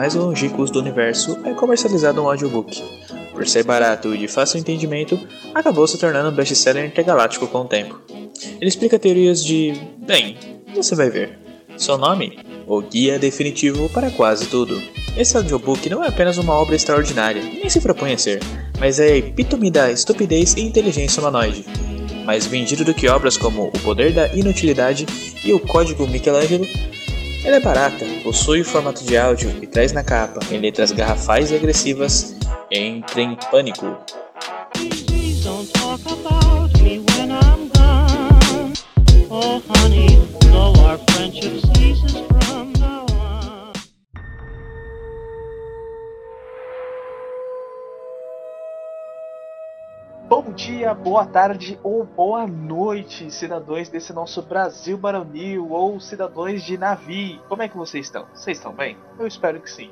[0.00, 2.82] mais longínquos do universo, é comercializado um audiobook.
[3.34, 5.20] Por ser barato e de fácil entendimento,
[5.54, 8.00] acabou se tornando um best-seller intergaláctico com o tempo.
[8.58, 9.74] Ele explica teorias de.
[9.98, 10.38] bem,
[10.74, 11.38] você vai ver.
[11.76, 12.38] Seu nome?
[12.66, 14.82] O Guia Definitivo para Quase Tudo.
[15.14, 18.40] Esse audiobook não é apenas uma obra extraordinária, nem se propõe a ser,
[18.78, 21.66] mas é a epítome da estupidez e inteligência humanoide.
[22.24, 25.04] Mais vendido do que obras como O Poder da Inutilidade
[25.44, 26.66] e O Código Michelangelo,
[27.44, 31.56] ela é barata, possui formato de áudio e traz na capa, em letras garrafais e
[31.56, 32.36] agressivas,
[32.70, 33.96] Entre em Pânico.
[39.32, 40.18] Oh, honey,
[40.50, 42.39] though our friendship ceases
[50.42, 56.78] Bom dia, boa tarde ou boa noite, cidadãos desse nosso Brasil baronil ou cidadãos de
[56.78, 57.38] Navi.
[57.46, 58.26] Como é que vocês estão?
[58.32, 58.96] Vocês estão bem?
[59.18, 59.90] Eu espero que sim.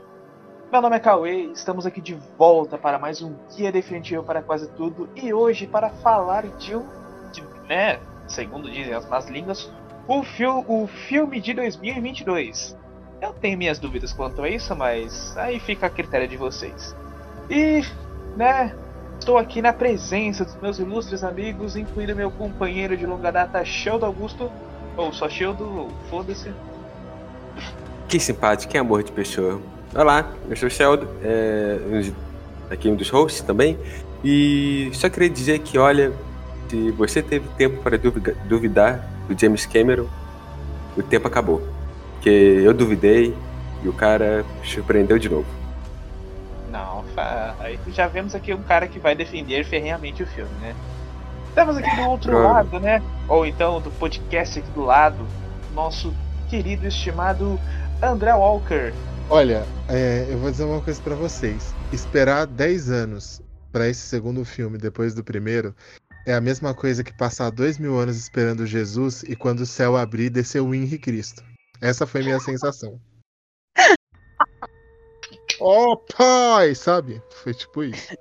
[0.73, 4.71] Meu nome é Cauê, estamos aqui de volta para mais um Guia Definitivo para Quase
[4.71, 6.87] Tudo e hoje para falar de um,
[7.31, 9.71] de, né, segundo dizem as más línguas,
[10.09, 12.75] o, fil o filme de 2022.
[13.21, 16.97] Eu tenho minhas dúvidas quanto a isso, mas aí fica a critério de vocês.
[17.51, 17.83] E,
[18.35, 18.75] né,
[19.19, 24.07] Estou aqui na presença dos meus ilustres amigos, incluindo meu companheiro de longa data, Sheldon
[24.07, 24.51] Augusto.
[24.97, 26.51] Ou só Sheldon, foda-se.
[28.09, 29.61] Que simpático, que amor de pessoa.
[29.95, 31.79] Olá, eu sou o Sheldon, é,
[32.71, 33.79] aqui um dos hosts também.
[34.25, 36.13] E só queria dizer que, olha,
[36.69, 37.99] se você teve tempo para
[38.49, 40.07] duvidar do James Cameron,
[40.97, 41.63] o tempo acabou.
[42.15, 43.35] Porque eu duvidei
[43.83, 45.58] e o cara surpreendeu de novo.
[46.71, 47.05] Não,
[47.59, 50.75] aí já vemos aqui um cara que vai defender ferrenhamente o filme, né?
[51.55, 53.03] Temos aqui do outro lado, né?
[53.27, 55.27] Ou então do podcast aqui do lado,
[55.75, 56.15] nosso
[56.49, 57.59] querido e estimado
[58.03, 58.93] André Walker.
[59.31, 61.75] Olha, é, eu vou dizer uma coisa pra vocês.
[61.93, 63.43] Esperar 10 anos
[63.73, 65.75] pra esse segundo filme depois do primeiro
[66.27, 69.97] é a mesma coisa que passar dois mil anos esperando Jesus e quando o céu
[69.97, 71.43] abrir descer o Henri Cristo.
[71.81, 73.01] Essa foi minha sensação.
[75.61, 76.75] Oh, pai!
[76.75, 77.23] Sabe?
[77.31, 78.17] Foi tipo isso.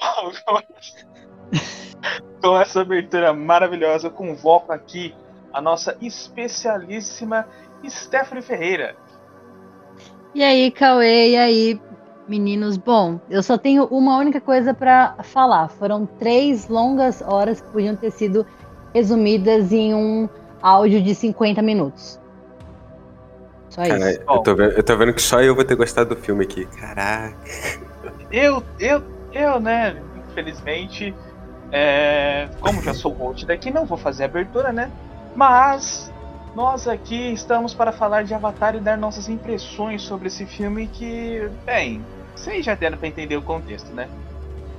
[2.42, 5.14] Com essa abertura maravilhosa, eu convoco aqui
[5.52, 7.46] a nossa especialíssima
[7.88, 8.96] Stephanie Ferreira.
[10.34, 11.80] E aí, Cauê, e aí,
[12.28, 12.76] meninos?
[12.76, 15.68] Bom, eu só tenho uma única coisa pra falar.
[15.68, 18.46] Foram três longas horas que podiam ter sido
[18.94, 20.28] resumidas em um
[20.62, 22.20] áudio de 50 minutos.
[23.70, 23.98] Só isso.
[23.98, 26.44] Cara, eu tô, vendo, eu tô vendo que só eu vou ter gostado do filme
[26.44, 26.64] aqui.
[26.66, 27.36] Caraca.
[28.30, 29.02] Eu, eu,
[29.32, 29.96] eu, né,
[30.30, 31.14] infelizmente,
[31.70, 34.90] é, como já sou host daqui, não vou fazer a abertura, né?
[35.34, 36.12] Mas
[36.54, 41.48] nós aqui estamos para falar de Avatar e dar nossas impressões sobre esse filme que,
[41.64, 44.08] bem, vocês já deram para entender o contexto, né?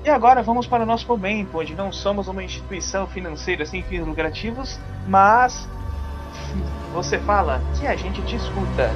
[0.04, 4.06] E agora vamos para o nosso momento, onde não somos uma instituição financeira sem fins
[4.06, 5.68] lucrativos, mas
[6.94, 8.90] você fala que a gente te escuta.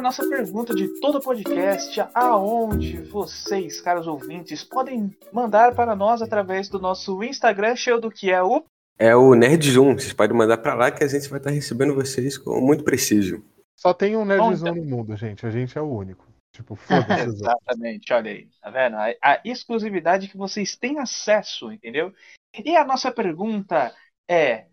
[0.00, 6.22] A nossa pergunta de todo o podcast, aonde vocês, caros ouvintes, podem mandar para nós
[6.22, 8.64] através do nosso Instagram, cheio do que é o
[8.98, 9.98] É o Nerd Zoom.
[9.98, 13.44] Vocês podem mandar pra lá que a gente vai estar recebendo vocês com muito preciso.
[13.76, 14.80] Só tem um nerdzão Onde?
[14.80, 15.44] no mundo, gente.
[15.44, 16.26] A gente é o único.
[16.50, 17.20] Tipo, foda-se.
[17.28, 18.96] Exatamente, olha aí, tá vendo?
[18.96, 22.10] A, a exclusividade que vocês têm acesso, entendeu?
[22.64, 23.94] E a nossa pergunta
[24.26, 24.66] é: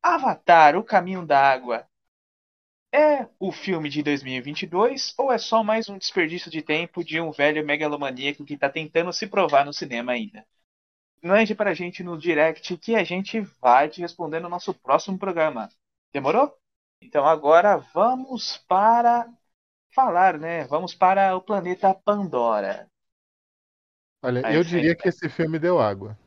[0.00, 1.84] Avatar, o caminho da água,
[2.96, 7.30] é o filme de 2022 ou é só mais um desperdício de tempo de um
[7.30, 10.46] velho megalomaníaco que tá tentando se provar no cinema ainda?
[11.22, 15.68] Mande pra gente no direct que a gente vai te responder no nosso próximo programa.
[16.12, 16.56] Demorou?
[17.02, 19.28] Então agora vamos para
[19.94, 20.64] falar, né?
[20.64, 22.88] Vamos para o planeta Pandora.
[24.22, 26.18] Olha, Aí, eu diria que esse filme deu água.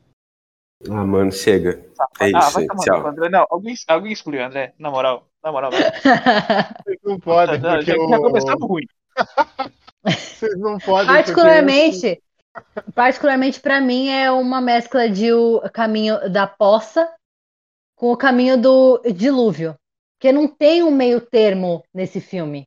[0.88, 1.86] Ah, mano, chega.
[2.20, 2.68] É ah, isso, vai hein?
[2.68, 3.30] tomar no tchau.
[3.30, 4.74] Não, alguém, alguém excluiu, André.
[4.80, 5.72] Na moral, na moral.
[7.04, 8.10] não podem, Não, porque já, o...
[8.10, 8.86] já começamos ruim.
[10.08, 11.06] Vocês não podem.
[11.08, 12.24] porque particularmente,
[12.96, 17.12] particularmente para mim é uma mescla de o caminho da poça
[17.96, 19.76] com o caminho do dilúvio.
[20.18, 22.66] Porque não tem um meio termo nesse filme.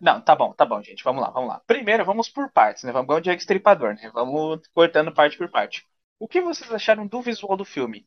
[0.00, 1.04] Não, tá bom, tá bom, gente.
[1.04, 1.62] Vamos lá, vamos lá.
[1.64, 2.90] Primeiro, vamos por partes, né?
[2.90, 4.10] Vamos igual o Jack Stripador, né?
[4.12, 5.86] Vamos cortando parte por parte.
[6.22, 8.06] O que vocês acharam do visual do filme?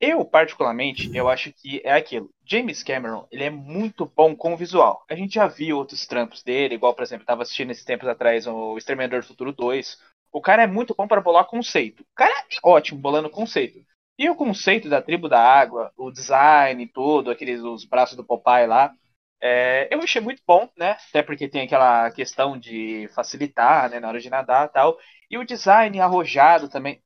[0.00, 2.28] Eu, particularmente, eu acho que é aquilo.
[2.44, 5.04] James Cameron, ele é muito bom com o visual.
[5.08, 8.48] A gente já viu outros trampos dele, igual, por exemplo, estava assistindo esses tempos atrás
[8.48, 9.96] o Exterminador do Futuro 2.
[10.32, 12.00] O cara é muito bom para bolar conceito.
[12.00, 13.78] O cara é ótimo bolando conceito.
[14.18, 18.66] E o conceito da tribo da água, o design todo, aqueles os braços do Popeye
[18.66, 18.92] lá,
[19.40, 20.96] é, eu achei muito bom, né?
[21.10, 24.98] Até porque tem aquela questão de facilitar, né, na hora de nadar, tal.
[25.30, 27.00] E o design arrojado também,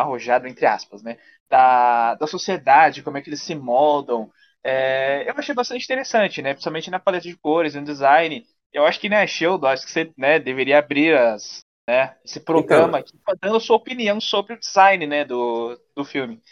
[0.00, 1.18] arrojado entre aspas, né?
[1.48, 4.30] Da, da sociedade, como é que eles se moldam.
[4.64, 6.52] É, eu achei bastante interessante, né?
[6.52, 8.44] Principalmente na paleta de cores, no design.
[8.72, 12.98] Eu acho que, né, Sheldon, acho que você né, deveria abrir as, né, esse programa
[12.98, 13.00] Então.
[13.00, 16.42] aqui, dando sua opinião sobre o design, né, do, do filme.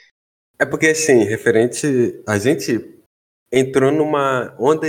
[0.59, 2.23] É porque, assim, referente.
[2.27, 3.03] A gente
[3.53, 4.87] entrou numa onda,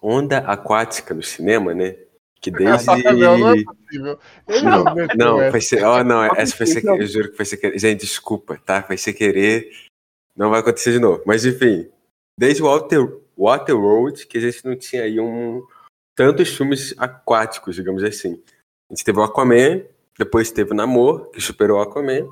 [0.00, 1.96] onda aquática no cinema, né?
[2.40, 2.86] Que desde.
[2.86, 4.18] Não, não é possível.
[4.62, 4.84] Não,
[5.16, 5.84] não vai ser.
[5.84, 7.78] Ó, não, essa foi sem Eu juro que foi querer.
[7.78, 8.82] Gente, desculpa, tá?
[8.82, 9.70] Foi sem querer.
[10.36, 11.22] Não vai acontecer de novo.
[11.26, 11.88] Mas, enfim,
[12.38, 15.64] desde o Water, Waterworld, que a gente não tinha aí um.
[16.14, 18.40] Tantos filmes aquáticos, digamos assim.
[18.90, 19.82] A gente teve o Aquaman,
[20.18, 22.26] depois teve o Namor, que superou o Aquaman.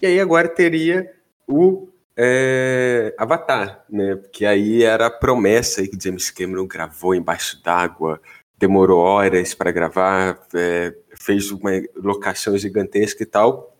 [0.00, 1.12] E aí agora teria
[1.46, 4.20] o é, Avatar, né?
[4.32, 8.20] Que aí era a promessa que James Cameron gravou embaixo d'água,
[8.60, 13.74] demorou horas para gravar, é, fez uma locação gigantesca e tal.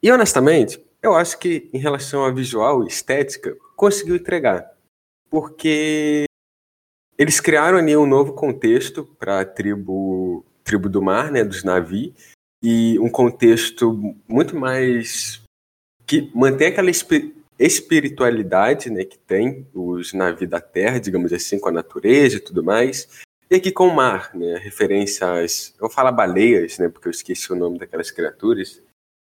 [0.00, 4.72] E honestamente, eu acho que em relação a visual e estética, conseguiu entregar.
[5.28, 6.26] Porque
[7.18, 12.14] eles criaram ali um novo contexto para a tribo, tribo do mar, né, dos Navi,
[12.62, 15.42] e um contexto muito mais
[16.06, 21.68] que mantém aquela espi- espiritualidade, né, que tem os Navi da Terra, digamos assim, com
[21.68, 23.08] a natureza e tudo mais.
[23.52, 27.52] E aqui com o mar, né, referência às, eu falar baleias, né, porque eu esqueci
[27.52, 28.82] o nome daquelas criaturas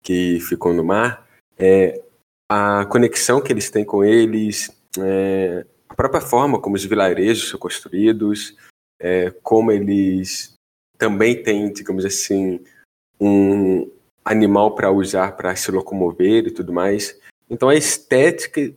[0.05, 1.29] que ficam no mar.
[1.59, 2.01] É,
[2.49, 4.71] a conexão que eles têm com eles,
[5.01, 8.57] é, a própria forma como os vilarejos são construídos,
[9.01, 10.55] é, como eles
[10.97, 12.65] também têm, digamos assim,
[13.21, 13.91] um
[14.25, 17.19] animal para usar para se locomover e tudo mais.
[17.51, 18.73] Então a estética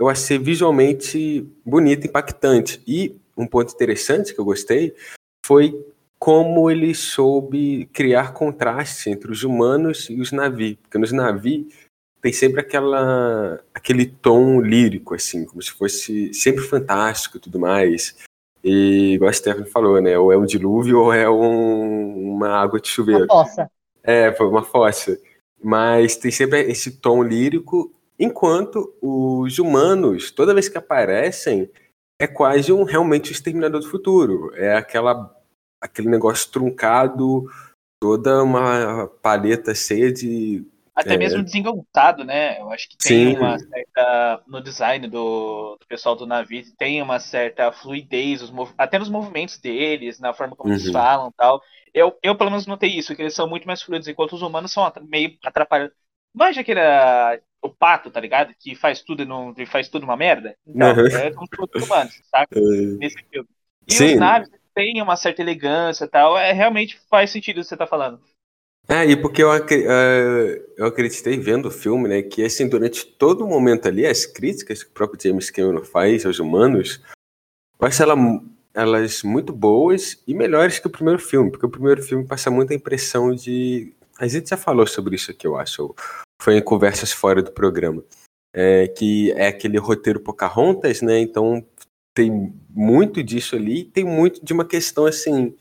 [0.00, 2.82] eu achei visualmente bonita, impactante.
[2.88, 4.94] E um ponto interessante que eu gostei
[5.44, 5.74] foi
[6.18, 10.76] como ele soube criar contraste entre os humanos e os navios.
[10.82, 11.66] Porque nos navios
[12.20, 18.14] tem sempre aquela, aquele tom lírico, assim, como se fosse sempre fantástico e tudo mais.
[18.62, 20.18] E, igual a Stephanie falou, né?
[20.18, 23.22] Ou é um dilúvio ou é um- uma água de chuveiro.
[23.24, 23.70] Uma poça.
[24.02, 25.18] É, foi uma fossa.
[25.62, 31.70] Mas tem sempre esse tom lírico, enquanto os humanos, toda vez que aparecem,
[32.20, 34.52] é quase um realmente exterminador do futuro.
[34.54, 35.34] É aquela
[35.80, 37.46] aquele negócio truncado,
[38.00, 40.64] toda uma paleta cheia de
[40.94, 41.18] Até É.
[41.18, 42.60] mesmo desengonçado, né?
[42.60, 43.34] Eu acho que Sim.
[43.34, 44.42] tem uma certa.
[44.46, 49.08] No design do, do pessoal do navio, tem uma certa fluidez, os mov- até nos
[49.08, 50.92] movimentos deles, na forma como eles Uhum.
[50.92, 51.62] falam e tal.
[51.94, 54.72] Eu, eu, pelo menos, notei isso, que eles são muito mais fluidos, enquanto os humanos
[54.72, 55.94] são meio atrapalhados.
[56.34, 56.80] Manja aquele.
[56.80, 58.54] ah, O pato, tá ligado?
[58.58, 60.56] Que faz tudo e não e faz tudo uma merda.
[60.66, 61.06] Então, Uhum.
[61.08, 61.46] é como
[61.84, 62.58] humanos, saca?
[62.58, 63.48] eh, Nesse filme.
[63.86, 64.14] E Sim.
[64.14, 66.38] os naves têm uma certa elegância e tal.
[66.38, 68.18] É, realmente faz sentido o que você tá falando.
[68.88, 73.44] É, e porque eu, eh, eu acreditei vendo o filme, né, que assim, durante todo
[73.44, 77.00] o momento ali, as críticas que o próprio James Cameron faz aos humanos,
[77.78, 78.16] eu acho ela,
[78.74, 82.74] elas muito boas e melhores que o primeiro filme, porque o primeiro filme passa muita
[82.74, 83.94] impressão de...
[84.20, 85.94] A gente já falou sobre isso aqui, eu acho,
[86.40, 88.04] foi em conversas fora do programa,
[88.52, 91.66] é, que é aquele roteiro Pocahontas, né, então
[92.14, 95.56] tem muito disso ali, tem muito de uma questão assim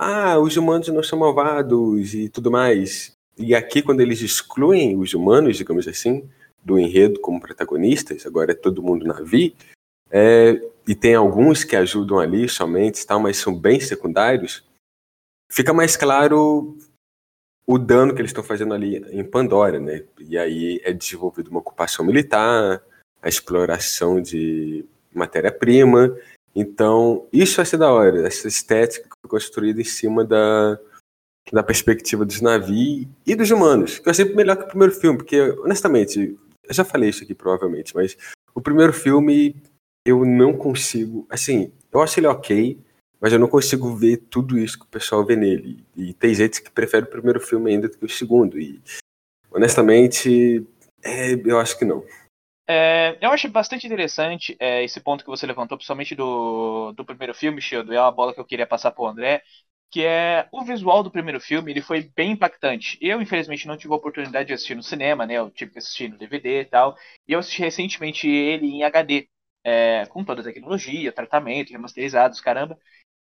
[0.00, 3.16] ah, os humanos não são malvados e tudo mais.
[3.36, 6.30] E aqui, quando eles excluem os humanos, digamos assim,
[6.64, 9.52] do enredo como protagonistas, agora é todo mundo navio,
[10.08, 14.64] é, e tem alguns que ajudam ali somente, tal, mas são bem secundários,
[15.50, 16.78] fica mais claro
[17.68, 20.02] o dano que eles estão fazendo ali em Pandora, né?
[20.18, 22.82] E aí é desenvolvida uma ocupação militar,
[23.20, 26.16] a exploração de matéria-prima,
[26.60, 30.76] então, isso vai ser da hora, essa estética construída em cima da,
[31.52, 35.18] da perspectiva dos navios e dos humanos, que eu sempre melhor que o primeiro filme,
[35.18, 38.16] porque, honestamente, eu já falei isso aqui provavelmente, mas
[38.52, 39.54] o primeiro filme
[40.04, 42.76] eu não consigo, assim, eu acho ele ok,
[43.20, 45.84] mas eu não consigo ver tudo isso que o pessoal vê nele.
[45.96, 48.80] E tem gente que prefere o primeiro filme ainda do que o segundo, e
[49.50, 50.66] honestamente,
[51.02, 52.04] é, eu acho que não.
[52.70, 57.34] É, eu acho bastante interessante é, esse ponto que você levantou, principalmente do, do primeiro
[57.34, 59.42] filme, Shield, é uma bola que eu queria passar pro André,
[59.90, 62.98] que é o visual do primeiro filme, ele foi bem impactante.
[63.00, 65.34] Eu, infelizmente, não tive a oportunidade de assistir no cinema, né?
[65.34, 66.96] Eu tive que assistir no DVD e tal.
[67.26, 69.28] E eu assisti recentemente ele em HD,
[69.64, 72.78] é, com toda a tecnologia, tratamento, remasterizados, caramba.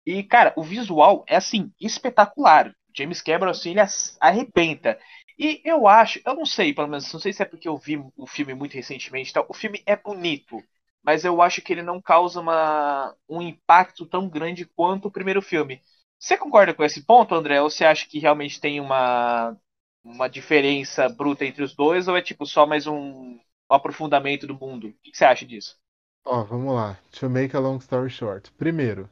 [0.06, 2.72] E, cara, o visual é, assim, espetacular.
[2.96, 3.80] James Cameron, assim, ele
[4.20, 4.98] arrebenta.
[5.38, 7.98] E eu acho, eu não sei, pelo menos, não sei se é porque eu vi
[8.16, 9.44] o filme muito recentemente tal.
[9.48, 10.62] O filme é bonito,
[11.02, 15.42] mas eu acho que ele não causa uma, um impacto tão grande quanto o primeiro
[15.42, 15.82] filme.
[16.18, 17.60] Você concorda com esse ponto, André?
[17.60, 19.54] Ou você acha que realmente tem uma,
[20.02, 22.08] uma diferença bruta entre os dois?
[22.08, 24.88] Ou é tipo só mais um, aprofundamento do mundo?
[24.88, 25.76] O que você acha disso?
[26.24, 26.98] Ó, vamos lá.
[27.12, 28.50] To make a long story short.
[28.52, 29.08] Primeiro,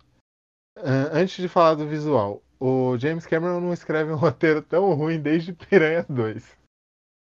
[0.77, 5.53] antes de falar do visual, o James Cameron não escreve um roteiro tão ruim desde
[5.53, 6.57] Piranha 2.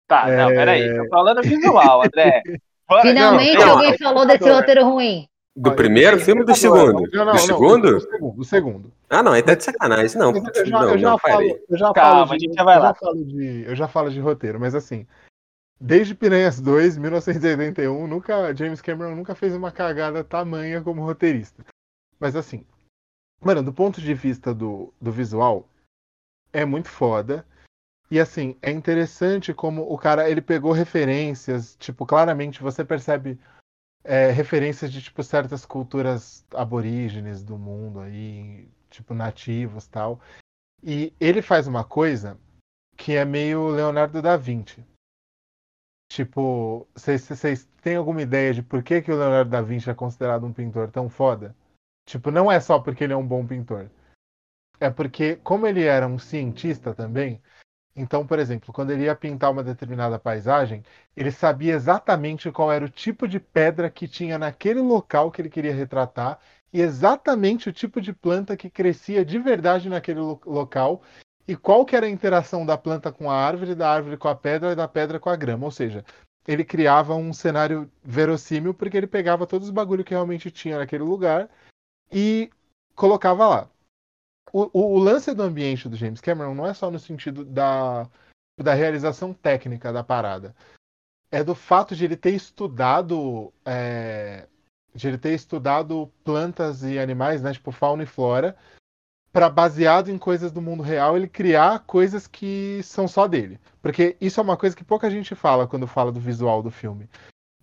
[0.07, 0.55] Tá, não, É.
[0.55, 0.97] peraí.
[0.97, 2.43] Tô falando visual, André.
[3.01, 5.27] Finalmente não, alguém não, falou desse roteiro ruim.
[5.57, 6.93] Do primeiro filme ou do segundo?
[6.93, 7.91] Não, não, do não, segundo?
[7.93, 8.93] Do segundo, do segundo.
[9.09, 10.19] Ah, não, aí tá de sacanagem.
[10.19, 11.65] Não, eu já, não, eu já não, falo, parei.
[11.71, 12.89] eu já Calma, falo de, já vai eu lá.
[12.89, 15.07] já falo de, eu já falo de roteiro, mas assim,
[15.81, 21.65] desde Piranhas 2, 1981, nunca James Cameron nunca fez uma cagada tamanha como roteirista.
[22.19, 22.67] Mas assim,
[23.41, 25.69] mano, do ponto de vista do, do visual,
[26.53, 27.47] é muito foda.
[28.11, 33.39] E assim, é interessante como o cara ele pegou referências, tipo, claramente você percebe
[34.05, 40.21] é, referências de tipo certas culturas aborígenes do mundo aí, tipo nativos tal.
[40.83, 42.39] E ele faz uma coisa
[42.97, 44.85] que é meio Leonardo da Vinci.
[46.09, 50.47] Tipo, vocês- têm alguma ideia de por que, que o Leonardo da Vinci é considerado
[50.47, 51.57] um pintor tão foda?
[52.07, 53.91] Tipo, não é só porque ele é um bom pintor.
[54.81, 57.41] É porque, como ele era um cientista também,
[57.97, 60.83] então, por exemplo, quando ele ia pintar uma determinada paisagem,
[61.17, 65.49] ele sabia exatamente qual era o tipo de pedra que tinha naquele local que ele
[65.49, 66.41] queria retratar
[66.73, 71.03] e exatamente o tipo de planta que crescia de verdade naquele lo- local
[71.47, 74.35] e qual que era a interação da planta com a árvore, da árvore com a
[74.35, 75.67] pedra e da pedra com a grama.
[75.67, 76.05] Ou seja,
[76.49, 81.05] ele criava um cenário verossímil porque ele pegava todos os bagulhos que realmente tinha naquele
[81.05, 81.49] lugar
[82.15, 82.49] e
[82.95, 83.71] colocava lá.
[84.53, 88.09] O, o- o lance do ambiente do James Cameron não é só no sentido da,
[88.61, 90.55] da realização técnica da parada.
[91.31, 94.47] É do fato de ele ter estudado é,
[94.95, 98.57] de ele ter estudado plantas e animais, né, tipo fauna e flora,
[99.33, 103.59] para baseado em coisas do mundo real, ele criar coisas que são só dele.
[103.83, 107.09] Porque isso é uma coisa que pouca gente fala quando fala do visual do filme.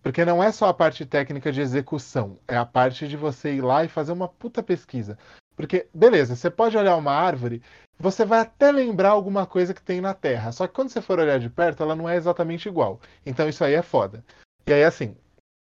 [0.02, 3.62] Porque não é só a parte técnica de execução, é a parte de você ir
[3.62, 5.18] lá e fazer uma puta pesquisa.
[5.56, 7.62] Porque, beleza, você pode olhar uma árvore,
[8.00, 10.52] você vai até lembrar alguma coisa que tem na Terra.
[10.52, 13.00] Só que quando você for olhar de perto, ela não é exatamente igual.
[13.26, 14.24] Então isso aí é foda.
[14.66, 15.16] E aí, assim,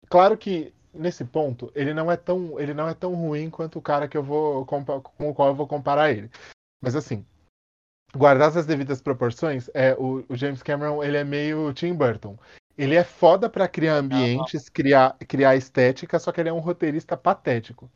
[0.08, 3.82] claro que nesse ponto, ele não é tão, ele não é tão ruim quanto o
[3.82, 4.80] cara que eu vou com
[5.18, 6.30] o qual eu vou comparar ele.
[6.82, 7.24] Mas assim,
[8.14, 12.36] guardadas as devidas proporções, é o, o James Cameron, ele é meio Tim Burton.
[12.76, 17.16] Ele é foda pra criar ambientes, criar, criar estética, só que ele é um roteirista
[17.16, 17.90] patético.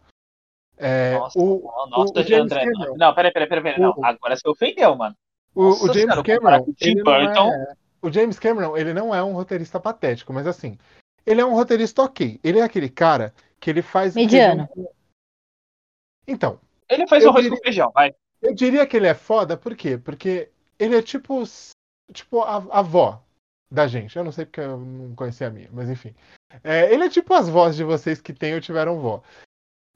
[0.77, 2.65] É, Nossa, o, nossa, o James André.
[2.67, 3.63] Cameron- Não, peraí, peraí, peraí.
[3.63, 3.81] peraí.
[3.81, 5.17] Não, O- agora você ofendeu, mano.
[5.55, 7.53] o, Nossa o James comparar Cameron, o Tim não Burton.
[7.53, 10.77] é- o James Cameron, ele não é um roteirista patético, mas assim,
[11.25, 12.39] ele é um roteirista ok.
[12.45, 14.69] Ele é aquele cara que ele faz Mediano.
[14.69, 14.93] com-
[16.29, 18.15] Então, Ele Eu o arroz diria- com feijão, vai.
[18.43, 19.99] Eu diria que ele é foda, por quê?
[19.99, 21.43] Porque ele é tipo,
[22.13, 23.21] tipo a, a avó
[23.71, 24.17] da gente.
[24.17, 26.15] Eu não sei porque eu não conhecia a minha, mas enfim.
[26.63, 29.23] É, ele é tipo as vós de vocês que têm ou tiveram vó.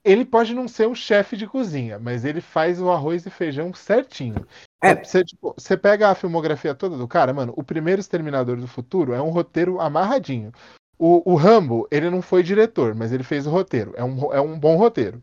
[0.03, 3.71] Ele pode não ser um chefe de cozinha, mas ele faz o arroz e feijão
[3.73, 4.45] certinho.
[4.83, 4.95] É.
[5.03, 9.13] Você, tipo, você pega a filmografia toda do cara, mano, o primeiro Exterminador do Futuro
[9.13, 10.51] é um roteiro amarradinho.
[10.97, 13.93] O, o Rambo, ele não foi diretor, mas ele fez o roteiro.
[13.95, 15.21] É um, é um bom roteiro.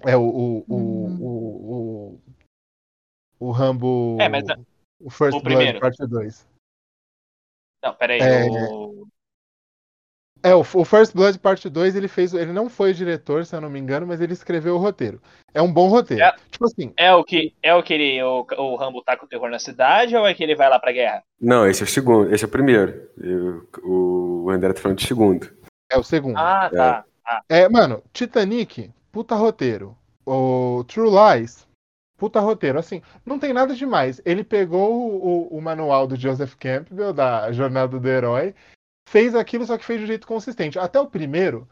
[0.00, 1.18] É o, o, o, Hum.
[1.20, 2.18] o,
[3.40, 4.16] o, o Rambo.
[4.20, 4.58] É, mas a-
[5.00, 5.80] o First o Blood, primeiro.
[5.80, 6.46] parte 2.
[7.82, 8.20] Não, peraí.
[8.20, 8.46] É.
[8.48, 9.06] O...
[10.44, 12.34] É, o, o First Blood parte 2, ele fez.
[12.34, 15.20] Ele não foi diretor, se eu não me engano, mas ele escreveu o roteiro.
[15.54, 16.22] É um bom roteiro.
[16.22, 16.34] É.
[16.50, 19.28] Tipo assim, É o que é o que ele, o, o Rambo tá com o
[19.28, 21.22] terror na cidade ou é que ele vai lá pra guerra?
[21.40, 23.08] Não, esse é o segundo, esse é o primeiro.
[23.18, 25.48] Eu- o André tá falando de segundo.
[25.90, 26.36] é o segundo.
[26.38, 27.04] Ah, tá.
[27.48, 29.96] É, mano, Titanic, puta roteiro.
[30.26, 31.66] O True Lies,
[32.22, 32.78] puta roteiro.
[32.78, 34.20] Assim, não tem nada demais.
[34.24, 38.54] Ele pegou o, o- manual do Joseph Campbell, da Jornada do Herói,
[39.08, 40.78] fez aquilo, só que fez de um jeito consistente.
[40.78, 41.68] Até o primeiro,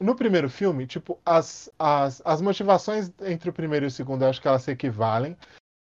[0.00, 4.28] no primeiro filme, tipo, as, as, as motivações entre o primeiro e o segundo, eu
[4.28, 5.36] acho que elas se equivalem.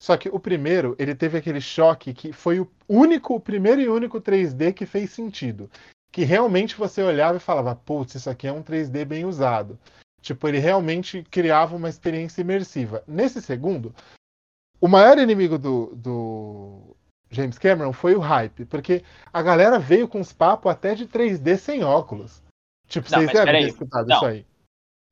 [0.03, 3.89] Só que o primeiro, ele teve aquele choque que foi o único, o primeiro e
[3.91, 5.71] único 3D que fez sentido.
[6.11, 9.79] que realmente você olhava e falava, putz, isso aqui é um 3D bem usado.
[10.23, 13.03] Tipo, ele realmente criava uma experiência imersiva.
[13.07, 13.93] Nesse segundo,
[14.81, 16.97] o maior inimigo do, do
[17.29, 21.57] James Cameron foi o hype, porque a galera veio com os papos até de 3D
[21.57, 22.41] sem óculos.
[22.87, 24.17] Tipo, Não, vocês devem ter escutado Não.
[24.17, 24.47] isso aí.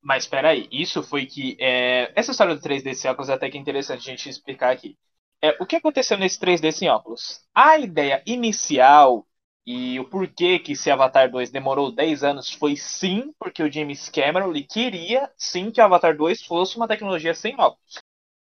[0.03, 1.57] Mas peraí, isso foi que.
[1.59, 4.73] é, Essa história do 3D sem óculos é até que é interessante a gente explicar
[4.73, 4.97] aqui.
[5.43, 7.41] É, o que aconteceu nesse 3D sem óculos?
[7.55, 9.27] A ideia inicial
[9.67, 14.09] e o porquê que esse Avatar 2 demorou 10 anos foi sim, porque o James
[14.09, 18.01] Cameron ele queria sim que o Avatar 2 fosse uma tecnologia sem óculos.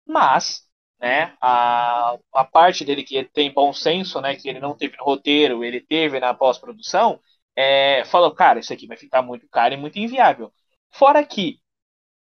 [0.07, 0.65] Mas,
[1.01, 5.05] né, a, a parte dele que tem bom senso, né, que ele não teve no
[5.05, 7.21] roteiro, ele teve na pós-produção,
[7.57, 10.53] é, falou, cara, isso aqui vai ficar muito caro e muito inviável.
[10.91, 11.61] Fora que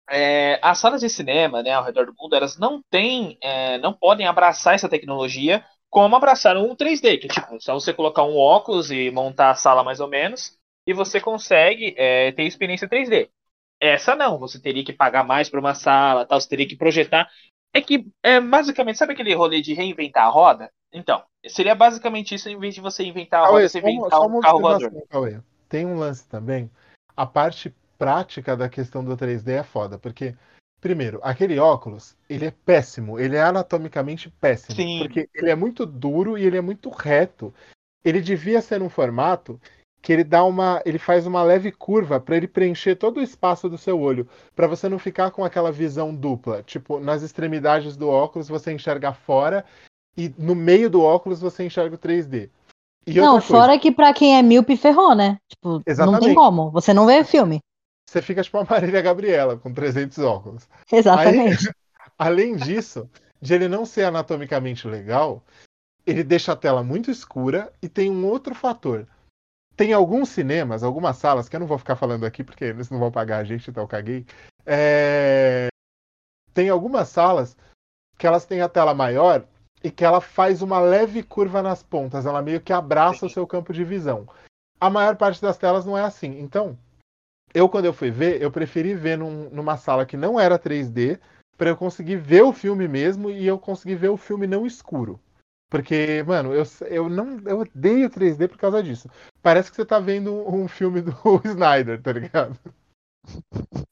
[0.10, 3.94] é, as salas de cinema, né, ao redor do mundo, elas não têm, é, não
[3.94, 8.38] podem abraçar essa tecnologia como abraçaram um 3D, que é tipo, só você colocar um
[8.38, 13.30] óculos e montar a sala mais ou menos, e você consegue é, ter experiência 3D.
[13.82, 17.30] Essa não, você teria que pagar mais para uma sala, tal, você teria que projetar.
[17.74, 20.72] É que, é, basicamente, sabe aquele rolê de reinventar a roda?
[20.92, 24.40] Então, seria basicamente isso, em vez de você inventar a roda, Cauê, você inventar um
[24.40, 24.92] carro voador.
[25.10, 25.40] Cauê.
[25.70, 26.70] Tem um lance também.
[27.16, 30.36] A parte prática da questão do 3D é foda, porque,
[30.80, 35.00] primeiro, aquele óculos, ele é péssimo, ele é anatomicamente péssimo, Sim.
[35.00, 37.54] porque ele é muito duro e ele é muito reto.
[38.04, 39.60] Ele devia ser um formato
[40.02, 43.68] que ele dá uma, ele faz uma leve curva para ele preencher todo o espaço
[43.68, 48.08] do seu olho, para você não ficar com aquela visão dupla, tipo, nas extremidades do
[48.08, 49.66] óculos você enxerga fora
[50.16, 52.50] e no meio do óculos você enxerga o 3D.
[53.06, 55.38] E Não, outra coisa, fora que pra quem é míope ferrou, né?
[55.48, 56.26] Tipo, não Exatamente.
[56.26, 56.70] tem como.
[56.72, 57.60] Você não vê filme.
[58.10, 60.68] Você fica tipo a Marília Gabriela, com 300 óculos.
[60.92, 61.70] Exatamente.
[62.18, 63.10] Além disso,
[63.42, 65.44] de ele não ser anatomicamente legal,
[66.06, 69.08] ele deixa a tela muito escura e tem um outro fator.
[69.76, 73.00] Tem alguns cinemas, algumas salas, que eu não vou ficar falando aqui porque eles não
[73.00, 74.26] vão pagar a gente, então eu caguei.
[74.66, 75.70] É,
[76.54, 77.56] Tem algumas salas
[78.18, 79.46] que elas têm a tela maior
[79.82, 83.48] e que ela faz uma leve curva nas pontas, ela meio que abraça o seu
[83.48, 84.28] campo de visão.
[84.82, 86.40] A maior parte das telas não é assim.
[86.40, 86.78] Então,
[87.54, 91.20] eu quando eu fui ver, eu preferi ver num- numa sala que não era 3D,
[91.58, 95.20] para eu conseguir ver o filme mesmo e eu conseguir ver o filme não escuro.
[95.70, 99.10] Porque, mano, eu, eu não eu odeio 3D por causa disso.
[99.42, 101.14] Parece que você tá vendo um filme do
[101.46, 102.58] Snyder, tá ligado?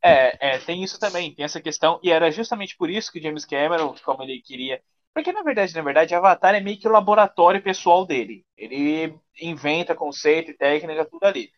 [0.04, 3.46] É, é, tem isso também, tem essa questão, e era justamente por isso que James
[3.46, 4.82] Cameron, como ele queria.
[5.14, 8.46] Porque na verdade, na verdade, Avatar é meio que o laboratório pessoal dele.
[8.56, 11.52] Ele inventa conceito e técnica, tudo ali.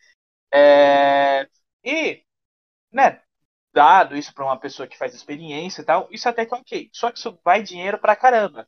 [0.53, 1.47] É,
[1.83, 2.23] e,
[2.91, 3.21] né,
[3.73, 6.89] dado isso para uma pessoa que faz experiência e tal, isso até que é ok.
[6.93, 8.67] Só que isso vai dinheiro pra caramba.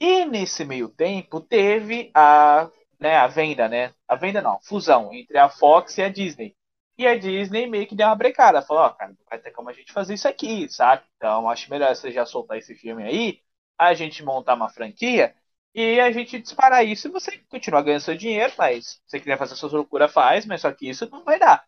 [0.00, 3.94] E nesse meio tempo teve a, né, a venda, né?
[4.08, 6.56] A venda não, fusão entre a Fox e a Disney.
[6.98, 8.62] E a Disney meio que deu uma brecada.
[8.62, 11.04] Falou, ó, cara, não vai ter como a gente fazer isso aqui, sabe?
[11.16, 13.40] Então acho melhor você já soltar esse filme aí,
[13.78, 15.34] a gente montar uma franquia
[15.74, 19.38] e a gente disparar isso e você continuar ganhando seu dinheiro, mas se você quiser
[19.38, 21.64] fazer suas loucuras, faz, mas só que isso não vai dar.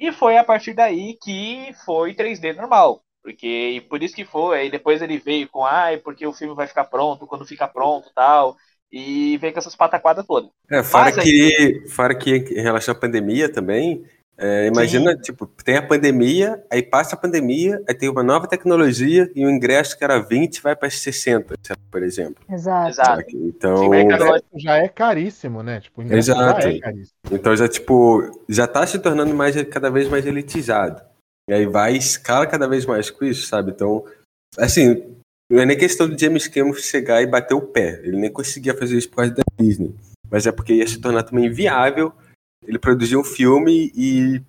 [0.00, 3.04] E foi a partir daí que foi 3D normal.
[3.22, 6.66] Porque por isso que foi, aí depois ele veio com, ai, porque o filme vai
[6.66, 8.56] ficar pronto, quando ficar pronto tal.
[8.90, 10.50] E veio com essas pataquadas todas.
[10.70, 14.02] É, fora Mas que, fora que em relação à pandemia também,
[14.42, 19.30] é, imagina, tipo, tem a pandemia, aí passa a pandemia, aí tem uma nova tecnologia
[19.36, 21.54] e o ingresso que era 20 vai para 60,
[21.90, 22.42] por exemplo.
[22.50, 22.88] Exato.
[22.88, 23.24] Exato.
[23.36, 25.80] Então, Sim, mercado- Já é caríssimo, né?
[25.80, 26.62] Tipo, o ingresso Exato.
[26.62, 27.14] já é caríssimo.
[27.30, 31.02] então já, tipo, já tá se tornando mais, cada vez mais elitizado.
[31.48, 33.72] E aí vai, escala cada vez mais com isso, sabe?
[33.72, 34.04] Então,
[34.56, 35.16] assim,
[35.50, 38.00] não é nem questão do James Cameron chegar e bater o pé.
[38.04, 39.94] Ele nem conseguia fazer isso por causa da Disney.
[40.30, 42.12] Mas é porque ia se tornar também inviável
[42.62, 44.42] ele produzir um filme e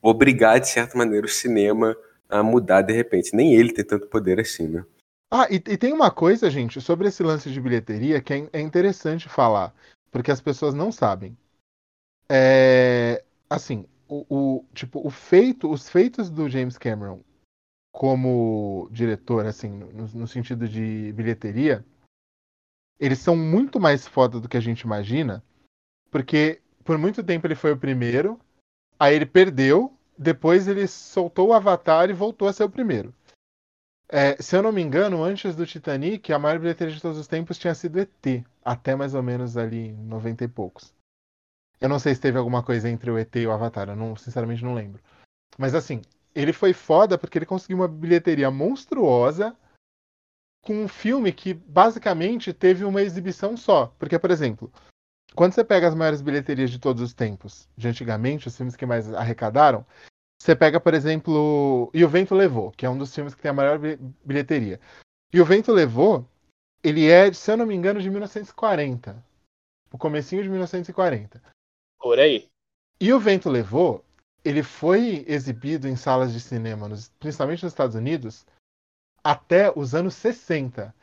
[0.00, 1.96] obrigar, de certa maneira, o cinema
[2.28, 3.34] a mudar de repente.
[3.34, 4.84] Nem ele tem tanto poder assim, né?
[5.30, 8.60] Ah, e, e tem uma coisa, gente, sobre esse lance de bilheteria que é, é
[8.60, 9.74] interessante falar,
[10.10, 11.36] porque as pessoas não sabem.
[12.28, 17.20] É, assim, o, o- tipo, o feito, os feitos do James Cameron
[17.92, 21.84] como diretor, assim, no, no sentido de bilheteria,
[22.98, 25.44] eles são muito mais foda do que a gente imagina,
[26.10, 28.38] porque por muito tempo ele foi o primeiro,
[28.98, 33.14] aí ele perdeu, depois ele soltou o Avatar e voltou a ser o primeiro.
[34.08, 37.26] É, se eu não me engano, antes do Titanic, a maior bilheteria de todos os
[37.26, 40.94] tempos tinha sido ET, até mais ou menos ali 90 e poucos.
[41.80, 44.14] Eu não sei se teve alguma coisa entre o ET e o Avatar, eu não,
[44.14, 45.02] sinceramente não lembro.
[45.58, 46.02] Mas assim,
[46.34, 49.56] ele foi foda porque ele conseguiu uma bilheteria monstruosa
[50.62, 53.94] com um filme que basicamente teve uma exibição só.
[53.98, 54.72] Porque, por exemplo,
[55.34, 58.86] quando você pega as maiores bilheterias de todos os tempos, de antigamente, os filmes que
[58.86, 59.84] mais arrecadaram,
[60.40, 63.50] você pega, por exemplo, E o Vento Levou, que é um dos filmes que tem
[63.50, 64.80] a maior bi- bilheteria.
[65.32, 66.28] E o Vento Levou,
[66.82, 69.24] ele é, se eu não me engano, de 1940.
[69.92, 71.42] O comecinho de 1940.
[71.98, 72.48] Por aí.
[73.00, 74.04] E o Vento Levou,
[74.44, 78.46] ele foi exibido em salas de cinema, nos- principalmente nos Estados Unidos,
[79.22, 80.94] até os anos 60.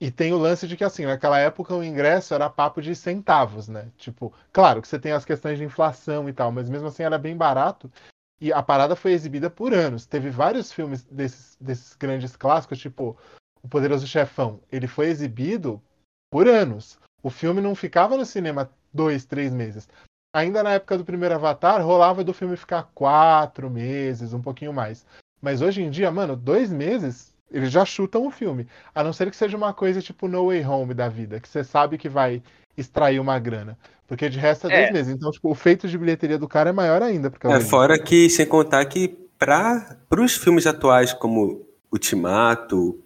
[0.00, 3.66] E tem o lance de que, assim, naquela época o ingresso era papo de centavos,
[3.66, 3.90] né?
[3.96, 7.16] Tipo, claro que você tem as questões de inflação e tal, mas mesmo assim era
[7.16, 7.90] bem barato.
[8.38, 10.04] E a parada foi exibida por anos.
[10.04, 13.16] Teve vários filmes desses, desses grandes clássicos, tipo
[13.62, 14.60] O Poderoso Chefão.
[14.70, 15.82] Ele foi exibido
[16.30, 16.98] por anos.
[17.22, 19.88] O filme não ficava no cinema dois, três meses.
[20.34, 25.06] Ainda na época do primeiro Avatar, rolava do filme ficar quatro meses, um pouquinho mais.
[25.40, 28.66] Mas hoje em dia, mano, dois meses, eles já chutam o filme.
[28.94, 31.62] A não ser que seja uma coisa tipo No Way Home da vida, que você
[31.64, 32.42] sabe que vai
[32.76, 33.78] extrair uma grana.
[34.06, 34.92] Porque de resto é dois É.
[34.92, 35.14] meses.
[35.14, 37.30] Então, tipo, o feito de bilheteria do cara é maior ainda.
[37.30, 42.98] Porque É, fora que, sem contar que para os filmes atuais como Ultimato,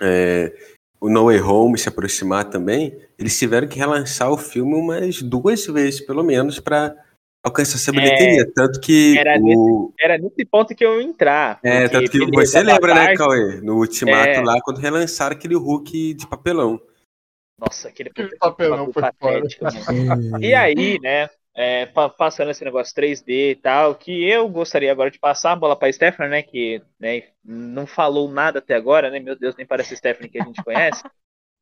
[0.00, 0.52] é,
[1.00, 5.66] o No Way Home se aproximar também, eles tiveram que relançar o filme umas duas
[5.66, 6.96] vezes, pelo menos, para
[7.44, 8.50] alcançar essa bilheteria.
[8.52, 11.58] tanto que era o, Era nesse ponto que eu ia entrar.
[11.62, 13.60] É, tanto que beleza, você lembra, né, Cauê?
[13.60, 14.40] No Ultimato É.
[14.42, 16.80] lá, quando relançaram aquele Hulk de papelão.
[17.58, 20.38] Nossa, aquele papelão foi patético, mano.
[20.44, 25.10] E aí, né, é, pa- passando esse negócio 3D e tal, que eu gostaria agora
[25.10, 29.18] de passar a bola pra Stephanie, né, que né, não falou nada até agora, né,
[29.18, 31.02] meu Deus, nem parece a Stephanie que a gente conhece.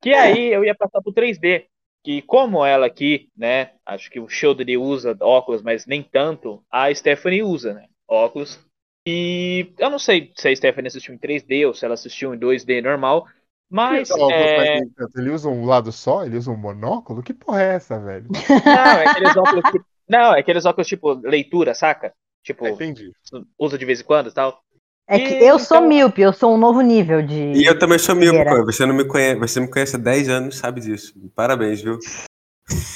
[0.03, 1.65] Que aí eu ia passar pro 3D,
[2.07, 6.95] que como ela aqui, né, acho que o Sheldon usa óculos, mas nem tanto, a
[6.95, 8.61] Stephanie usa, né, óculos.
[9.05, 12.39] E eu não sei se a Stephanie assistiu em 3D ou se ela assistiu em
[12.39, 13.27] 2D normal,
[13.69, 15.19] mas Óculos, é, mas tanto.
[15.19, 16.25] Ele usa um lado só?
[16.25, 17.25] Ele usa um monóculo?
[17.25, 18.29] Que porra é essa, velho?
[18.31, 19.85] Não, é aqueles óculos tipo.
[20.09, 22.15] Não, é aqueles óculos tipo leitura, saca?
[22.45, 23.11] Tipo, Ah, Entendi.
[23.59, 24.63] usa de vez em quando e tal.
[25.09, 27.53] É que E, eu sou então- míope, eu sou um novo nível de.
[27.53, 28.45] E eu também sou míope.
[28.65, 31.15] Você não me conhece, você me conhece há 10 anos, sabe disso.
[31.35, 31.99] Parabéns, viu?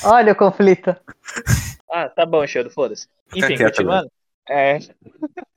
[0.05, 0.95] Olha o conflito.
[1.93, 3.09] Ah, tá bom, Sheldon, foda-se.
[3.35, 4.09] Enfim, quieto, continuando.
[4.49, 4.79] É...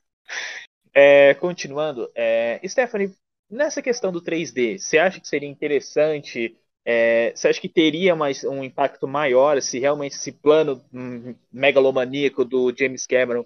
[0.96, 3.12] É, continuando, é, Stephanie,
[3.50, 6.56] nessa questão do 3D, você acha que seria interessante?
[6.86, 10.84] é, você acha que teria mais, um impacto maior se realmente esse plano
[11.52, 13.46] megalomaníaco do James Cameron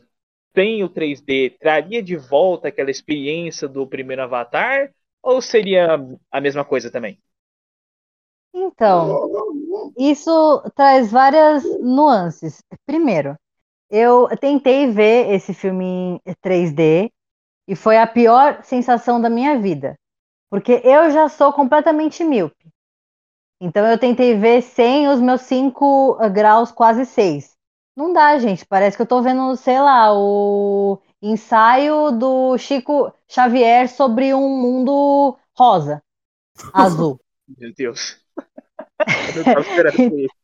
[0.58, 4.92] tem o 3D, traria de volta aquela experiência do primeiro Avatar?
[5.22, 7.20] Ou seria a mesma coisa também?
[8.52, 12.64] Então, isso traz várias nuances.
[12.88, 13.36] Primeiro,
[13.88, 17.12] eu tentei ver esse filme em 3D
[17.68, 19.96] e foi a pior sensação da minha vida,
[20.50, 22.68] porque eu já sou completamente míope.
[23.62, 27.57] Então eu tentei ver sem os meus 5 graus, quase 6.
[27.98, 28.66] Não dá, gente.
[28.66, 35.38] Parece que eu tô vendo, sei lá, o ensaio do Chico Xavier sobre um mundo
[35.58, 36.02] rosa,
[36.74, 37.22] azul.
[37.58, 38.22] Meu Deus.
[39.34, 40.36] Eu não tava esperando por isso.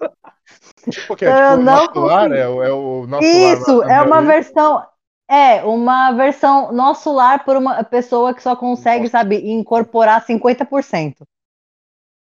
[0.89, 2.33] Tipo, é, tipo, o não nosso lar consigo.
[2.33, 3.83] é, o- é o nosso Isso, lar.
[3.83, 4.85] é uma versão.
[5.29, 11.25] É, uma versão nosso lar por uma pessoa que só consegue, sabe, incorporar 50%.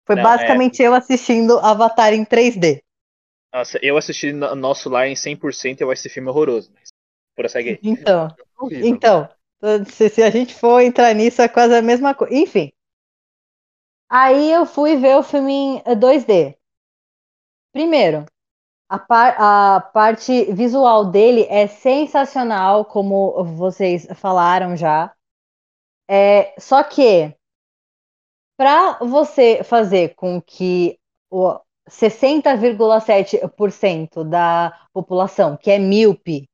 [0.05, 2.83] Foi Não, basicamente eu assistindo Avatar em 3D.
[3.53, 6.71] Nossa, eu assisti no- Nosso Lar em 100% eu acho esse filme horroroso.
[6.73, 6.89] Mas
[7.35, 7.79] prossegue aí.
[7.83, 8.87] Então, Horrível.
[8.87, 9.29] então,
[9.85, 12.33] se, se a gente for entrar nisso, é quase a mesma coisa.
[12.33, 12.71] Enfim.
[14.09, 16.57] Aí eu fui ver o filme em 2D.
[17.73, 18.25] Primeiro,
[18.89, 25.13] a, par- a parte visual dele é sensacional, como vocês falaram já.
[26.09, 27.33] É, só que,
[28.57, 36.47] para você fazer com que o 60,7% da população que é míope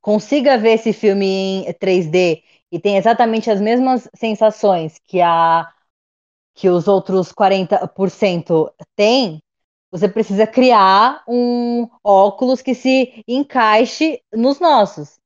[0.00, 5.68] consiga ver esse filme em 3D e tem exatamente as mesmas sensações que a
[6.54, 9.40] que os outros 40% têm,
[9.90, 15.18] você precisa criar um óculos que se encaixe nos nossos.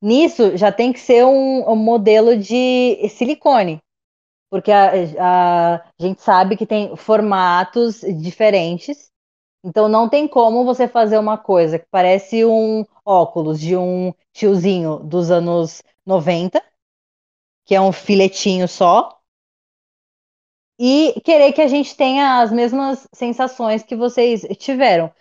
[0.00, 3.80] Nisso já tem que ser um, um modelo de silicone,
[4.50, 9.10] porque a, a gente sabe que tem formatos diferentes,
[9.64, 14.98] então não tem como você fazer uma coisa que parece um óculos de um tiozinho
[15.00, 16.62] dos anos 90,
[17.64, 19.18] que é um filetinho só,
[20.78, 25.12] e querer que a gente tenha as mesmas sensações que vocês tiveram.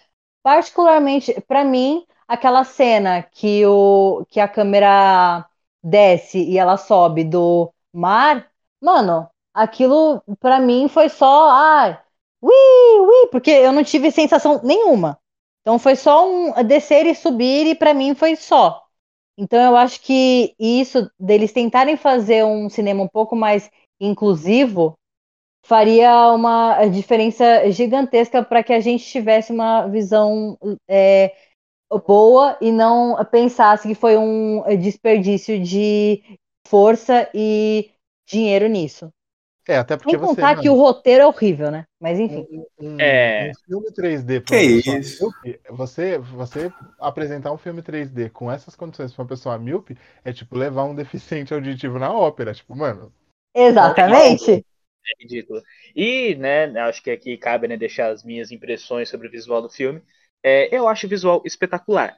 [0.43, 5.45] Particularmente, para mim, aquela cena que, o, que a câmera
[5.83, 8.49] desce e ela sobe do mar,
[8.81, 12.01] mano, aquilo para mim foi só, ah,
[12.41, 15.19] ui, ui, porque eu não tive sensação nenhuma.
[15.61, 18.83] Então foi só um descer e subir, e pra mim foi só.
[19.37, 24.97] Então eu acho que isso deles tentarem fazer um cinema um pouco mais inclusivo
[25.67, 31.35] faria uma diferença gigantesca para que a gente tivesse uma visão é,
[32.07, 36.23] boa e não pensasse que foi um desperdício de
[36.65, 37.91] força e
[38.27, 39.11] dinheiro nisso.
[39.67, 40.41] É, até porque Sem você.
[40.41, 41.85] contar que o roteiro é horrível, né?
[41.99, 42.45] Mas enfim.
[42.79, 43.51] um, É.
[43.51, 45.31] um filme 3D pra Que uma pessoa isso?
[45.43, 50.31] míope, você, você apresentar um filme 3D com essas condições pra uma pessoa míope é
[50.33, 52.53] tipo levar um deficiente auditivo na ópera.
[52.53, 53.13] Tipo, mano,
[53.53, 54.65] Exatamente.
[55.05, 55.61] É ridículo.
[55.95, 59.69] E, né, acho que aqui cabe né, deixar as minhas impressões sobre o visual do
[59.69, 60.01] filme.
[60.43, 62.17] É, eu acho o visual espetacular.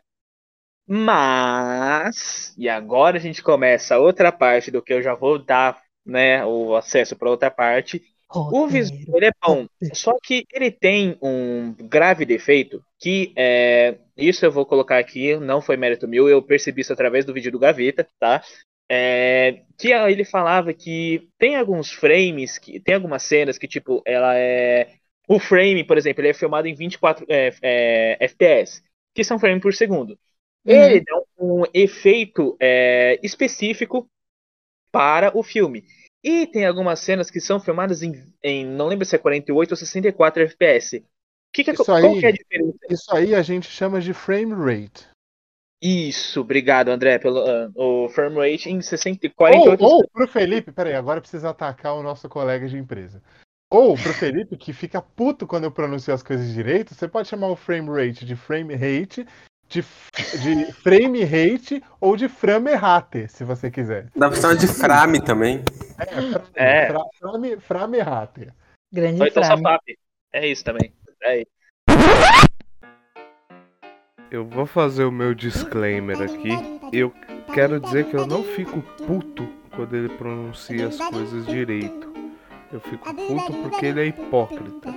[0.88, 5.82] Mas, e agora a gente começa a outra parte do que eu já vou dar
[6.10, 8.02] né, o acesso para outra parte.
[8.32, 14.46] O visual ele é bom, só que ele tem um grave defeito que é, isso
[14.46, 17.58] eu vou colocar aqui, não foi mérito meu, eu percebi isso através do vídeo do
[17.58, 18.44] Gaveta, tá?
[18.88, 24.38] É, que ele falava que tem alguns frames, que tem algumas cenas que tipo ela
[24.38, 24.94] é
[25.28, 29.62] o frame, por exemplo, ele é filmado em 24 é, é, FPS, que são frames
[29.62, 30.18] por segundo.
[30.66, 34.08] Ele dá um efeito é, específico
[34.92, 35.84] para o filme.
[36.24, 39.78] E tem algumas cenas que são filmadas em, em não lembro se é 48 ou
[39.78, 41.04] 64 FPS.
[41.54, 42.78] Que que é, Isso aí- é a diferença?
[42.90, 45.08] isso aí a gente chama de frame rate.
[45.82, 50.74] Isso, obrigado André pelo ah, o frame rate em 60, 48 Ou, ou pro Felipe,
[50.74, 53.24] peraí, agora precisa atacar o nosso colega de empresa.
[53.72, 57.48] Ou pro Felipe, que fica puto quando eu pronuncio as coisas direito, você pode chamar
[57.48, 59.26] o frame rate de frame rate,
[59.70, 59.82] de,
[60.42, 64.08] de frame rate ou de frame rate, se você quiser.
[64.16, 65.64] Dá pra chamar de frame também.
[65.98, 66.88] É, frame, É.
[66.88, 68.48] fra- frame, frame rate.
[68.92, 69.64] Grande Ou então frame.
[70.34, 70.92] É isso também.
[71.24, 71.52] É isso.
[74.32, 76.50] Eu vou fazer o meu disclaimer aqui.
[76.94, 77.12] Eu
[77.54, 82.10] quero dizer que eu não fico puto quando ele pronuncia as coisas direito.
[82.72, 84.94] Eu fico puto porque ele é hipócrita.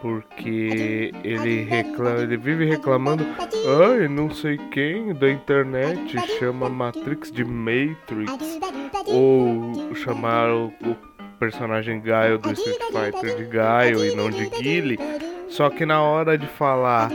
[0.00, 7.44] Porque ele reclama, ele vive reclamando, ai, não sei quem da internet chama Matrix de
[7.44, 8.32] Matrix.
[9.06, 10.96] Ou chamar o, o
[11.38, 14.98] personagem Gaio do Street Fighter de Gaio e não de Guile.
[15.50, 17.10] Só que na hora de falar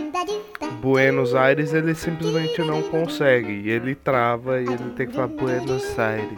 [0.81, 3.51] Buenos Aires ele simplesmente não consegue.
[3.51, 6.37] E ele trava e ele tem que falar Buenos Aires.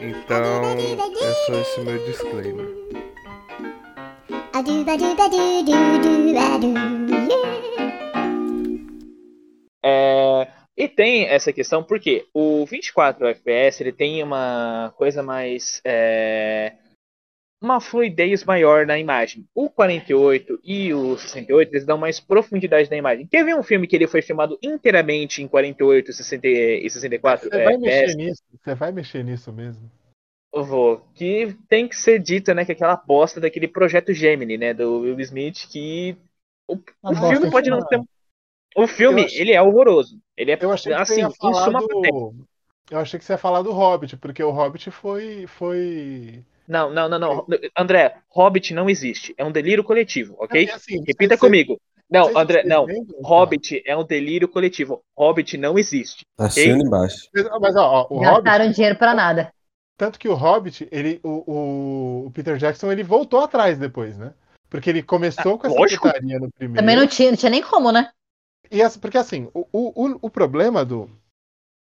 [0.00, 0.62] Então
[1.20, 2.81] é só esse meu disclaimer.
[9.84, 16.74] É, e tem essa questão porque o 24 FPS ele tem uma coisa mais é,
[17.60, 19.44] uma fluidez maior na imagem.
[19.54, 23.26] O 48 e o 68 eles dão mais profundidade na imagem.
[23.26, 27.64] Quer ver um filme que ele foi filmado inteiramente em 48 60 e 64 Você
[27.64, 27.80] vai FPS?
[27.80, 28.42] mexer nisso?
[28.62, 29.90] Você vai mexer nisso mesmo?
[30.52, 31.02] Eu vou.
[31.14, 35.18] Que tem que ser dito, né, que aquela aposta daquele projeto Gemini, né, do Will
[35.20, 36.16] Smith, que
[36.68, 38.04] o, o filme de pode não filme.
[38.04, 38.12] ser.
[38.74, 40.18] O filme, achei- ele é horroroso.
[40.36, 42.34] Ele é Eu achei que assim, você ia em falar suma do.
[42.90, 45.46] Eu achei que você ia falar do Hobbit, porque o Hobbit foi.
[45.46, 46.42] foi...
[46.68, 47.46] Não, não, não, não.
[47.76, 49.34] André, Hobbit não existe.
[49.36, 50.64] É um delírio coletivo, ok?
[50.64, 51.80] E assim, Repita comigo.
[52.10, 52.86] Não, sei se André, não.
[53.22, 55.02] Hobbit é um delírio coletivo.
[55.16, 56.24] Hobbit não existe.
[56.38, 57.28] Assina embaixo.
[57.34, 59.52] Mas, mas, ó, ó, o Hobbit, Gastaram dinheiro pra nada.
[60.02, 64.34] Tanto que o Hobbit, ele, o, o, Peter Jackson, ele voltou atrás depois, né?
[64.68, 66.80] Porque ele começou Ah, com essa putaria no primeiro.
[66.82, 68.10] Também não tinha, não tinha nem como, né?
[68.68, 71.08] E essa, porque assim, o, o, o- problema do,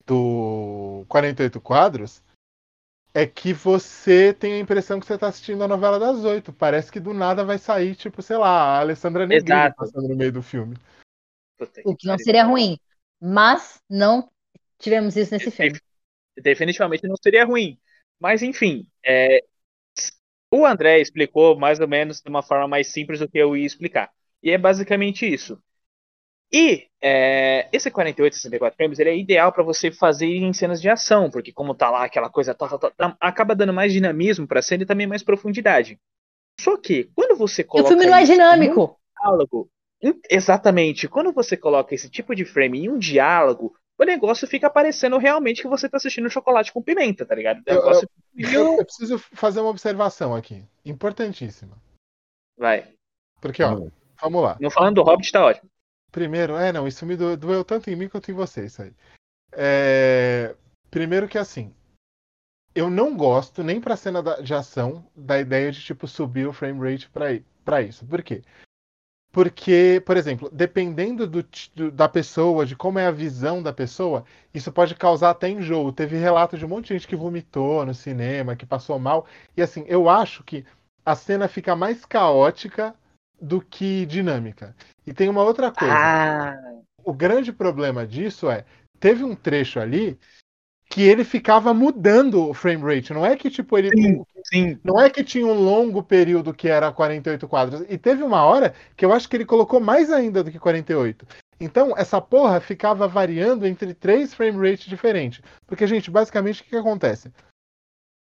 [0.07, 2.23] do 48 quadros
[3.13, 6.51] é que você tem a impressão que você tá assistindo a novela das oito.
[6.51, 10.33] Parece que do nada vai sair, tipo, sei lá, a Alessandra Negrini passando no meio
[10.33, 10.79] do filme.
[11.85, 12.79] O que não seria ruim.
[13.21, 14.31] Mas não
[14.79, 15.79] tivemos isso nesse filme.
[16.43, 17.79] Definitivamente não seria ruim.
[18.21, 19.43] Mas enfim, é,
[20.51, 23.67] o André explicou mais ou menos de uma forma mais simples do que eu ia
[23.67, 24.11] explicar.
[24.43, 25.61] E é basicamente isso.
[26.53, 30.89] E é, esse 48 64 frames ele é ideal para você fazer em cenas de
[30.89, 34.47] ação, porque como tá lá aquela coisa, tá, tá, tá, tá, acaba dando mais dinamismo
[34.49, 36.01] para a cena e também mais profundidade.
[36.61, 39.01] Só que quando você E o coloca filme não é dinâmico.
[39.17, 39.71] diálogo,
[40.31, 45.19] exatamente, quando você coloca esse tipo de frame em um diálogo, o negócio fica parecendo
[45.19, 47.59] realmente que você tá assistindo chocolate com pimenta, tá ligado?
[47.59, 51.77] O Eu- negócio Eu, eu preciso fazer uma observação aqui, importantíssima.
[52.57, 52.93] vai.
[53.41, 53.89] Porque, ó,
[54.21, 54.57] vamos lá.
[54.61, 55.69] Não falando do Hobbit, tá ótimo.
[56.11, 58.93] Primeiro, é, não, isso me do- doeu tanto em mim quanto em você, isso aí.
[59.53, 60.55] É,
[60.91, 61.75] primeiro que assim,
[62.75, 66.53] eu não gosto, nem pra cena da- de ação, da ideia de, tipo, subir o
[66.53, 67.27] frame rate pra,
[67.65, 68.07] pra isso.
[68.07, 68.43] Por quê?
[69.31, 74.25] Porque, por exemplo, dependendo do, do- da pessoa, de como é a visão da pessoa,
[74.55, 75.93] isso pode causar até enjoo.
[75.93, 79.27] Teve relato de um monte de gente que vomitou no cinema, que passou mal.
[79.57, 80.65] E assim, eu acho que
[81.05, 82.95] a cena fica mais caótica
[83.41, 84.75] do que dinâmica.
[85.07, 85.95] E tem uma outra coisa.
[85.95, 86.55] Ah,
[87.05, 88.65] O grande problema disso é,
[88.99, 90.19] teve um trecho ali
[90.89, 93.13] que ele ficava mudando o frame rate.
[93.13, 94.79] Não é que tipo ele sim, sim.
[94.83, 97.85] não é que tinha um longo período que era 48 quadros.
[97.89, 101.27] E teve uma hora que eu acho que ele colocou mais ainda do que 48.
[101.61, 105.43] Então, essa porra ficava variando entre três frame rates diferentes.
[105.67, 107.33] Porque, gente, basicamente o que, que acontece?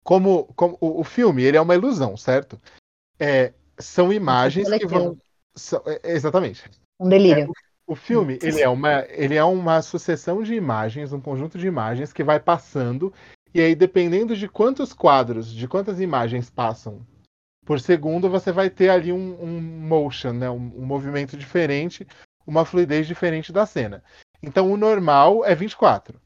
[0.05, 2.57] Como, como o, o filme, ele é uma ilusão, certo?
[3.19, 5.19] É, são imagens que vão.
[5.57, 6.71] são- é, exatamente.
[7.01, 7.51] Um delírio.
[7.87, 12.13] O filme, ele é, uma, ele é uma sucessão de imagens, um conjunto de imagens
[12.13, 13.13] que vai passando,
[13.55, 17.07] e aí, dependendo de quantos quadros, de quantas imagens passam
[17.65, 20.51] por segundo, você vai ter ali um, um motion, né?
[20.51, 22.07] um, um movimento diferente,
[22.47, 24.05] uma fluidez diferente da cena.
[24.43, 26.21] Então, o normal é 24.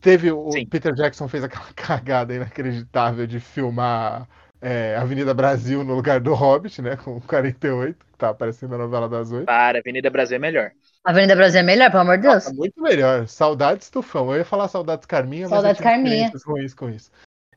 [0.00, 0.66] Teve o Sim.
[0.66, 4.28] Peter Jackson fez aquela cagada inacreditável de filmar
[4.60, 6.96] é, Avenida Brasil no lugar do Hobbit, né?
[6.96, 9.46] Com 48, que tá aparecendo na novela das oito.
[9.46, 10.72] Para, Avenida Brasil é melhor.
[11.04, 12.34] Avenida Brasil é melhor, pelo amor de Deus.
[12.34, 13.26] Nossa, muito melhor.
[13.28, 14.32] Saudades Tufão.
[14.32, 16.32] Eu ia falar saudades Carminha, Saudades mas eu tive Carminha.
[16.46, 17.10] ruins com isso.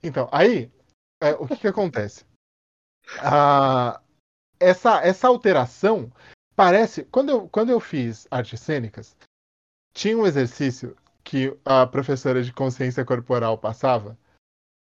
[0.03, 0.71] Então, aí,
[1.21, 2.23] é, o que que acontece?
[3.19, 3.99] Ah,
[4.59, 6.11] essa, essa alteração
[6.55, 7.03] parece...
[7.05, 9.17] Quando eu, quando eu fiz artes cênicas,
[9.93, 14.17] tinha um exercício que a professora de consciência corporal passava.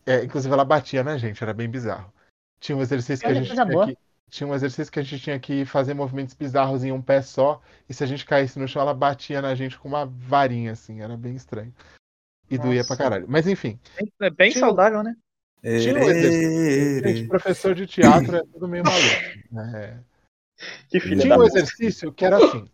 [0.06, 2.12] É, inclusive, ela batia na gente, era bem bizarro.
[2.60, 3.88] Tinha um exercício que a gente tinha boa.
[3.88, 3.98] que,
[4.30, 7.62] tinha um exercício que a gente tinha que fazer movimentos bizarros em um pé só,
[7.88, 11.02] e se a gente caísse no chão, ela batia na gente com uma varinha, assim,
[11.02, 11.74] era bem estranho.
[12.50, 13.04] E doía pra Nossa.
[13.04, 13.26] caralho.
[13.28, 13.80] Mas enfim,
[14.20, 15.16] É bem Tinha saudável, né?
[15.62, 17.04] tinha um exercício.
[17.04, 19.06] Gente, professor de teatro é tudo meio maluco.
[19.52, 20.04] né?
[20.90, 22.68] Que filha Tinha da um exercício que era assim.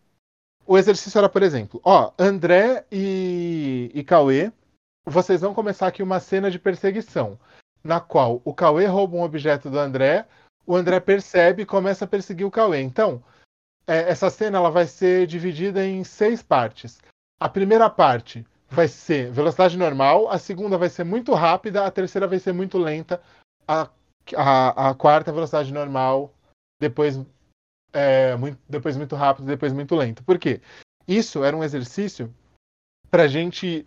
[0.66, 4.52] O exercício era, por exemplo, ó, André e, e Cauê,
[5.10, 7.38] vocês vão começar aqui uma cena de perseguição,
[7.82, 10.26] na qual o Cauê rouba um objeto do André,
[10.66, 12.80] o André percebe e começa a perseguir o Cauê.
[12.80, 13.22] Então,
[13.86, 17.00] é, essa cena ela vai ser dividida em seis partes.
[17.40, 22.28] A primeira parte vai ser velocidade normal, a segunda vai ser muito rápida, a terceira
[22.28, 23.20] vai ser muito lenta,
[23.66, 23.88] a,
[24.36, 26.32] a, a quarta velocidade normal,
[26.80, 27.18] depois
[27.92, 30.22] é, muito, depois muito rápido, depois muito lento.
[30.22, 30.60] Por quê?
[31.08, 32.32] Isso era um exercício
[33.10, 33.84] para a gente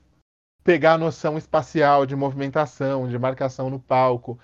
[0.64, 4.40] pegar a noção espacial de movimentação, de marcação no palco,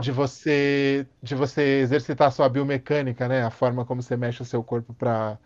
[0.00, 3.42] de você de você exercitar sua biomecânica, né?
[3.42, 5.38] A forma como você mexe o seu corpo para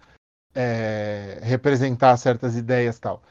[1.43, 3.23] representar certas ideias tal.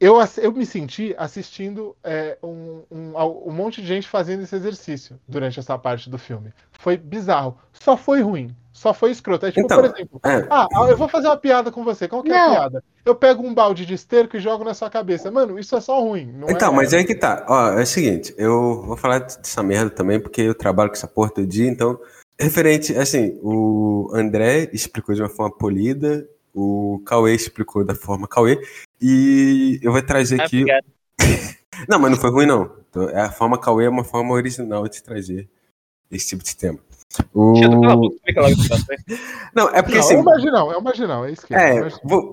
[0.00, 3.16] Eu, eu me senti assistindo é, um, um,
[3.48, 6.52] um monte de gente fazendo esse exercício durante essa parte do filme.
[6.72, 7.58] Foi bizarro.
[7.72, 8.54] Só foi ruim.
[8.74, 9.46] Só foi escroto.
[9.46, 12.08] É tipo, Então, por exemplo, É, ah, eu vou fazer uma piada com você.
[12.08, 12.84] Qual que é a piada?
[13.04, 15.30] Eu pego um balde de esterco e jogo na sua cabeça.
[15.30, 16.26] Mano, isso é só ruim.
[16.32, 16.76] Não Então, é...
[16.76, 17.46] mas aí que tá.
[17.48, 21.06] Ó, é o seguinte, eu vou falar dessa merda também, porque eu trabalho com essa
[21.06, 21.98] porra todo dia, então.
[22.38, 28.60] Referente, assim, o André explicou de uma forma polida, o Cauê explicou da forma Cauê,
[29.00, 30.64] e eu vou trazer Ah, aqui.
[31.88, 32.70] Não, mas não foi ruim, não.
[32.88, 35.48] Então, a forma Cauê é uma forma original de trazer
[36.08, 36.78] esse tipo de tema.
[37.32, 37.52] O...
[38.26, 38.58] Negócio
[38.90, 38.96] aí.
[39.54, 40.14] Não, é porque Não, assim.
[40.14, 41.76] é um marginal, é um marginal, é isso que é.
[41.76, 41.90] é um É,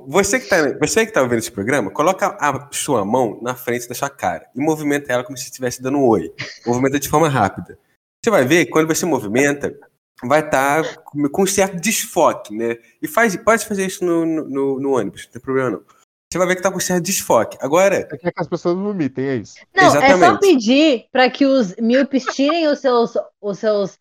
[0.07, 3.87] você que, tá, você que tá ouvindo esse programa, coloca a sua mão na frente
[3.87, 6.33] da sua cara e movimenta ela como se estivesse dando um oi.
[6.65, 7.77] Movimenta de forma rápida.
[8.23, 9.75] Você vai ver que quando você movimenta,
[10.23, 12.77] vai estar com, com um certo desfoque, né?
[13.01, 15.83] E faz, pode fazer isso no, no- no, ônibus, não tem problema não.
[16.31, 17.57] Você vai ver que tá com certo desfoque.
[17.59, 19.55] Agora, quer que as pessoas vomitem, é isso.
[19.75, 20.39] Não, é só Exatamente.
[20.39, 23.99] pedir para que os míopes tirem os seus, os seus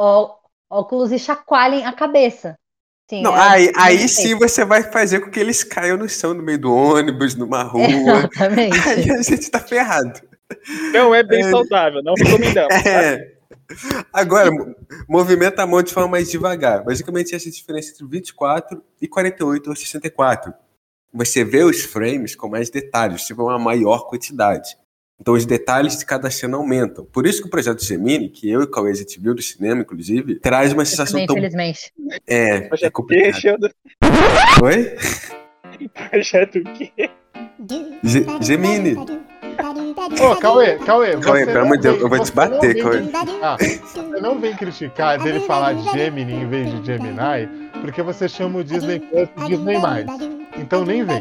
[0.00, 0.34] ó-
[0.70, 2.56] óculos e chacoalhem a cabeça.
[3.08, 6.08] Sim, não, é aí, o aí sim você vai fazer com que eles caiam no
[6.08, 7.84] chão no meio do ônibus, numa rua.
[7.88, 8.88] Exatamente.
[8.88, 10.20] Aí a gente tá ferrado.
[10.92, 11.50] Não é bem É.
[11.50, 12.82] saudável, não recomendamos.
[12.82, 12.90] tá?
[12.90, 13.34] É.
[14.12, 14.74] Agora, mo-
[15.08, 16.84] movimenta a mão de forma mais devagar.
[16.84, 20.52] Basicamente, essa é a diferença entre 24 e 48 ou 64.
[21.12, 24.76] Você vê os frames com mais detalhes, tipo uma maior quantidade.
[25.20, 27.04] Então, os detalhes de cada cena aumentam.
[27.04, 29.42] Por isso que o projeto Gemini, que eu e o Cauê a gente viu do
[29.42, 31.36] cinema, inclusive, traz uma sensação Também, tão.
[31.36, 31.92] infelizmente.
[32.26, 33.70] É, Projeto é o quê, complicado.
[34.62, 34.96] Oi?
[36.10, 36.90] Projeto o quê?
[38.02, 38.96] Ge- Gemini.
[38.96, 42.98] Ô, Cauê, Cauê, você Cauê, pelo amor de Deus, eu vou te bater, vem Cauê.
[43.02, 48.60] criticar- Você não vem criticar dele falar Gemini em vez de Gemini, porque você chama
[48.60, 49.76] o Disney Plus de Disney+.
[50.56, 51.20] Então nem vem.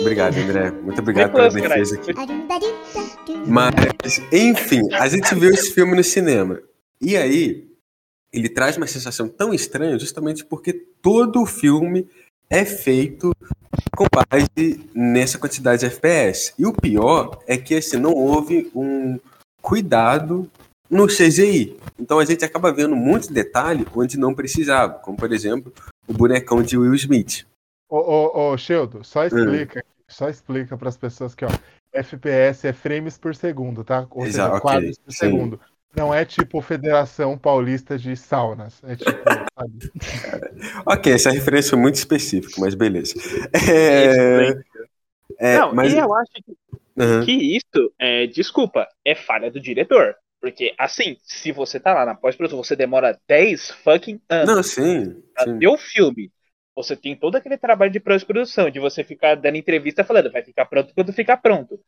[0.00, 0.70] Obrigado, André.
[0.70, 2.12] Muito obrigado pela defesa aqui.
[3.46, 6.60] Mas, enfim, a gente viu esse filme no cinema.
[7.00, 7.68] E aí,
[8.32, 12.08] ele traz uma sensação tão estranha justamente porque todo o filme
[12.48, 13.32] é feito
[13.96, 16.52] com base nessa quantidade de FPS.
[16.58, 19.18] E o pior é que assim, não houve um
[19.62, 20.50] cuidado
[20.88, 21.76] no CGI.
[21.98, 25.72] Então a gente acaba vendo muito detalhe onde não precisava, como por exemplo
[26.08, 27.46] o bonecão de Will Smith.
[27.90, 31.48] Ô, ô, ô Sheldon, só explica, só explica para as pessoas que ó,
[31.92, 34.06] FPS é frames por segundo, tá?
[34.10, 35.26] Ou Exato, seja, ok, quadros por sim.
[35.26, 35.60] segundo.
[35.96, 38.80] Não é tipo Federação Paulista de Saunas.
[38.84, 39.10] É tipo?
[40.86, 43.14] Ok, essa referência foi muito específica, mas beleza.
[43.54, 44.54] É,
[45.38, 46.56] é, não, mas, e eu acho que,
[46.98, 47.24] Aham.
[47.24, 50.14] que isso, é, desculpa, é falha do diretor.
[50.40, 55.22] Porque, assim, se você tá lá na pós-produção, você demora 10 fucking anos Não, sim.
[55.34, 55.58] pra sim.
[55.58, 56.30] ver o filme.
[56.82, 60.66] Você tem todo aquele trabalho de pós-produção, de você ficar dando entrevista falando, vai ficar
[60.66, 61.78] pronto quando ficar pronto.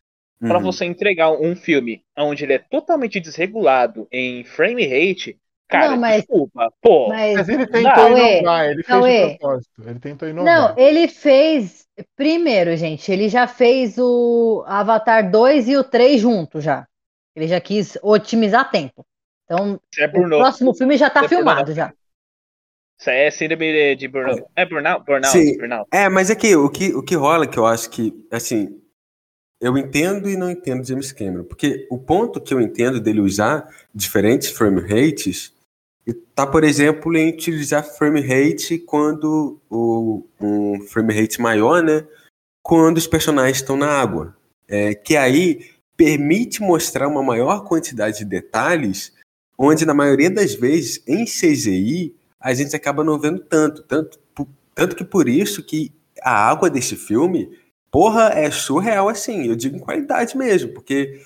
[0.41, 0.65] Pra Uhum.
[0.65, 5.39] você entregar um filme onde ele é totalmente desregulado em frame rate,
[5.69, 7.09] cara, Não, mas- desculpa, pô.
[7.09, 9.21] Mas Mas ele Não, tentou Cauê, inovar, ele fez Cauê.
[9.31, 9.83] de propósito.
[9.87, 10.45] Ele tentou inovar.
[10.77, 11.87] Não, ele fez.
[12.17, 16.87] Primeiro, gente, ele já fez o Avatar 2 e o 3 junto já.
[17.37, 19.07] Ele já quis otimizar tempo.
[19.45, 21.93] Então, é o próximo filme já tá é filmado já.
[23.03, 24.45] Isso é síndrome de burnout.
[24.55, 25.05] É burnout?
[25.05, 25.59] Burnout, Sim.
[25.59, 25.89] burnout.
[25.93, 28.81] É, mas é que o, que o que rola, que eu acho que, assim,
[29.61, 33.69] eu entendo e não entendo James Cameron, porque o ponto que eu entendo dele usar
[33.93, 35.53] diferentes frame rates
[36.33, 42.07] tá, por exemplo, em utilizar frame rate quando o, um frame rate maior, né,
[42.63, 44.37] quando os personagens estão na água,
[44.69, 49.13] é, que aí permite mostrar uma maior quantidade de detalhes,
[49.59, 54.19] onde na maioria das vezes em CGI a gente acaba não vendo tanto, tanto,
[54.75, 57.57] tanto que por isso que a água desse filme,
[57.91, 61.21] porra, é surreal assim, eu digo em qualidade mesmo, porque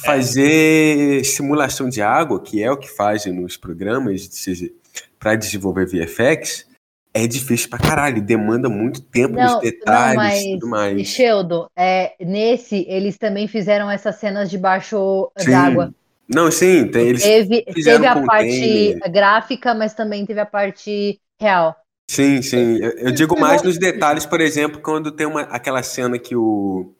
[0.00, 4.74] fazer simulação de água, que é o que fazem nos programas de
[5.18, 6.66] para desenvolver VFX,
[7.12, 11.08] é difícil pra caralho, demanda muito tempo Não, nos detalhes não, e tudo mas mais.
[11.08, 15.92] Sheldon, é, nesse eles também fizeram essas cenas debaixo d'água.
[16.32, 21.76] Não, sim, tem, eles Teve, teve a parte gráfica, mas também teve a parte real.
[22.08, 22.78] Sim, sim.
[22.78, 26.94] Eu, eu digo mais nos detalhes, por exemplo, quando tem uma, aquela cena que o.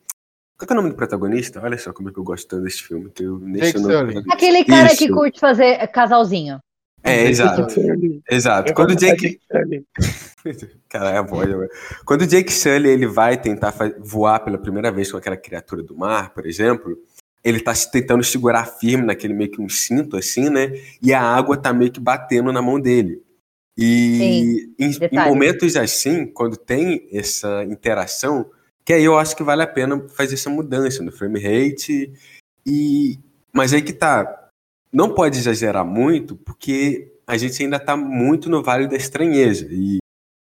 [0.57, 1.61] Qual que é o nome do protagonista?
[1.61, 3.09] Olha só como é que eu gosto tanto desse filme.
[3.09, 4.23] Que eu nem nome.
[4.31, 5.13] Aquele cara que Isso.
[5.13, 6.59] curte fazer casalzinho.
[7.03, 7.67] É, exato.
[8.29, 8.73] Exato.
[8.73, 9.39] Quando o Jake.
[10.87, 11.49] Cara, é a voz.
[12.05, 15.97] Quando o Jake Sully ele vai tentar voar pela primeira vez com aquela criatura do
[15.97, 16.95] mar, por exemplo,
[17.43, 20.71] ele tá tentando segurar firme naquele meio que um cinto assim, né?
[21.01, 23.21] E a água tá meio que batendo na mão dele.
[23.77, 25.29] E em, em detalhe.
[25.29, 28.49] momentos assim, quando tem essa interação,
[28.85, 32.11] que aí eu acho que vale a pena fazer essa mudança no frame rate.
[32.65, 33.17] E
[33.53, 34.49] mas aí que tá,
[34.91, 39.67] não pode exagerar muito, porque a gente ainda tá muito no Vale da Estranheza.
[39.69, 39.97] E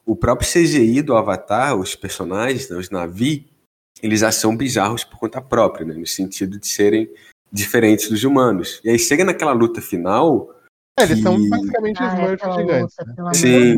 [0.05, 3.48] o próprio CGI do Avatar, os personagens, né, os Navi,
[4.01, 7.09] eles já são bizarros por conta própria, né, no sentido de serem
[7.51, 8.79] diferentes dos humanos.
[8.83, 10.53] E aí chega naquela luta final.
[10.99, 12.95] É, eles são que- basicamente os Ah, Smurfs aquela gigantes.
[12.99, 13.33] luta, né?
[13.33, 13.75] Sim.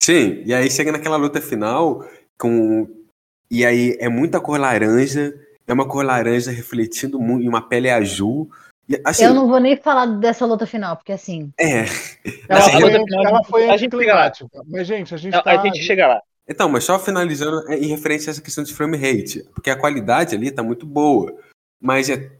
[0.00, 2.04] Sim, e aí chega naquela luta final
[2.38, 2.86] com.
[3.50, 5.32] E aí é muita cor laranja,
[5.66, 8.50] é uma cor laranja refletindo mu- em uma pele azul.
[8.86, 11.50] E, assim, Eu não vou nem falar dessa luta final, porque assim.
[11.58, 11.84] É.
[12.48, 14.26] Ela, Assim, foi, a luta final, ela foi a gente chega lá.
[14.26, 14.62] anticlimática.
[14.70, 15.52] Mas, gente, a gente Não, tá.
[15.52, 16.20] a gente chega lá.
[16.48, 19.78] Então, mas só finalizando é, em referência a essa questão de frame rate, porque a
[19.78, 21.36] qualidade ali tá muito boa,
[21.80, 22.30] mas é,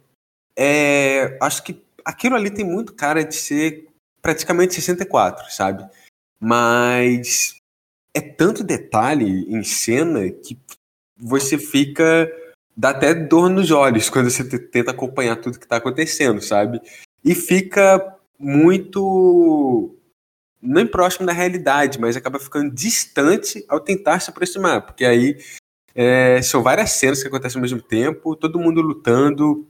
[0.57, 3.89] é- acho que aquilo ali tem muito cara de ser
[4.21, 5.89] praticamente 64, sabe?
[6.39, 7.57] Mas
[8.15, 10.59] é tanto detalhe em cena que
[11.17, 12.31] você fica
[12.77, 16.81] dá até dor nos olhos quando você te- tenta acompanhar tudo que tá acontecendo, sabe?
[17.25, 19.95] E fica muito
[20.65, 25.39] nem próximo da realidade, mas acaba ficando distante ao tentar se aproximar, porque aí
[25.95, 29.67] é, são várias cenas que acontecem ao mesmo tempo, todo mundo lutando,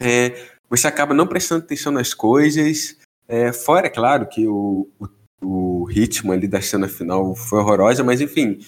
[0.00, 5.08] é, você acaba não prestando atenção nas coisas, é, fora, é claro, que o, o,
[5.80, 8.58] o ritmo ali da cena final foi horrorosa, mas enfim,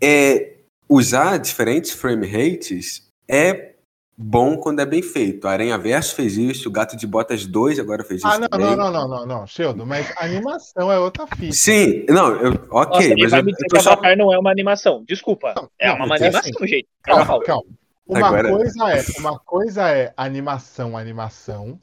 [0.00, 0.58] é,
[0.88, 3.74] usar diferentes frame rates é
[4.20, 5.46] bom quando é bem feito.
[5.46, 8.48] A Aranha Verso fez isso, o Gato de Botas 2 agora fez isso Ah, não,
[8.48, 8.66] também.
[8.66, 11.52] não, não, não, não, não, Sheldon, mas animação é outra fita.
[11.52, 13.92] Sim, não, eu, ok, Nossa, mas eu, me eu tô só.
[13.92, 15.04] Avatar não é uma animação.
[15.06, 15.54] Desculpa.
[15.56, 16.88] Não, é não, uma mas animação, assim, gente.
[17.02, 17.64] Calma, Calma, calma.
[18.06, 21.78] Uma Agora- coisa é, uma coisa é animação, animação.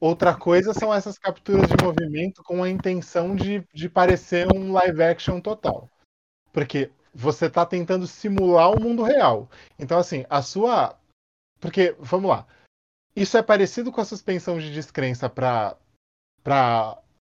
[0.00, 5.02] Outra coisa são essas capturas de movimento com a intenção de, de parecer um live
[5.02, 5.86] action total.
[6.52, 9.48] Porque você está tentando simular o mundo real.
[9.78, 10.96] Então, assim, a sua.
[11.60, 12.46] Porque, vamos lá.
[13.14, 15.76] Isso é parecido com a suspensão de descrença para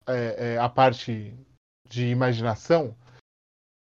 [0.07, 1.35] é, é, a parte
[1.87, 2.95] de imaginação,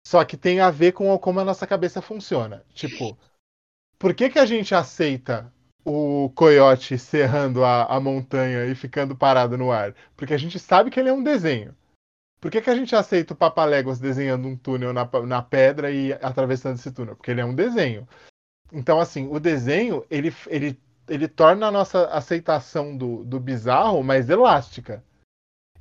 [0.05, 2.65] só que tem a ver com como a nossa cabeça funciona.
[2.73, 3.17] Tipo,
[3.99, 5.53] por que, que a gente aceita
[5.85, 9.93] o coiote serrando a, a montanha e ficando parado no ar?
[10.15, 11.75] Porque a gente sabe que ele é um desenho.
[12.41, 16.11] Por que, que a gente aceita o Papaléguas desenhando um túnel na, na pedra e
[16.13, 17.15] atravessando esse túnel?
[17.15, 18.05] Porque ele é um desenho.
[18.73, 24.29] Então, assim, o desenho, ele, ele, ele torna a nossa aceitação do, do bizarro mais
[24.29, 25.03] elástica.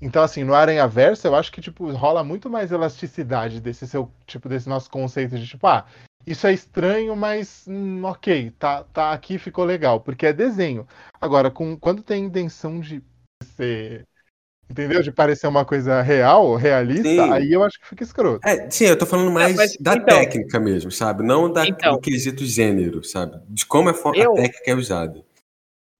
[0.00, 4.12] Então, assim, no Aranha Verso, eu acho que, tipo, rola muito mais elasticidade desse seu,
[4.26, 5.86] tipo, desse nosso conceito de, tipo, ah,
[6.26, 10.86] isso é estranho, mas hum, ok, tá, tá aqui, ficou legal, porque é desenho.
[11.20, 13.02] Agora, com, quando tem intenção de
[13.56, 14.06] ser
[14.70, 15.02] entendeu?
[15.02, 17.32] De parecer uma coisa real, realista, Sim.
[17.32, 18.46] aí eu acho que fica escroto.
[18.46, 21.22] É, sim, eu tô falando mais mas, da então- técnica mesmo, sabe?
[21.22, 21.94] Não da, Então.
[21.94, 23.40] do quesito gênero, sabe?
[23.48, 25.24] De como a, fo- a Eu- técnica é usada.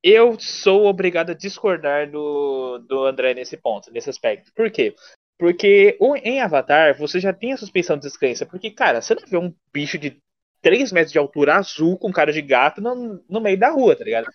[0.05, 4.51] Eu sou obrigado a discordar do, do André nesse ponto, nesse aspecto.
[4.53, 4.95] Por quê?
[5.39, 8.45] Porque em Avatar você já tem a suspensão de descrença.
[8.45, 10.17] Porque, cara, você não vê um bicho de
[10.61, 14.05] 3 metros de altura azul com cara de gato no, no meio da rua, tá
[14.05, 14.27] ligado?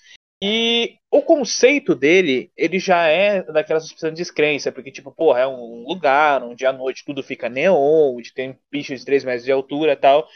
[0.41, 5.47] E o conceito dele, ele já é daquela suspensão de descrença, porque, tipo, porra, é
[5.47, 9.51] um lugar onde à noite tudo fica neon, onde tem bichos de 3 metros de
[9.51, 10.27] altura e tal.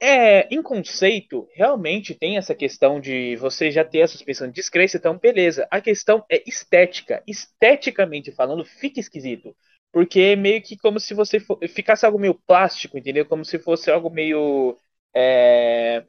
[0.00, 4.96] É, em conceito, realmente tem essa questão de você já ter a suspensão de descrença,
[4.98, 5.66] então beleza.
[5.70, 7.22] A questão é estética.
[7.26, 9.56] Esteticamente falando, fica esquisito.
[9.92, 13.26] Porque é meio que como se você fo- ficasse algo meio plástico, entendeu?
[13.26, 14.76] Como se fosse algo meio.
[15.14, 16.04] é,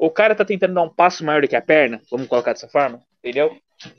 [0.00, 2.66] O cara tá tentando dar um passo maior do que a perna, vamos colocar dessa
[2.66, 3.54] forma, entendeu?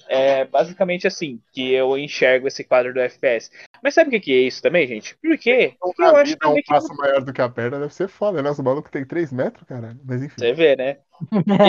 [0.10, 3.52] É basicamente assim que eu enxergo esse quadro do FPS.
[3.84, 5.16] Mas sabe o que que é isso também, gente?
[5.18, 5.76] Por quê?
[5.80, 7.94] Porque eu a acho é um também que passo maior do que a perna, deve
[7.94, 8.50] ser foda, né?
[8.50, 10.00] Os malucos tem 3 metros, caralho.
[10.04, 10.34] Mas enfim.
[10.40, 10.98] Você vê, né?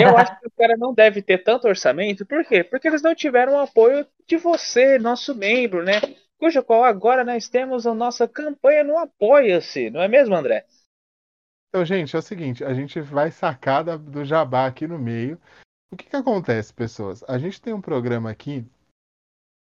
[0.01, 2.64] Eu acho que o cara não deve ter tanto orçamento, por quê?
[2.64, 6.01] Porque eles não tiveram o apoio de você, nosso membro, né?
[6.39, 10.64] Cuja qual agora nós temos a nossa campanha no Apoia-se, não é mesmo, André?
[11.73, 15.41] Então, gente, é o seguinte, a gente vai sacar da- do jabá aqui no meio.
[15.91, 17.25] O que que acontece, pessoas?
[17.27, 18.62] A gente tem um programa aqui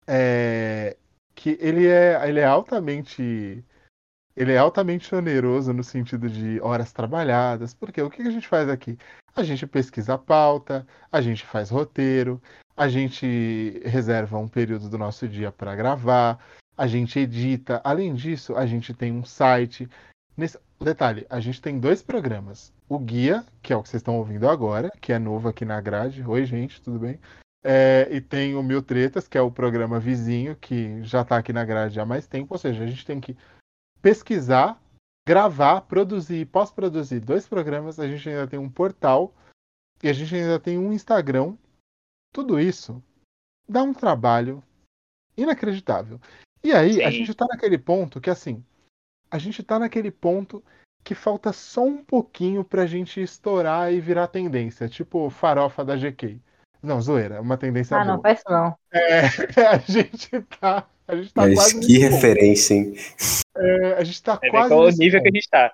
[0.06, 0.98] é,
[1.34, 3.64] que ele é, ele é altamente
[4.36, 8.68] ele é altamente oneroso no sentido de horas trabalhadas, porque o que a gente faz
[8.68, 8.98] aqui?
[9.34, 12.42] A gente pesquisa a pauta, a gente faz roteiro,
[12.76, 16.46] a gente reserva um período do nosso dia para gravar,
[16.78, 17.80] a gente edita.
[17.86, 19.88] Além disso, a gente tem um site.
[20.36, 20.60] Nesse...
[20.80, 22.74] Detalhe, a gente tem dois programas.
[22.90, 25.80] O Guia, que é o que vocês estão ouvindo agora, que é novo aqui na
[25.80, 26.24] grade.
[26.24, 27.20] Oi, gente, tudo bem?
[27.64, 31.54] É, e tem o Mil Tretas, que é o programa vizinho, que já está aqui
[31.54, 32.56] na grade há mais tempo.
[32.56, 33.38] Ou seja, a gente tem que
[34.02, 34.82] pesquisar,
[35.28, 38.00] gravar, produzir e pós-produzir dois programas.
[38.00, 39.36] A gente ainda tem um portal
[40.02, 41.56] e a gente ainda tem um Instagram.
[42.34, 43.04] Tudo isso
[43.70, 44.64] dá um trabalho
[45.38, 46.20] inacreditável.
[46.64, 47.18] E aí, a Sim.
[47.18, 48.64] gente tá naquele ponto que, assim,
[49.32, 50.64] a gente tá naquele ponto
[51.04, 56.40] que falta só um pouquinho pra gente estourar e virar tendência, tipo farofa da GK.
[56.84, 58.16] Não, zoeira, uma tendência Ah, boa.
[58.16, 58.76] não faz isso não.
[58.92, 59.22] É,
[59.70, 62.12] a gente tá, a gente tá Mas quase que nesse ponto.
[62.16, 62.94] referência, hein?
[63.56, 65.36] É, a gente tá É ver quase qual o nível que a ponto.
[65.36, 65.74] gente tá.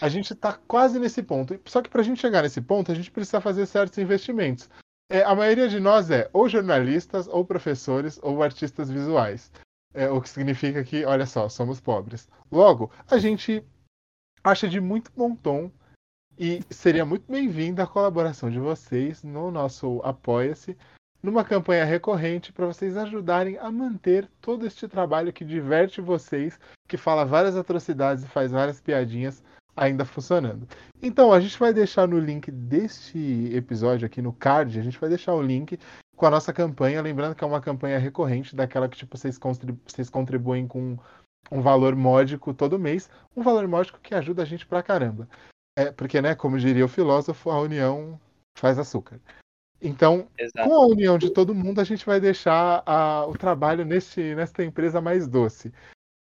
[0.00, 1.58] A gente está quase nesse ponto.
[1.66, 4.68] Só que para a gente chegar nesse ponto, a gente precisa fazer certos investimentos.
[5.10, 9.50] É, a maioria de nós é ou jornalistas, ou professores, ou artistas visuais.
[9.98, 12.28] É, o que significa que, olha só, somos pobres.
[12.52, 13.64] Logo, a gente
[14.44, 15.72] acha de muito bom tom
[16.38, 20.76] e seria muito bem-vinda a colaboração de vocês no nosso Apoia-se,
[21.20, 26.96] numa campanha recorrente para vocês ajudarem a manter todo este trabalho que diverte vocês, que
[26.96, 29.42] fala várias atrocidades e faz várias piadinhas
[29.76, 30.68] ainda funcionando.
[31.02, 35.08] Então, a gente vai deixar no link deste episódio aqui no card, a gente vai
[35.08, 35.76] deixar o link
[36.18, 39.80] com a nossa campanha, lembrando que é uma campanha recorrente, daquela que tipo vocês, contribu
[39.86, 40.98] vocês contribuem com
[41.50, 45.28] um valor módico todo mês, um valor módico que ajuda a gente pra caramba.
[45.78, 48.20] É, porque, né, como diria o filósofo, a união
[48.58, 49.20] faz açúcar.
[49.80, 50.68] Então, Exato.
[50.68, 54.64] com a união de todo mundo, a gente vai deixar a- o trabalho neste, nesta
[54.64, 55.72] empresa mais doce.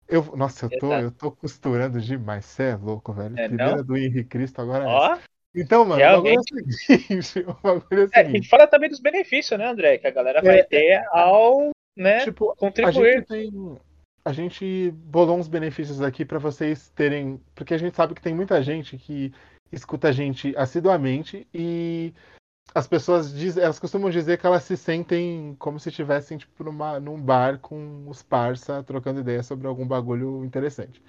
[0.07, 1.03] Eu, nossa, eu tô, Exato.
[1.03, 2.45] eu tô costurando demais.
[2.45, 3.37] Você é louco, velho.
[3.37, 3.83] É, Primeira não?
[3.83, 5.21] do Henrique Cristo, agora é essa.
[5.53, 6.53] Então, mano, realmente.
[6.53, 7.39] o bagulho é o seguinte.
[7.47, 8.49] O bagulho é o é, e seguinte.
[8.49, 9.97] fala também dos benefícios, né, André?
[9.97, 13.17] Que a galera vai É, ter ao, né, Tipo, a contribuir.
[13.17, 13.77] gente tem.
[14.23, 17.41] A gente bolou uns benefícios aqui pra vocês terem.
[17.55, 19.33] Porque a gente sabe que tem muita gente que
[19.71, 22.13] escuta a gente assiduamente e
[22.75, 26.99] as pessoas dizem, elas costumam dizer que elas se sentem como se estivessem tipo, numa,
[26.99, 31.01] num bar com os parça trocando ideia sobre algum bagulho interessante.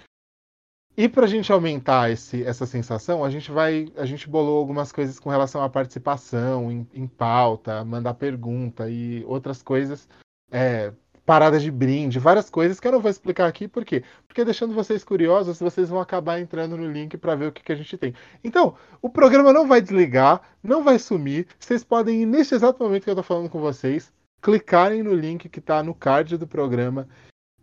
[0.95, 3.87] E pra gente aumentar esse, essa sensação, a gente vai.
[3.97, 9.23] A gente bolou algumas coisas com relação à participação em, em pauta, mandar pergunta e
[9.25, 10.07] outras coisas.
[10.51, 10.93] É,
[11.25, 14.03] paradas de brinde, várias coisas que eu não vou explicar aqui, por quê?
[14.27, 17.71] Porque deixando vocês curiosos, vocês vão acabar entrando no link para ver o que, que
[17.71, 18.13] a gente tem.
[18.43, 23.03] Então, o programa não vai desligar, não vai sumir, vocês podem ir neste exato momento
[23.03, 27.07] que eu tô falando com vocês, clicarem no link que tá no card do programa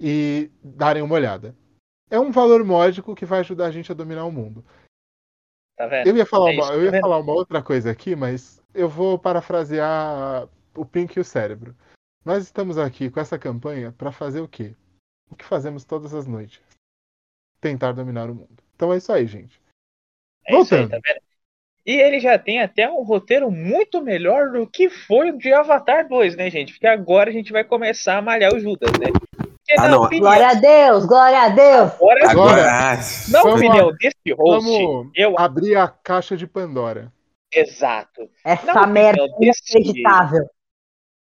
[0.01, 1.55] e darem uma olhada.
[2.11, 4.65] É um valor módico que vai ajudar a gente a dominar o mundo.
[5.77, 6.09] Tá vendo?
[6.09, 7.01] Eu ia falar, É uma, isso, eu tá ia vendo?
[7.01, 11.75] falar uma outra coisa aqui, mas eu vou parafrasear o Pink e o Cérebro.
[12.25, 14.75] Nós estamos aqui com essa campanha para fazer o quê?
[15.31, 16.61] O que fazemos todas as noites?
[17.61, 18.63] Tentar dominar o mundo.
[18.75, 19.61] Então é isso aí, gente.
[20.47, 20.91] É isso aí, Voltando.
[20.91, 21.23] tá vendo?
[21.87, 26.07] E ele já tem até um roteiro muito melhor do que foi o de Avatar
[26.07, 26.73] 2, né, gente?
[26.75, 29.07] Porque agora a gente vai começar a malhar o Judas, né?
[29.77, 30.03] Ah, na não.
[30.05, 31.93] opinião, Glória a Deus, glória a Deus.
[31.93, 32.63] agora, Agora,
[33.29, 37.13] na vamos opinião desse host, Vamos eu abrir a caixa de Pandora.
[37.53, 38.29] exato.
[38.45, 40.45] Essa Não, merda não, desse- inacreditável.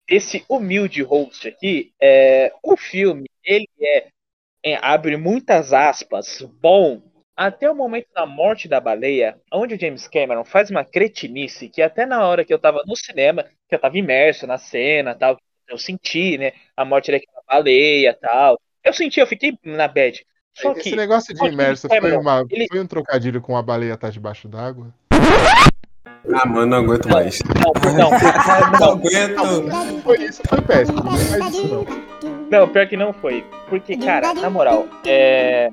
[0.09, 4.09] Esse humilde host aqui, é, o filme, ele é,
[4.65, 7.03] é, abre muitas aspas, bom,
[7.37, 11.81] até o momento da morte da baleia, onde o James Cameron faz uma cretinice que
[11.83, 15.39] até na hora que eu tava no cinema, que eu tava imerso na cena tal,
[15.69, 18.59] eu senti, né, a morte daquela baleia tal.
[18.85, 20.25] Eu senti, eu fiquei na bad.
[20.55, 23.63] Só Esse que, negócio de imerso ele- foi, uma, ele- foi um trocadilho com a
[23.63, 24.93] baleia tá debaixo d'água?
[26.35, 27.41] Ah, mano, não aguento mais.
[27.43, 30.03] não, não, Não não, aguento.
[30.03, 30.99] Foi isso, foi péssimo.
[31.03, 32.47] Não não.
[32.51, 33.45] não, pior que não foi.
[33.69, 35.69] Porque, cara, na moral, é.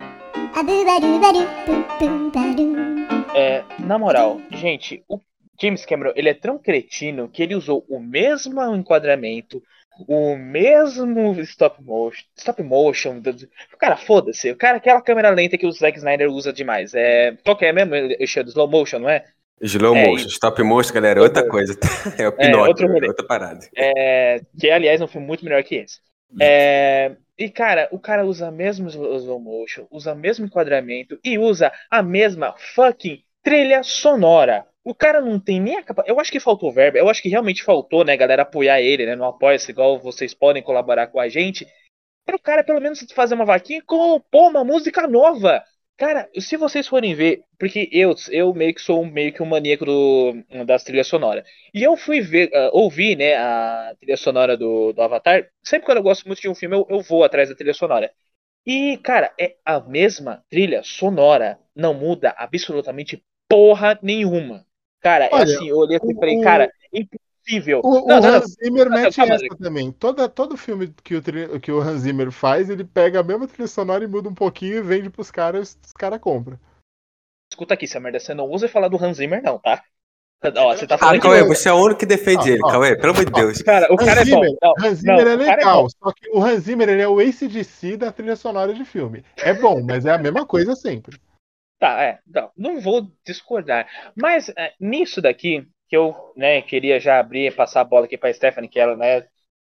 [3.35, 5.19] É, na moral, gente, o
[5.61, 9.61] James Cameron, ele é tão cretino que ele usou o mesmo enquadramento,
[10.07, 15.65] o mesmo stop motion, stop motion, do- cara, foda-se, o cara, aquela câmera lenta que
[15.65, 17.91] o Zack Snyder usa demais, é, qual que é mesmo,
[18.43, 19.25] do slow motion, não é?
[19.61, 21.77] Slow É, motion, stop motion, galera, é outra coisa.
[22.17, 23.07] É o Pinóquio, outro rolê.
[23.07, 23.59] é outra parada.
[23.75, 25.99] É, que aliás é um filme muito melhor que esse.
[26.39, 32.01] É, e cara, o cara usa mesmo slow motion, usa mesmo enquadramento e usa a
[32.01, 34.65] mesma fucking trilha sonora.
[34.83, 36.09] O cara não tem nem a capacidade.
[36.09, 36.97] Eu acho que faltou verba.
[36.97, 39.15] Eu acho que realmente faltou, né, galera, apoiar ele, né?
[39.15, 41.67] No Apoia-se, igual vocês podem colaborar com a gente.
[42.25, 45.63] Para o cara, pelo menos, fazer uma vaquinha e compor uma música nova.
[45.97, 49.45] Cara, se vocês forem ver, porque eu, eu meio que sou um- meio que um
[49.45, 50.33] maníaco do,
[50.65, 51.43] das trilhas sonoras.
[51.73, 55.49] E eu fui ver, ah, ouvir, né, a trilha sonora do, do Avatar.
[55.63, 58.11] Sempre quando eu gosto muito de um filme, eu, eu vou atrás da trilha sonora.
[58.65, 61.59] E, cara, é a mesma trilha sonora.
[61.75, 64.65] Não muda absolutamente porra nenhuma.
[65.01, 67.81] Cara, é Olha, assim, eu olhei assim e falei, cara, impossível.
[67.83, 68.29] O, não, o não, não.
[68.35, 69.91] Hans Zimmer Não, mete calma, essa também.
[69.91, 71.21] Toda, todo filme que o,
[71.59, 74.77] que o Hans Zimmer faz, ele pega a mesma trilha sonora e muda um pouquinho
[74.77, 76.59] e vende pros caras, os caras compram.
[77.51, 79.81] Escuta aqui, essa merda, você não usa falar do Hans Zimmer, não, tá?
[80.55, 82.53] Ó, você tá falando Ah, que Cauê, não- você é o único que defende Ó,
[82.53, 83.61] ele, ó, Cauê, pelo amor de Deus.
[83.61, 84.41] Cara, o cara é Hans bom.
[84.41, 85.89] Zimmer, Não, Hans não, Zimmer é o cara é legal, bom.
[85.89, 89.25] só que o Hans Zimmer ele é o ACDC da trilha sonora de filme.
[89.37, 91.19] É bom, mas é a mesma coisa sempre.
[91.79, 92.19] Tá, é.
[92.27, 93.87] Não, não vou discordar.
[94.15, 98.17] Mas é, nisso daqui, que eu né, queria já abrir e passar a bola aqui
[98.17, 99.25] pra Stephanie, que ela, né,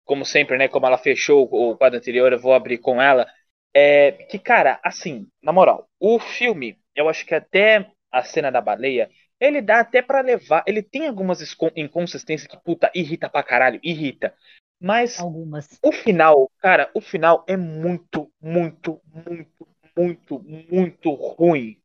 [0.04, 3.26] como sempre, né, como ela fechou o quadro anterior, eu vou abrir com ela.
[3.74, 8.61] É, que, cara, assim, na moral, o filme, eu acho que até a cena da
[8.61, 10.62] baleia, ele dá até pra levar.
[10.66, 11.40] Ele tem algumas
[11.74, 14.32] inconsistências que, puta, irrita pra caralho, irrita.
[14.80, 15.78] Mas Algumas.
[15.82, 20.40] o final, cara, o final é muito, muito, muito, muito,
[20.70, 21.76] muito ruim.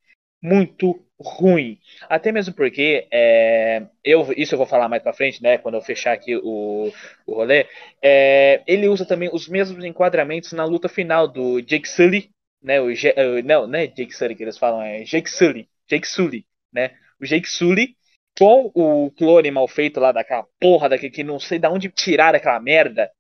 [0.41, 1.79] Muito ruim.
[2.09, 5.57] Até mesmo porque, é, eu, isso eu vou falar mais pra frente, né?
[5.59, 6.91] Quando eu fechar aqui o,
[7.27, 7.67] o rolê.
[8.01, 12.31] É, ele usa também os mesmos enquadramentos na luta final do Jake Sully,
[12.61, 12.81] né?
[12.81, 15.69] O, eh, não, não é Jake Sully que eles falam, é Jake Sully.
[15.87, 16.91] Jake Sully, né?
[17.19, 17.95] O Jake Sully
[18.37, 22.37] com o clone mal feito lá daquela porra daquele que não sei de onde tiraram
[22.37, 23.11] aquela merda.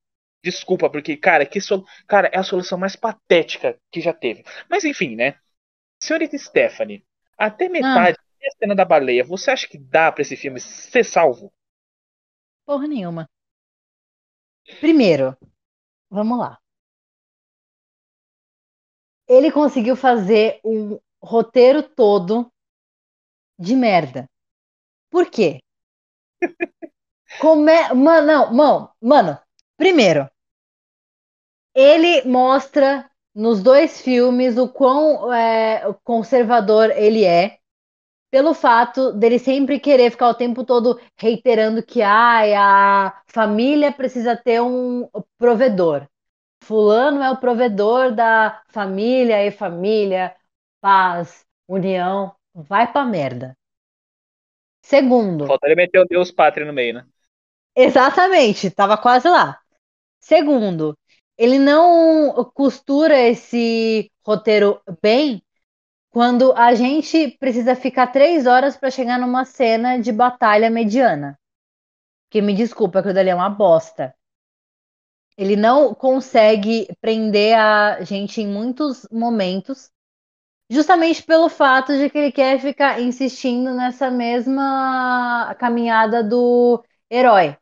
[0.43, 1.85] Desculpa, porque, cara, que sol...
[2.07, 4.43] cara, é a solução mais patética que já teve.
[4.69, 5.35] Mas enfim, né?
[6.01, 7.03] Senhorita Stephanie,
[7.45, 11.51] até metade da cena da baleia, você acha que dá pra esse filme ser salvo?
[12.65, 13.27] Porra nenhuma.
[14.79, 15.35] Primeiro,
[16.07, 16.59] vamos lá.
[19.27, 22.51] Ele conseguiu fazer um roteiro todo
[23.57, 24.29] de merda.
[25.09, 25.59] Por quê?
[27.39, 27.93] Come...
[27.95, 29.39] Mano, não, mano, mano,
[29.77, 30.29] primeiro,
[31.73, 37.57] ele mostra nos dois filmes o quão é, conservador ele é,
[38.31, 44.35] pelo fato dele sempre querer ficar o tempo todo reiterando que ai, a família precisa
[44.35, 46.07] ter um provedor.
[46.63, 50.33] Fulano é o provedor da família e família,
[50.79, 53.57] paz, união, vai pra merda.
[54.83, 57.05] Segundo, Faltaria meter o Deus Pátria no meio, né?
[57.75, 59.59] Exatamente, tava quase lá.
[60.19, 60.97] Segundo,
[61.41, 65.41] ele não costura esse roteiro bem
[66.11, 71.39] quando a gente precisa ficar três horas para chegar numa cena de batalha mediana.
[72.29, 74.13] Que me desculpa, aquilo dali é uma bosta.
[75.35, 79.89] Ele não consegue prender a gente em muitos momentos,
[80.69, 87.57] justamente pelo fato de que ele quer ficar insistindo nessa mesma caminhada do herói.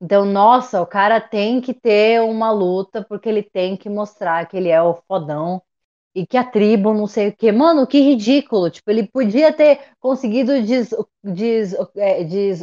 [0.00, 4.56] Então, nossa, o cara tem que ter uma luta porque ele tem que mostrar que
[4.56, 5.62] ele é o fodão
[6.14, 7.50] e que a tribo não sei o que.
[7.50, 8.70] Mano, que ridículo.
[8.70, 10.90] Tipo, ele podia ter conseguido des,
[11.24, 12.62] des, é, des,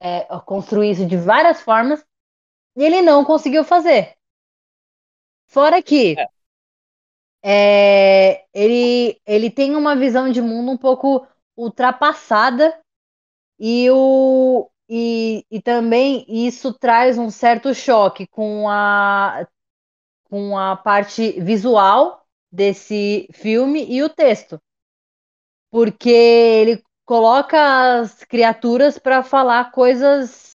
[0.00, 2.04] é, construir isso de várias formas
[2.76, 4.14] e ele não conseguiu fazer.
[5.46, 6.16] Fora que
[7.42, 12.78] é, ele, ele tem uma visão de mundo um pouco ultrapassada
[13.58, 19.46] e, o, e, e também isso traz um certo choque com a,
[20.24, 24.60] com a parte visual desse filme e o texto.
[25.70, 30.50] Porque ele coloca as criaturas para falar coisas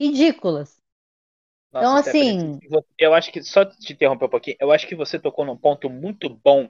[0.00, 0.76] ridículas.
[1.70, 2.58] Então, Nossa, Stephanie, assim,
[2.98, 5.88] eu acho que, só te interromper um pouquinho, eu acho que você tocou num ponto
[5.88, 6.68] muito bom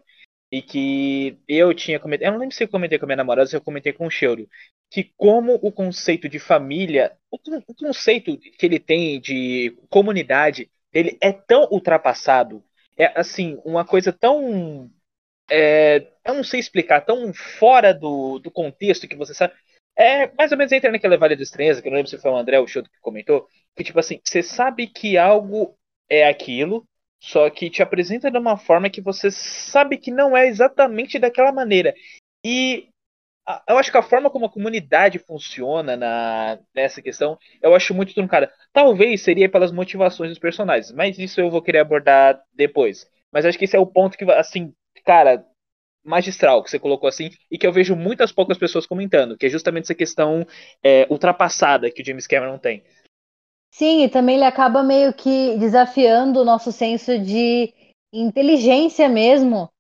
[0.50, 3.48] e que eu tinha comentado, eu não lembro se eu comentei com a minha namorada,
[3.48, 4.48] se eu comentei com o Cheiro,
[4.90, 10.70] que como o conceito de família, o, con- o conceito que ele tem de comunidade,
[10.92, 12.64] ele é tão ultrapassado,
[12.96, 14.90] é assim, uma coisa tão,
[15.50, 19.54] é, eu não sei explicar, tão fora do, do contexto que você sabe,
[19.96, 22.30] é mais ou menos entra naquela Vale da Estranheza, que eu não lembro se foi
[22.30, 25.76] o André ou o Choto que comentou, que tipo assim, você sabe que algo
[26.08, 26.86] é aquilo,
[27.20, 31.50] só que te apresenta de uma forma que você sabe que não é exatamente daquela
[31.52, 31.92] maneira.
[32.44, 32.88] E
[33.68, 38.14] eu acho que a forma como a comunidade funciona na, nessa questão, eu acho muito
[38.14, 38.52] truncada.
[38.72, 43.06] Talvez seria pelas motivações dos personagens, mas isso eu vou querer abordar depois.
[43.32, 44.72] Mas acho que esse é o ponto que, assim,
[45.04, 45.44] cara,
[46.04, 49.50] magistral que você colocou assim, e que eu vejo muitas poucas pessoas comentando, que é
[49.50, 50.46] justamente essa questão
[50.82, 52.82] é, ultrapassada que o James Cameron tem.
[53.70, 57.72] sim, e também ele acaba meio que desafiando o nosso senso de
[58.12, 59.70] inteligência mesmo,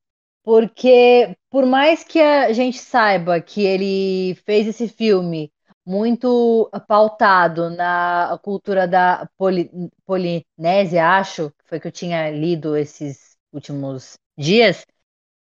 [0.48, 5.52] porque por mais que a gente saiba que ele fez esse filme
[5.84, 9.70] muito pautado na cultura da Poli-
[10.06, 14.86] Polinésia, acho, que foi que eu tinha lido esses últimos dias,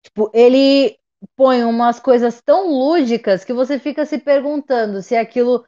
[0.03, 0.97] tipo, ele
[1.35, 5.65] põe umas coisas tão lúdicas que você fica se perguntando se aquilo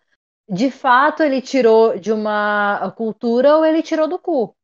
[0.49, 4.55] de fato ele tirou de uma cultura ou ele tirou do cu.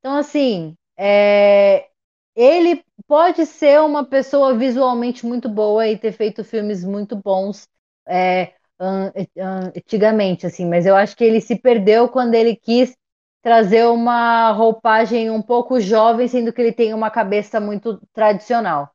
[0.00, 1.88] Então, assim, é,
[2.34, 7.68] ele pode ser uma pessoa visualmente muito boa e ter feito filmes muito bons
[8.08, 12.96] é, an- an- antigamente, assim, mas eu acho que ele se perdeu quando ele quis
[13.42, 18.90] trazer uma roupagem um pouco jovem, sendo que ele tem uma cabeça muito tradicional.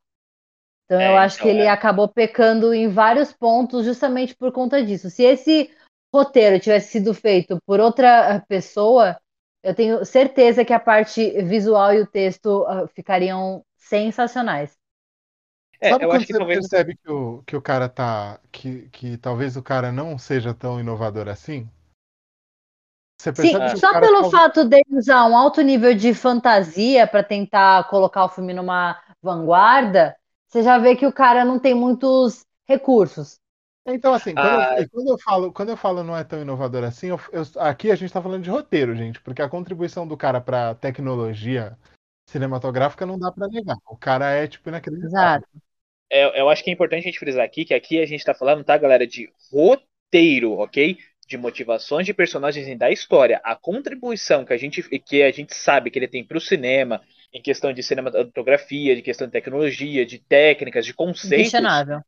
[0.86, 1.68] Então, eu É, acho que então, ele é.
[1.68, 5.10] acabou pecando em vários pontos justamente por conta disso.
[5.10, 5.70] Se esse
[6.14, 9.18] roteiro tivesse sido feito por outra pessoa,
[9.64, 14.78] eu tenho certeza que a parte visual e o texto ah, ficariam sensacionais.
[15.80, 16.60] É, Sabe eu quando acho que você talvez.
[16.60, 18.40] percebe que o, que o cara tá.
[18.52, 21.70] Que, que talvez o cara não seja tão inovador assim?
[23.20, 26.14] Você Sim, percebe que o só pelo talvez- fato dele usar um alto nível de
[26.14, 30.16] fantasia para tentar colocar o filme numa vanguarda,
[30.48, 33.40] você já vê que o cara não tem muitos recursos.
[33.88, 34.82] Então, assim, quando, eu, Ah.
[34.82, 37.90] e quando eu falo, quando eu falo não é tão inovador assim, eu- eu- aqui
[37.90, 41.78] a gente tá falando de roteiro, gente, porque a contribuição do cara pra tecnologia
[42.30, 43.78] cinematográfica não dá pra negar.
[43.88, 45.08] O cara é, tipo, inacreditável.
[45.08, 45.48] Exato.
[46.10, 48.34] É, eu acho que é importante a gente frisar aqui que aqui a gente tá
[48.34, 50.98] falando, tá, galera, de roteiro, ok?
[51.28, 53.42] De motivações de personagens e da história.
[53.44, 57.02] A contribuição que a gente, que a gente sabe que ele tem pro cinema,
[57.34, 62.02] em questão de cinematografia, de questão de tecnologia, de técnicas, de conceitos, Inquestionável.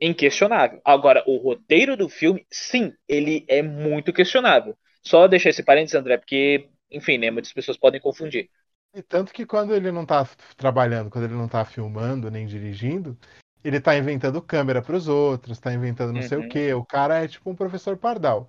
[0.00, 0.80] Inquestionável.
[0.84, 4.76] Agora, o roteiro do filme, sim, ele é muito questionável.
[5.02, 8.50] Só deixar esse parênteses, André, porque, enfim, né, muitas pessoas podem confundir.
[8.94, 10.26] E tanto que quando ele não tá
[10.56, 13.16] trabalhando, quando ele não tá filmando nem dirigindo,
[13.62, 16.46] ele tá inventando câmera pros outros, tá inventando não sei Uhum.
[16.46, 16.72] o quê.
[16.74, 18.48] O cara é tipo um professor pardal.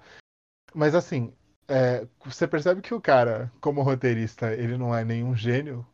[0.74, 1.34] Mas assim,
[1.68, 5.86] é, você percebe que o cara, como roteirista, ele não é nenhum gênio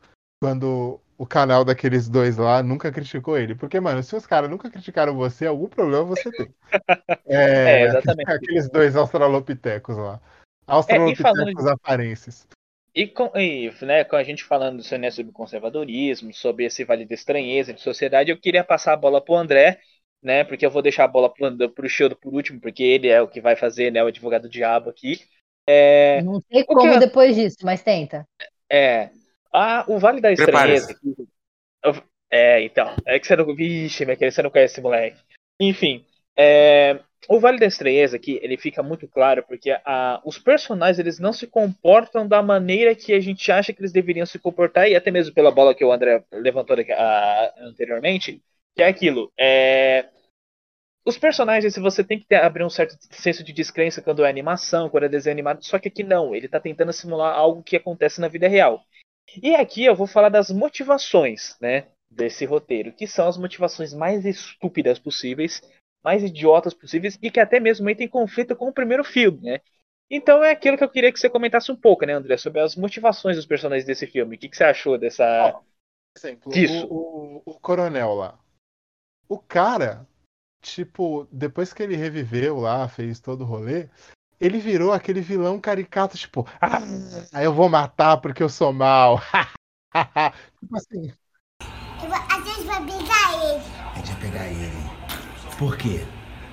[0.42, 3.56] quando o canal daqueles dois lá nunca criticou ele.
[3.56, 6.50] Porque, mano, se os caras nunca criticaram você, algum problema você tem.
[7.28, 8.32] É, É, exatamente.
[8.32, 10.20] aqueles dois australopitecos lá.
[10.68, 12.48] É, Australopitecos aparenses.
[12.94, 17.14] E, com, e né, com a gente falando né, sobre conservadorismo, sobre esse vale da
[17.14, 19.80] estranheza de sociedade, eu queria passar a bola pro André,
[20.24, 20.44] né?
[20.46, 23.28] Porque eu vou deixar a bola pro, pro Shield por último, porque ele é o
[23.28, 24.02] que vai fazer, né?
[24.04, 25.20] O advogado do diabo aqui.
[25.68, 28.26] É, Não sei como que- depois disso, mas tenta.
[28.72, 29.10] É.
[29.56, 30.32] Ah, o Vale da.
[30.34, 30.94] Estranheza.
[32.30, 32.94] É, então.
[33.06, 33.56] É que você não.
[33.56, 35.18] Vixe, minha querida, você não conhece esse moleque.
[35.60, 36.06] Enfim.
[36.38, 37.00] é,
[37.30, 41.34] o Vale da Estranheza aqui, ele fica muito claro porque a, os personagens eles não
[41.34, 45.10] se comportam da maneira que a gente acha que eles deveriam se comportar, e até
[45.10, 48.42] mesmo pela bola que o André levantou a- anteriormente,
[48.76, 49.32] que é aquilo.
[49.40, 50.10] É,
[51.06, 54.30] os personagens, se você tem que ter, abrir um certo senso de descrença quando é
[54.30, 57.76] animação, quando é desenho animado, só que aqui não, ele tá tentando simular algo que
[57.76, 58.84] acontece na vida real.
[59.42, 64.26] E aqui eu vou falar das motivações, né, desse roteiro, que são as motivações mais
[64.26, 65.62] estúpidas possíveis,
[66.04, 69.60] mais idiotas possíveis e que até mesmo entram em conflito com o primeiro filme, né?
[70.10, 72.76] Então é aquilo que eu queria que você comentasse um pouco, né, André, sobre as
[72.76, 74.36] motivações dos personagens desse filme.
[74.36, 75.52] O que, que você achou dessa.
[76.14, 76.88] Por exemplo, Disso.
[76.88, 78.40] o, o, o coronel lá.
[79.28, 80.08] O cara,
[80.62, 83.90] tipo, depois que ele reviveu lá, fez todo o rolê,
[84.40, 86.80] ele virou aquele vilão caricato, tipo, ah,
[87.42, 89.22] eu vou matar porque eu sou mal.
[90.60, 91.12] tipo assim,
[92.04, 93.64] Eu vou- A gente vai pegar ele,
[93.94, 94.76] A gente vai pegar ele.
[95.58, 96.06] Por quê?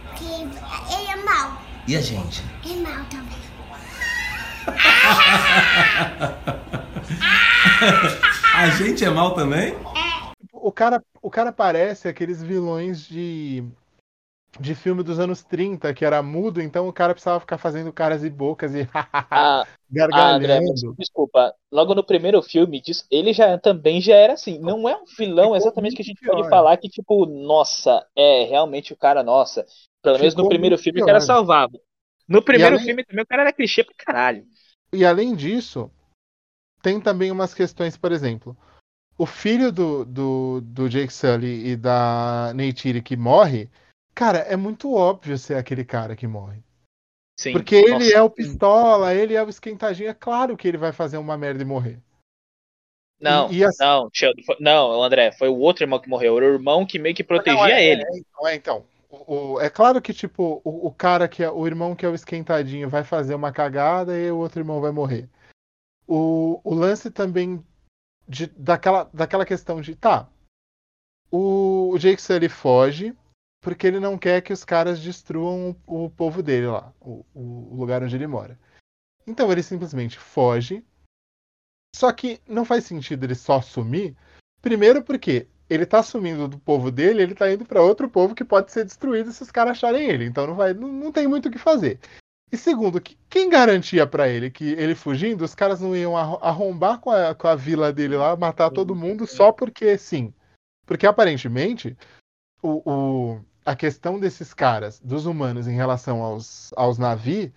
[0.07, 1.61] porque ele é mau.
[1.89, 2.43] E a gente?
[2.65, 3.43] É mau também.
[8.55, 9.75] A gente é mal também?
[10.53, 13.65] o cara, o cara parece aqueles vilões de
[14.61, 18.23] de filme dos anos 30, que era mudo, então o cara precisava ficar fazendo caras
[18.23, 18.87] e bocas e
[19.31, 19.65] Ah,
[20.13, 20.95] Ah, André, gargalhando.
[20.99, 21.55] desculpa.
[21.71, 24.59] Logo no primeiro filme, ele já também já era assim.
[24.59, 26.51] Não é um vilão Ficou exatamente que a gente muito pode pior.
[26.51, 29.65] falar que, tipo, nossa, é realmente o cara, nossa.
[30.03, 31.27] Pelo menos no primeiro filme o cara pior.
[31.27, 31.73] salvava.
[32.29, 34.45] No primeiro além- filme também o cara era clichê pra caralho.
[34.93, 35.91] E além disso,
[36.83, 38.57] tem também umas questões, por exemplo,
[39.17, 43.71] o filho do, do, do Jake Sully e da Neytiri que morre,
[44.15, 46.63] cara, é muito óbvio ser aquele cara que morre.
[47.39, 47.53] Sim.
[47.53, 48.15] Porque ele nossa.
[48.15, 51.63] é o pistola, ele é o esquentadinho, é claro que ele vai fazer uma merda
[51.63, 51.99] e morrer.
[53.21, 54.11] Não, e- e assim- não,
[54.61, 56.37] não, André, foi o outro irmão que morreu.
[56.37, 58.03] Era o irmão que meio que protegia Não, é, ele.
[58.03, 58.85] É, então, é, então.
[59.09, 62.09] O, o- é claro que, tipo, o, o cara que é o irmão que é
[62.09, 65.29] o esquentadinho vai fazer uma cagada e o outro irmão vai morrer.
[66.07, 67.65] O, o lance também
[68.29, 70.29] de, daquela, daquela questão de, tá,
[71.31, 73.17] o, o Jake Sully foge
[73.63, 77.75] porque ele não quer que os caras destruam o, o povo dele lá, o, o
[77.77, 78.59] lugar onde ele mora.
[79.27, 80.85] Então ele simplesmente foge.
[81.95, 84.17] Só que não faz sentido ele só sumir.
[84.61, 88.45] Primeiro porque ele tá sumindo do povo dele, ele tá indo pra outro povo que
[88.45, 90.25] pode ser destruído se os caras acharem ele.
[90.27, 91.99] Então não vai, não, não tem muito o que fazer.
[92.51, 96.39] E segundo, que- quem garantia pra ele que ele fugindo, os caras não iam arro-
[96.43, 100.35] arrombar com a, com a vila dele lá, matar todo mundo só porque sim.
[100.85, 101.97] Porque aparentemente
[102.63, 107.51] o, o- a questão desses caras, dos humanos em relação aos, aos navios,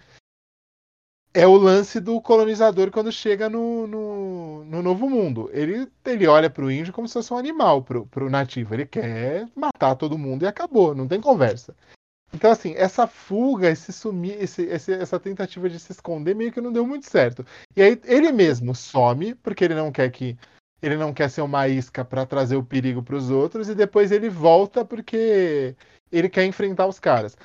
[1.33, 5.49] é o lance do colonizador quando chega no, no, no novo mundo.
[5.51, 8.73] Ele, ele olha pro índio como se fosse um animal, pro, pro nativo.
[8.73, 11.75] Ele quer matar todo mundo e acabou, não tem conversa.
[12.33, 16.61] Então, assim, essa fuga, esse sumir, esse, esse- essa tentativa de se esconder meio que
[16.61, 17.45] não deu muito certo.
[17.75, 20.37] E aí ele mesmo some, porque ele não quer que.
[20.81, 24.11] Ele não quer ser uma isca para trazer o perigo para os outros, e depois
[24.11, 25.75] ele volta porque
[26.17, 27.35] ele quer enfrentar os caras.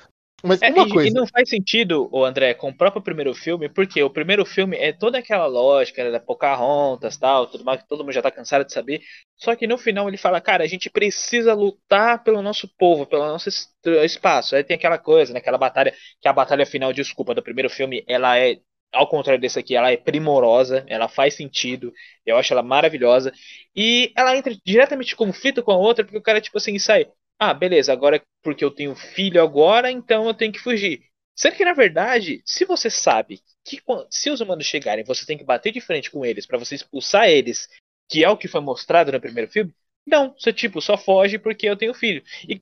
[0.43, 1.09] Mas É, uma e, coisa.
[1.09, 4.77] e não faz sentido, o André, com o próprio primeiro filme, porque o primeiro filme
[4.77, 8.29] é toda aquela lógica né, da Pocahontas tal, tudo mais que todo mundo já tá
[8.29, 9.01] cansado de saber.
[9.37, 13.25] Só que no final ele fala, cara, a gente precisa lutar pelo nosso povo, pelo
[13.25, 14.55] nosso es- espaço.
[14.55, 18.03] Aí tem aquela coisa, né, aquela batalha, que a batalha final, desculpa, do primeiro filme,
[18.07, 18.57] ela é,
[18.91, 21.91] ao contrário desse aqui, ela é primorosa, ela faz sentido,
[22.23, 23.31] eu acho ela maravilhosa.
[23.75, 27.07] E ela entra diretamente em conflito com a outra, porque o cara, tipo assim, sai.
[27.43, 31.01] Ah, beleza, agora porque eu tenho filho agora, então eu tenho que fugir.
[31.35, 33.81] Sendo que, na verdade, se você sabe que
[34.11, 37.27] se os humanos chegarem, você tem que bater de frente com eles pra você expulsar
[37.29, 37.67] eles,
[38.07, 39.73] que é o que foi mostrado no primeiro filme,
[40.05, 42.23] não, você tipo só foge porque eu tenho filho.
[42.47, 42.59] E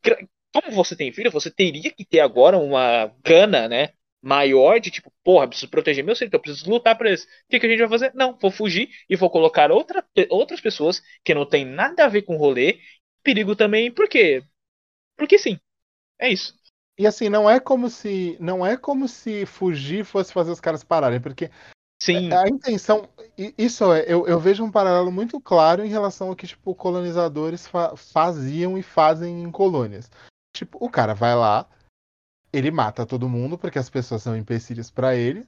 [0.53, 3.89] como você tem filho, você teria que ter agora uma gana, né,
[4.21, 7.23] maior de tipo, porra, preciso proteger meu filho, então eu preciso lutar por eles.
[7.23, 8.13] O que, que a gente vai fazer?
[8.15, 12.21] Não, vou fugir e vou colocar outra, outras pessoas que não tem nada a ver
[12.21, 12.79] com o rolê.
[13.23, 14.41] Perigo também, por quê?
[15.19, 15.59] Porque sim.
[16.17, 16.57] É isso.
[16.97, 18.35] E assim, não é como se.
[18.39, 21.51] Não é como se fugir fosse fazer os caras pararem, porque
[22.01, 22.31] Sim.
[22.33, 23.07] a intenção.
[23.37, 26.73] i- Isso é, eu, eu vejo um paralelo muito claro em relação ao que, tipo,
[26.73, 30.09] colonizadores fa- faziam e fazem em colônias.
[30.55, 31.69] Tipo, o cara vai lá,
[32.51, 35.45] ele mata todo mundo, porque as pessoas são empecilhos pra ele.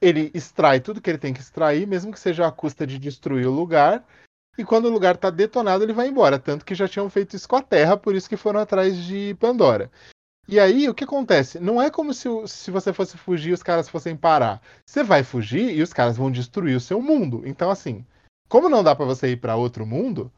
[0.00, 3.46] Ele extrai tudo que ele tem que extrair, mesmo que seja à custa de destruir
[3.46, 4.04] o lugar.
[4.60, 6.38] E quando o lugar tá detonado, ele vai embora.
[6.38, 9.34] Tanto que já tinham feito isso com a Terra, por isso que foram atrás de
[9.40, 9.90] Pandora.
[10.46, 11.58] E aí, o que acontece?
[11.58, 14.60] Não é como se, se você fosse fugir e os caras fossem parar.
[14.84, 17.42] Você vai fugir e os caras vão destruir o seu mundo.
[17.46, 18.04] Então, assim,
[18.50, 20.30] como não dá pra você ir pra outro mundo,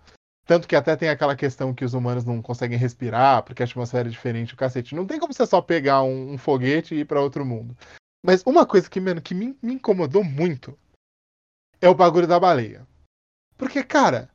[0.46, 4.06] tanto que até tem aquela questão que os humanos não conseguem respirar, porque a atmosfera
[4.06, 4.94] é diferente, o cacete.
[4.94, 7.76] Não tem como você só pegar um, um foguete e ir pra outro mundo.
[8.24, 10.78] Mas uma coisa que, mano, que me, me incomodou muito
[11.80, 12.86] é o bagulho da baleia.
[13.62, 14.28] Porque, cara,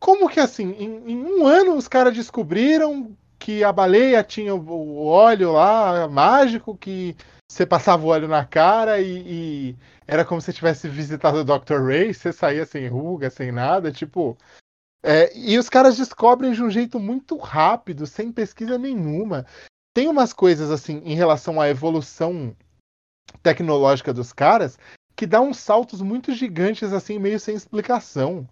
[0.00, 5.06] como que assim, em, em um ano os caras descobriram que a baleia tinha o,
[5.06, 7.16] óleo lá mágico, que
[7.48, 11.80] você passava o óleo na cara e, e era como se tivesse visitado o Dr.
[11.80, 14.36] Ray, você saía sem ruga, sem nada, tipo.
[15.00, 19.46] é, e os caras descobrem de um jeito muito rápido, sem pesquisa nenhuma.
[19.94, 22.52] Tem umas coisas assim em relação à evolução
[23.44, 24.76] tecnológica dos caras
[25.16, 28.46] que dá uns saltos muito gigantes assim, meio sem explicação.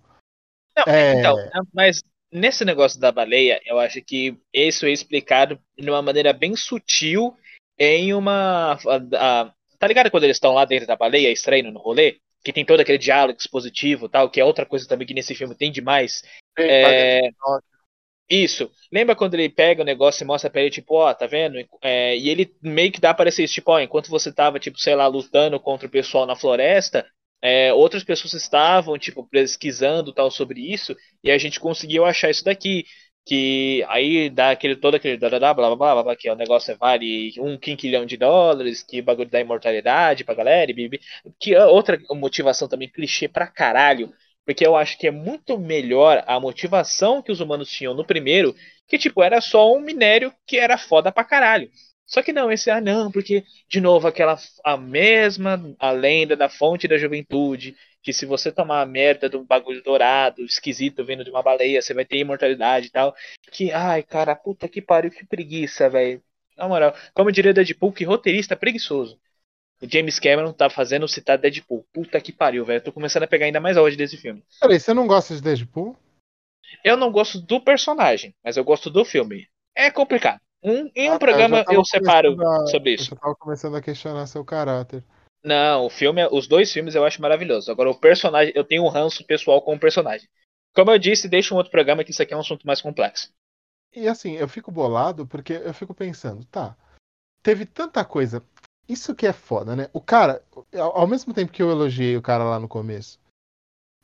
[0.76, 1.14] Não, É.
[1.18, 1.36] então,
[1.72, 2.02] mas
[2.32, 7.36] nesse negócio da baleia, eu acho que isso é explicado de uma maneira bem sutil
[7.78, 8.74] em uma.
[8.74, 12.16] a- a- tá ligado quando eles estão lá dentro da baleia, estranho no rolê?
[12.44, 15.34] Que tem todo aquele diálogo expositivo e tal, que é outra coisa também que nesse
[15.34, 16.22] filme tem demais.
[16.58, 17.20] É,
[18.28, 18.70] Isso.
[18.90, 21.58] Lembra quando ele pega o negócio e mostra pra ele, tipo, ó, tá vendo?
[21.82, 24.78] É, e ele meio que dá a parecer isso, tipo, ó, enquanto você tava, tipo,
[24.78, 27.06] sei lá, lutando contra o pessoal na floresta,
[27.44, 32.44] é, outras pessoas estavam, tipo, pesquisando tal sobre isso, e a gente conseguiu achar isso
[32.44, 32.84] daqui.
[33.26, 36.76] Que aí dá aquele, todo aquele blá blá blá blá blá, blá, que o negócio
[36.78, 41.00] vale um quinquilhão de dólares, que bagulho da imortalidade pra galera, e bibi.
[41.40, 44.12] Que é outra motivação também clichê pra caralho.
[44.44, 48.54] Porque eu acho que é muito melhor a motivação que os humanos tinham no primeiro,
[48.86, 51.70] que tipo, era só um minério que era foda pra caralho.
[52.06, 56.48] Só que não, esse ah não, porque, de novo, aquela a mesma a lenda da
[56.48, 61.24] fonte da juventude, que se você tomar a merda de um bagulho dourado, esquisito, vindo
[61.24, 63.14] de uma baleia, você vai ter imortalidade e tal.
[63.50, 66.22] Que, ai, cara, puta que pariu, que preguiça, velho.
[66.56, 69.18] Na moral, como diria Deadpool, que roteirista preguiçoso.
[69.80, 71.86] O James Cameron tá fazendo citar Deadpool.
[71.92, 72.82] Puta que pariu, velho.
[72.82, 74.44] Tô começando a pegar ainda mais ódio desse filme.
[74.60, 75.96] Peraí, você não gosta de Deadpool?
[76.84, 79.48] Eu não gosto do personagem, mas eu gosto do filme.
[79.74, 80.40] É complicado.
[80.64, 83.10] Um, em um Ah, tá, programa tava eu separo a- sobre Eu isso.
[83.10, 85.04] já tava começando a questionar seu caráter.
[85.44, 87.70] Não, o filme, os dois filmes eu acho maravilhoso.
[87.70, 90.26] Agora o personagem, eu tenho um ranço pessoal com o personagem.
[90.74, 93.30] Como eu disse, deixa um outro programa que isso aqui é um assunto mais complexo.
[93.94, 96.74] E assim, eu fico bolado porque eu fico pensando, tá,
[97.42, 98.42] teve tanta coisa.
[98.88, 99.88] Isso que é foda, né?
[99.92, 100.42] O cara,
[100.74, 103.20] ao ao mesmo tempo que eu elogiei o cara lá no começo,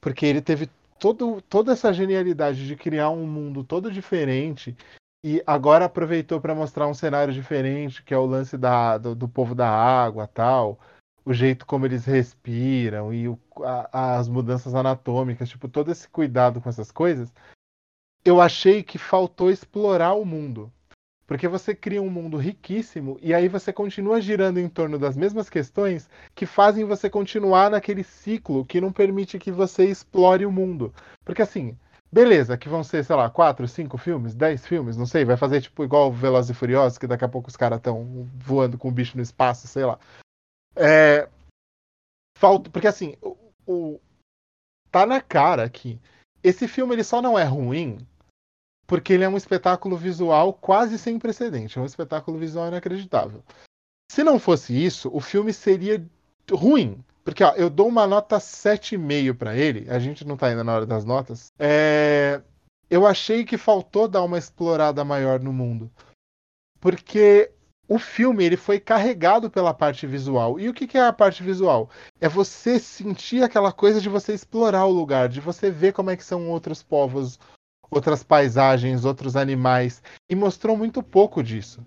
[0.00, 4.76] porque ele teve todo, toda essa genialidade de criar um mundo todo diferente
[5.22, 9.28] e agora aproveitou para mostrar um cenário diferente, que é o lance da, do, do
[9.28, 10.78] povo da água tal,
[11.24, 16.60] o jeito como eles respiram e o- a- as mudanças anatômicas, tipo, todo esse cuidado
[16.60, 17.32] com essas coisas
[18.24, 20.72] eu achei que faltou explorar o mundo.
[21.26, 25.48] Porque você cria um mundo riquíssimo e aí você continua girando em torno das mesmas
[25.48, 30.92] questões que fazem você continuar naquele ciclo que não permite que você explore o mundo.
[31.24, 31.78] Porque assim,
[32.12, 35.60] beleza, que vão ser, sei lá, quatro, cinco filmes, dez filmes, não sei, vai fazer
[35.60, 38.92] tipo igual Velozes e Furiosos, que daqui a pouco os caras estão voando com o
[38.92, 39.98] bicho no espaço, sei lá.
[40.76, 41.28] É,
[42.36, 43.16] falta, porque assim,
[43.66, 44.00] o,
[44.90, 46.00] tá na cara que
[46.42, 47.98] esse filme ele só não é ruim
[48.86, 53.44] porque ele é um espetáculo visual quase sem precedente, é um espetáculo visual inacreditável.
[54.10, 56.04] Se não fosse isso, o filme seria
[56.50, 60.64] ruim, porque ó, eu dou uma nota 7,5 pra ele, a gente não tá ainda
[60.64, 61.52] na hora das notas.
[61.58, 62.40] É,
[62.88, 65.90] eu achei que faltou dar uma explorada maior no mundo.
[66.80, 67.52] Porque
[67.86, 70.58] o filme ele foi carregado pela parte visual.
[70.58, 71.90] E o que que é a parte visual?
[72.20, 76.16] É você sentir aquela coisa de você explorar o lugar, de você ver como é
[76.16, 77.38] que são outros povos,
[77.90, 80.02] outras paisagens, outros animais.
[80.28, 81.84] E mostrou muito pouco disso.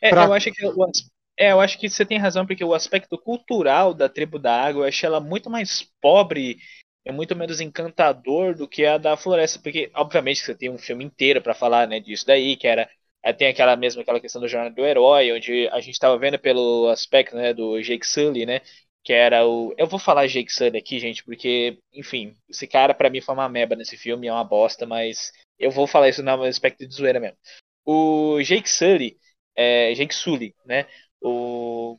[0.00, 0.90] É, Pra- eu acho que o
[1.38, 4.84] é, eu acho que você tem razão, porque o aspecto cultural da tribo da água,
[4.84, 6.58] eu achei ela muito mais pobre
[7.04, 11.04] e muito menos encantador do que a da floresta, porque obviamente você tem um filme
[11.04, 12.88] inteiro pra falar, né, disso daí, que era
[13.22, 16.38] é, tem aquela mesma aquela questão do jornada do herói, onde a gente estava vendo
[16.38, 18.60] pelo aspecto, né, do Jake Sully, né,
[19.04, 23.08] que era o eu vou falar Jake Sully aqui, gente, porque, enfim, esse cara pra
[23.10, 26.42] mim foi uma meba nesse filme, é uma bosta, mas eu vou falar isso no
[26.44, 27.38] aspecto de zoeira mesmo.
[27.84, 29.16] O Jake Sully
[29.56, 30.86] é, Jake Sully, né?
[31.20, 31.98] O,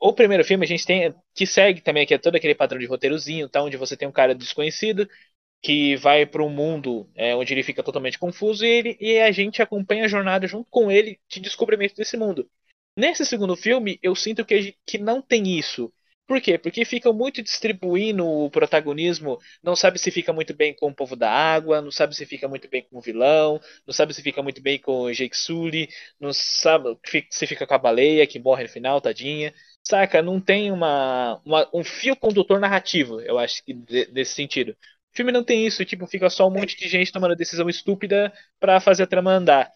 [0.00, 2.86] o primeiro filme a gente tem que segue também que é todo aquele padrão de
[2.86, 3.62] roteirozinho, tá?
[3.62, 5.08] Onde você tem um cara desconhecido
[5.62, 9.30] que vai para um mundo é, onde ele fica totalmente confuso e, ele, e a
[9.30, 12.48] gente acompanha a jornada junto com ele de descobrimento desse mundo.
[12.96, 15.92] Nesse segundo filme, eu sinto que, que não tem isso.
[16.32, 16.56] Por quê?
[16.56, 21.14] Porque ficam muito distribuindo o protagonismo, não sabe se fica muito bem com o povo
[21.14, 24.42] da água, não sabe se fica muito bem com o vilão, não sabe se fica
[24.42, 26.98] muito bem com o Jake Sully, não sabe
[27.30, 29.52] se fica com a baleia que morre no final, tadinha.
[29.86, 30.22] saca?
[30.22, 34.70] Não tem uma, uma- um fio condutor narrativo, eu acho que de- desse sentido.
[35.12, 38.32] O filme não tem isso, tipo, fica só um monte de gente tomando decisão estúpida
[38.58, 39.70] pra fazer a trama andar.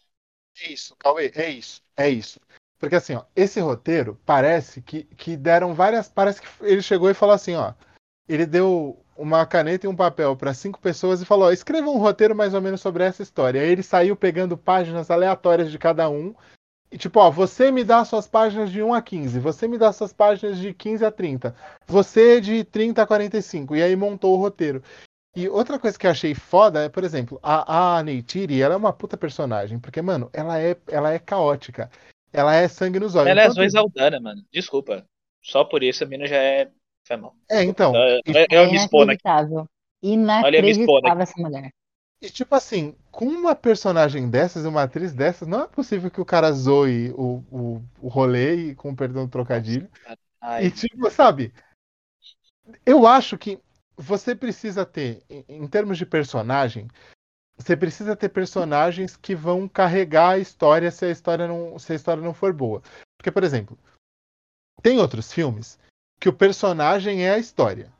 [0.63, 2.41] É isso, Cauê, é isso, é isso.
[2.79, 6.09] Porque assim, ó, esse roteiro parece que, que deram várias.
[6.09, 7.73] Parece que ele chegou e falou assim, ó.
[8.29, 11.99] Ele deu uma caneta e um papel para cinco pessoas e falou: ó, escreva um
[11.99, 13.61] roteiro mais ou menos sobre essa história.
[13.61, 16.35] Aí ele saiu pegando páginas aleatórias de cada um.
[16.91, 19.93] E tipo, ó, você me dá suas páginas de 1 a 15, você me dá
[19.93, 21.55] suas páginas de 15 a 30,
[21.85, 23.75] você de 30 a 45.
[23.75, 24.83] E aí montou o roteiro.
[25.35, 28.77] E outra coisa que eu achei foda é, por exemplo, a, a Neytiri, ela é
[28.77, 31.91] uma puta personagem, porque, mano, ela é, ela é caótica.
[32.37, 33.29] Ela é sangue nos olhos.
[33.31, 34.43] Ela é a Enquanto- Zoe Saldana, mano.
[34.53, 35.05] Desculpa.
[35.43, 36.71] Só por isso a mina já é.
[37.07, 37.35] Foi mal.
[37.51, 37.95] É, então.
[37.95, 39.23] Eu, E, eu, eu me expondo aqui.
[40.03, 40.87] Inacreditável.
[41.05, 41.71] Olha, essa mulher.
[42.21, 46.25] e, tipo assim, com uma personagem dessas, uma atriz dessas, não é possível que o
[46.25, 49.89] cara zoe o, o, o rolê, e com perdão do trocadilho.
[50.41, 51.53] Ai, E, tipo, sabe?
[52.85, 53.59] Eu acho que
[53.97, 56.89] você precisa ter, em, em termos de personagem,
[57.57, 61.97] você precisa ter personagens que vão carregar a história se a história não, se a
[61.97, 62.83] história não for boa.
[63.17, 63.79] Porque, por exemplo,
[64.83, 65.79] tem outros filmes
[66.21, 67.91] que o personagem é a história.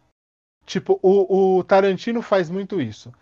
[0.67, 3.13] Tipo, o, o Tarantino faz muito isso.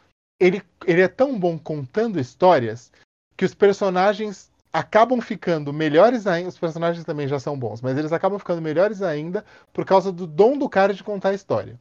[0.40, 2.90] Ele, ele é tão bom contando histórias
[3.36, 6.48] que os personagens acabam ficando melhores ainda.
[6.48, 10.26] Os personagens também já são bons, mas eles acabam ficando melhores ainda por causa do
[10.26, 11.78] dom do cara de contar a história.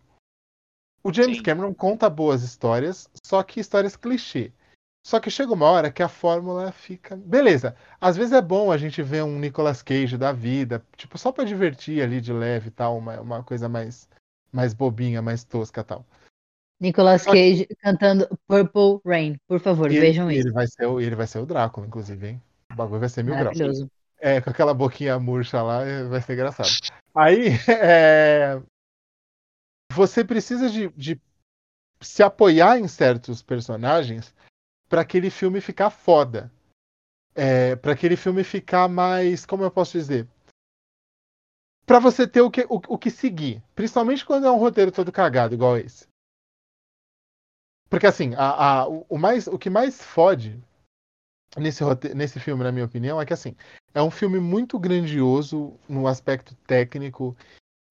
[1.03, 1.43] O James Sim.
[1.43, 4.51] Cameron conta boas histórias, só que histórias clichê.
[5.05, 7.17] Só que chega uma hora que a fórmula fica.
[7.17, 11.29] Beleza, às vezes é bom a gente ver um Nicolas Cage da vida, tipo, só
[11.29, 14.07] pra divertir ali de leve e tal, uma, uma coisa mais,
[14.49, 16.05] mais bobinha, mais tosca e tal.
[16.79, 19.35] Nicolas que- Cage cantando Purple Rain.
[19.45, 20.47] Por favor, ele, vejam e isso.
[20.47, 22.41] ele vai ser o, e ele vai ser o Drácula, inclusive, hein?
[22.71, 23.57] O bagulho vai ser mil graus.
[24.19, 26.69] É, com aquela boquinha murcha lá, é, vai ser engraçado.
[27.13, 28.61] Aí, é,
[29.93, 31.21] você precisa de, de
[32.01, 34.33] se apoiar em certos personagens
[34.89, 36.51] para aquele filme ficar foda.
[37.35, 40.27] É, para aquele filme ficar mais, como eu posso dizer?
[41.85, 43.63] Para você ter o que, o, o que seguir.
[43.75, 46.07] Principalmente quando é um roteiro todo cagado, igual esse.
[47.89, 50.61] Porque assim, a, a, o, mais, o que mais fode
[51.57, 51.83] nesse,
[52.15, 53.55] nesse filme, na minha opinião, é que assim,
[53.93, 57.35] é um filme muito grandioso no aspecto técnico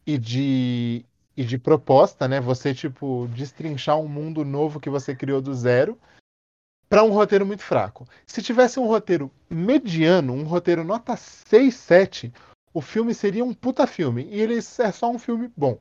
[0.06, 1.04] e de,
[1.36, 2.40] e de proposta, né?
[2.40, 5.98] Você, tipo, destrinchar um mundo novo que você criou do zero
[6.88, 8.06] para um roteiro muito fraco.
[8.26, 12.32] Se tivesse um roteiro mediano, um roteiro nota 6, 7,
[12.74, 14.24] o filme seria um puta filme.
[14.24, 15.80] E ele é só um filme bom.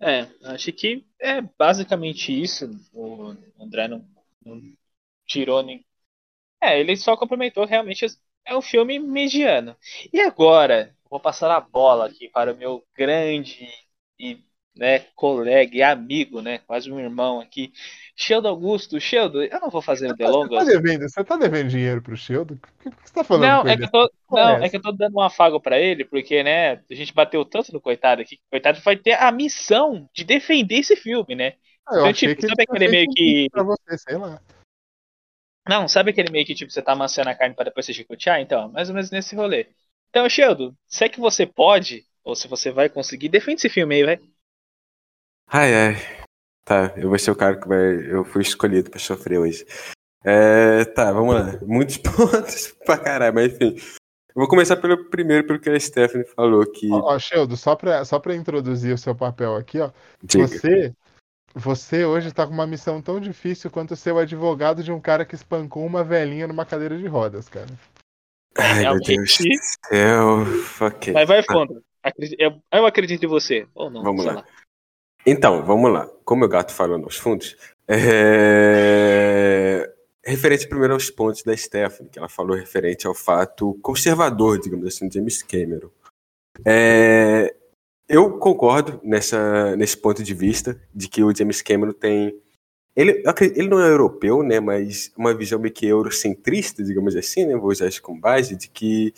[0.00, 2.68] É, acho que é basicamente isso.
[2.92, 4.04] O André não,
[4.44, 4.60] não
[5.26, 5.84] tirou nem.
[6.60, 8.04] É, ele só complementou realmente.
[8.44, 9.76] É um filme mediano.
[10.12, 13.68] E agora, vou passar a bola aqui para o meu grande
[14.18, 14.38] e
[14.76, 16.58] né, colega e amigo, né?
[16.58, 17.72] Quase um irmão aqui.
[18.14, 19.00] Sheldon Augusto.
[19.00, 20.66] Sheldon, eu não vou fazer Você tá delongas.
[20.68, 22.54] devendo, você tá devendo dinheiro pro Sheldon?
[22.54, 23.78] O que, que você tá falando Não, é ele?
[23.78, 26.42] que eu tô, é não, é que eu tô dando um afago pra ele, porque,
[26.44, 30.08] né, a gente bateu tanto no coitado aqui, que o coitado vai ter a missão
[30.14, 31.54] de defender esse filme, né?
[31.86, 34.40] Ah, eu então, achei tipo, que sabe aquele meio que- Pra você, sei lá.
[35.68, 38.40] Não, sabe aquele meio que, tipo, você tá amassando a carne pra depois você chicotear?
[38.40, 39.66] Então, mais ou menos nesse rolê.
[40.10, 43.94] Então, Sheldon, se é que você pode, ou se você vai conseguir, defende esse filme
[43.96, 44.20] aí, vai.
[45.46, 45.94] Ai, ai.
[46.64, 48.12] Tá, eu vou ser o cara que vai.
[48.12, 49.64] Eu fui escolhido pra sofrer hoje.
[50.24, 51.58] É, tá, vamos lá.
[51.62, 53.76] Muitos pontos pra caralho, mas enfim.
[54.28, 56.92] Eu vou começar pelo primeiro, pelo que a Stephanie falou que.
[56.92, 59.90] Ó, ó, Sheldon, só pra, só pra introduzir o seu papel aqui, ó.
[60.22, 60.46] Diga.
[60.46, 60.94] Você,
[61.54, 65.24] você hoje tá com uma missão tão difícil quanto ser o advogado de um cara
[65.24, 67.68] que espancou uma velhinha numa cadeira de rodas, cara.
[68.58, 69.16] Ai, meu Realmente.
[69.16, 70.86] Deus do céu.
[70.88, 71.12] Ok.
[71.14, 71.82] Mas vai fundo.
[72.02, 73.66] Acredi- Eu, acredito em você.
[73.74, 74.44] Ou não, Vamos sei lá.
[75.26, 76.06] Então, vamos lá.
[76.24, 77.56] Como o gato falou nos fundos,
[77.88, 79.90] é...
[80.24, 85.08] referente primeiro aos pontos da Stephanie, que ela falou referente ao fato conservador, digamos assim,
[85.08, 85.90] de James Cameron.
[86.64, 87.54] É,
[88.08, 92.34] Eu concordo nessa, nesse ponto de vista de que o James Cameron tem.
[92.98, 93.22] Ele,
[93.54, 94.58] ele não é europeu, né?
[94.58, 97.56] Mas uma visão meio que eurocentrista, digamos assim, né?
[97.56, 99.14] Vou usar isso como base, de que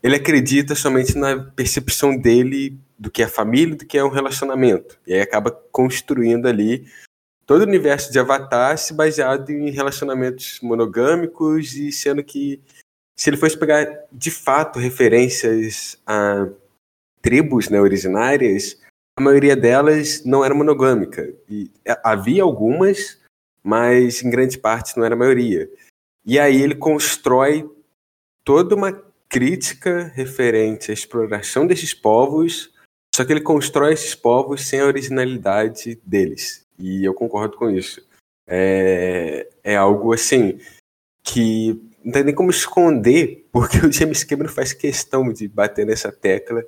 [0.00, 4.96] ele acredita somente na percepção dele do que é família, do que é um relacionamento.
[5.04, 6.86] E aí acaba construindo ali
[7.44, 12.60] todo o universo de Avatar se baseado em relacionamentos monogâmicos e sendo que
[13.18, 16.46] se ele fosse pegar de fato referências a
[17.20, 18.80] tribos né, originárias,
[19.20, 21.32] a maioria delas não era monogâmica.
[21.46, 23.20] E é, havia algumas,
[23.62, 25.70] mas em grande parte não era a maioria.
[26.24, 27.70] E aí ele constrói
[28.42, 28.92] toda uma
[29.28, 32.72] crítica referente à exploração desses povos,
[33.14, 36.66] só que ele constrói esses povos sem a originalidade deles.
[36.78, 38.02] E eu concordo com isso.
[38.48, 40.58] É, é algo assim
[41.22, 46.10] que não tem nem como esconder, porque o James Cameron faz questão de bater nessa
[46.10, 46.64] tecla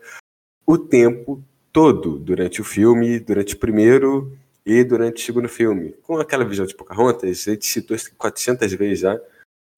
[0.67, 1.43] o tempo
[1.73, 5.95] todo, durante o filme, durante o primeiro e durante o segundo filme.
[6.03, 9.19] Com aquela visão de Pocahontas, a gente citou isso 400 vezes já.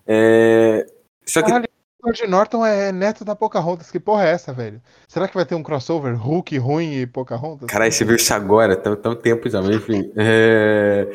[0.06, 0.86] É...
[1.24, 1.68] Só que Caralho,
[2.02, 3.90] o George Norton é neto da Pocahontas.
[3.90, 4.82] Que porra é essa, velho?
[5.08, 7.68] Será que vai ter um crossover Hulk ruim e Pocahontas?
[7.68, 10.12] Caralho, você viu isso agora, tá, tá um tempo já, mas enfim.
[10.16, 11.10] É,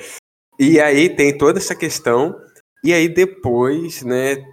[0.60, 2.36] E aí tem toda essa questão,
[2.84, 4.44] e aí depois, né,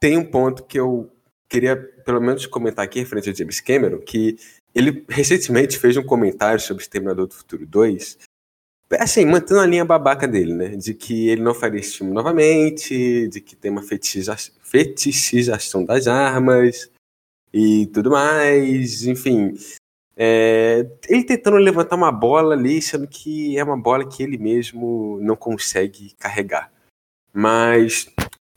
[0.00, 1.08] tem um ponto que eu
[1.48, 4.36] queria pelo menos comentar aqui referente ao James Cameron, que
[4.74, 8.18] ele recentemente fez um comentário sobre Exterminador do Futuro 2,
[8.98, 13.28] assim, mantendo a linha babaca dele, né, de que ele não faria esse filme novamente,
[13.28, 16.90] de que tem uma fetichiza- fetichização das armas
[17.52, 19.54] e tudo mais, enfim,
[20.16, 25.18] é, ele tentando levantar uma bola ali, sendo que é uma bola que ele mesmo
[25.22, 26.70] não consegue carregar.
[27.32, 28.06] Mas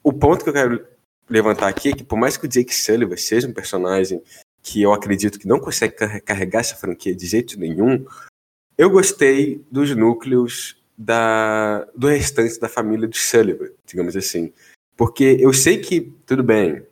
[0.04, 0.86] o ponto que eu quero
[1.30, 4.22] levantar aqui é que, por mais que o Jake Sullivan seja um personagem
[4.66, 8.04] que eu acredito que não consegue car- carregar essa franquia de jeito nenhum,
[8.76, 14.52] eu gostei dos núcleos da, do restante da família de Sullivan, digamos assim.
[14.98, 16.84] Porque eu sei que, tudo bem,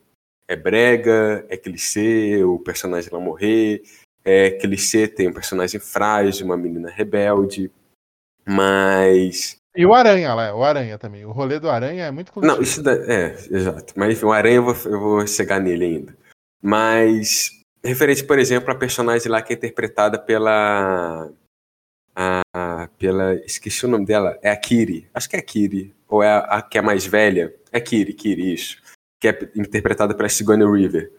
[0.48, 3.82] é brega, é clichê, o personagem vai morrer,
[4.24, 7.72] é clichê, tem um personagem frágil, uma menina rebelde,
[8.46, 9.56] mas.
[9.76, 11.26] E o Aranha lá, o Aranha também.
[11.26, 12.94] O rolê do Aranha é muito Não, isso da...
[12.94, 13.94] é, exato.
[13.98, 16.18] Mas enfim, o Aranha eu vou, eu vou chegar nele ainda.
[16.62, 21.30] Mas, referente, por exemplo, a personagem lá que é interpretada pela.
[22.16, 23.36] A, pela.
[23.46, 24.38] Esqueci o nome dela.
[24.42, 25.10] É a Kiri.
[25.14, 25.94] Acho que é a Kiri.
[26.08, 27.54] Ou é a, a que é mais velha.
[27.72, 28.82] É Kiri, Kiri, isso.
[29.20, 31.12] Que é interpretada pela Sigourney Weaver.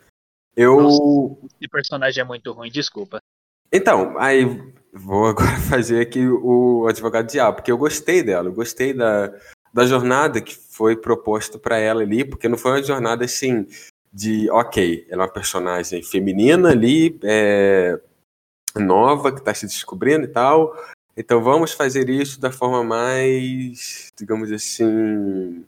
[0.57, 1.39] Eu.
[1.61, 3.21] Esse personagem é muito ruim, desculpa.
[3.73, 4.45] Então, aí
[4.93, 9.35] vou agora fazer aqui o advogado diabo, porque eu gostei dela, eu gostei da,
[9.73, 13.67] da jornada que foi proposto para ela ali, porque não foi uma jornada assim
[14.15, 17.99] de, ok, ela é uma personagem feminina ali, é,
[18.77, 20.73] nova, que está se descobrindo e tal,
[21.17, 25.65] então vamos fazer isso da forma mais, digamos assim,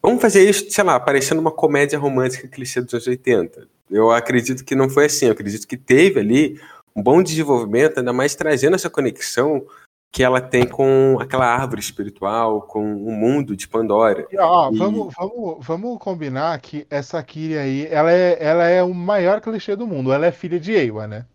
[0.00, 3.68] vamos fazer isso, sei lá, parecendo uma comédia romântica clichê dos anos 80.
[3.90, 6.60] Eu acredito que não foi assim, eu acredito que teve ali
[6.94, 9.66] um bom desenvolvimento, ainda mais trazendo essa conexão
[10.10, 14.26] que ela tem com aquela árvore espiritual, com o mundo de Pandora.
[14.32, 18.82] E, ó, E- vamos, vamos, vamos combinar que essa Kiri aí, ela é, ela é
[18.82, 20.12] o maior clichê do mundo.
[20.12, 21.26] Ela é filha de Ewa, né?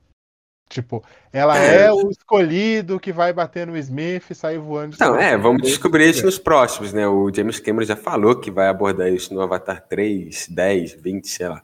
[0.69, 1.85] Tipo, ela É.
[1.85, 4.95] é, o escolhido que vai bater no Smith e sair voando.
[4.95, 5.21] cima.
[5.21, 7.07] é, vamos descobrir isso nos próximos, né?
[7.07, 11.47] O James Cameron já falou que vai abordar isso no Avatar 3, 10, 20, sei
[11.47, 11.61] lá.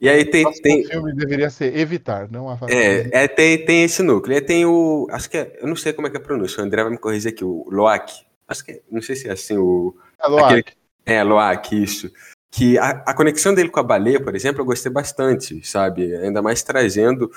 [0.00, 2.70] E aí tem, O tem, filme deveria ser Evitar, não Avatar.
[2.74, 4.34] É, é, tem, tem esse núcleo.
[4.34, 5.08] E aí tem o.
[5.10, 5.58] Acho que é.
[5.60, 6.62] Eu não sei como é que é a pronúncia.
[6.62, 7.44] O André vai me corrigir aqui.
[7.44, 8.12] O Loak.
[8.46, 8.82] Acho que é.
[8.90, 9.96] Não sei se é assim o.
[10.20, 10.54] É, Loak.
[10.60, 12.12] aquele- É, Loak, isso.
[12.50, 16.14] Que a, a conexão dele com a baleia, por exemplo, eu gostei bastante, sabe?
[16.16, 17.30] Ainda mais trazendo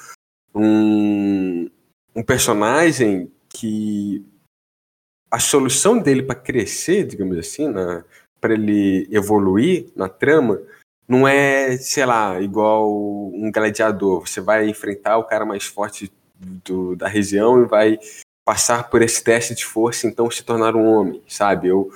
[0.53, 1.67] um,
[2.15, 4.23] um personagem que.
[5.31, 7.73] A solução dele para crescer, digamos assim,
[8.39, 10.61] para ele evoluir na trama,
[11.11, 14.25] não é, sei lá, igual um gladiador.
[14.25, 16.09] Você vai enfrentar o cara mais forte
[16.39, 17.99] do- da região e vai
[18.45, 21.67] passar por esse teste de força, então se tornar um homem, sabe?
[21.67, 21.91] Eu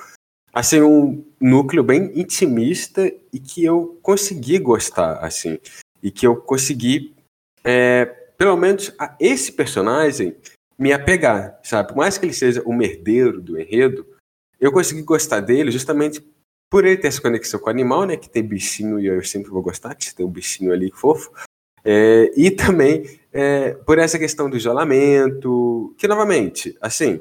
[0.52, 5.58] achei um núcleo bem intimista e que eu consegui gostar, assim.
[6.02, 7.14] E que eu consegui,
[7.64, 8.04] é,
[8.36, 10.36] pelo menos, a esse personagem
[10.78, 11.88] me apegar, sabe?
[11.88, 14.06] Por mais que ele seja o merdeiro do enredo,
[14.60, 16.20] eu consegui gostar dele justamente
[16.70, 18.16] por ele ter essa conexão com o animal, né?
[18.16, 21.32] Que tem bichinho e eu sempre vou gostar, que tem um bichinho ali fofo.
[21.84, 27.20] É, e também é, por essa questão do isolamento, que novamente, assim,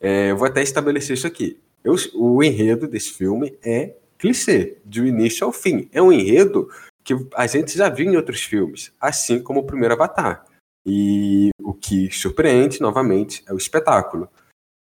[0.00, 1.60] é, eu vou até estabelecer isso aqui.
[1.82, 5.88] Eu- o enredo desse filme é clichê, de um início ao fim.
[5.92, 6.68] É um enredo
[7.02, 10.46] que a gente já viu em outros filmes, assim como o primeiro Avatar.
[10.86, 14.28] E o que surpreende, novamente, é o espetáculo.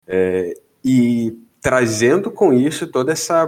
[0.06, 0.54] É,
[0.84, 3.48] e trazendo com isso toda essa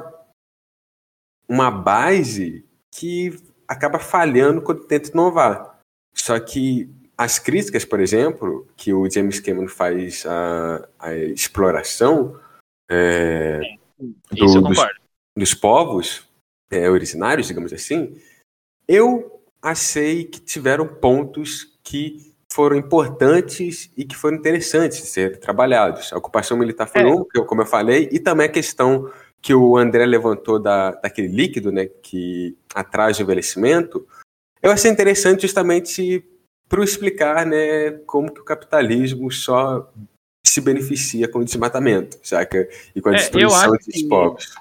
[1.49, 3.35] uma base que
[3.67, 5.79] acaba falhando quando tenta inovar.
[6.13, 12.39] Só que as críticas, por exemplo, que o James Cameron faz a, a exploração
[12.89, 13.59] é,
[13.97, 14.77] do- dos,
[15.35, 16.27] dos povos
[16.71, 18.19] é, originários, digamos assim,
[18.87, 26.11] eu achei que tiveram pontos que foram importantes e que foram interessantes de serem trabalhados.
[26.11, 27.05] A ocupação militar foi É.
[27.05, 29.11] um, como eu falei, e também a questão
[29.41, 34.07] que o André levantou da, daquele líquido, né, que atrás o envelhecimento,
[34.61, 36.23] eu achei interessante justamente
[36.67, 39.89] para explicar, né, como que o capitalismo só
[40.45, 42.67] se beneficia com o desmatamento, saca?
[42.95, 44.55] E com a É, destruição dos que- povos.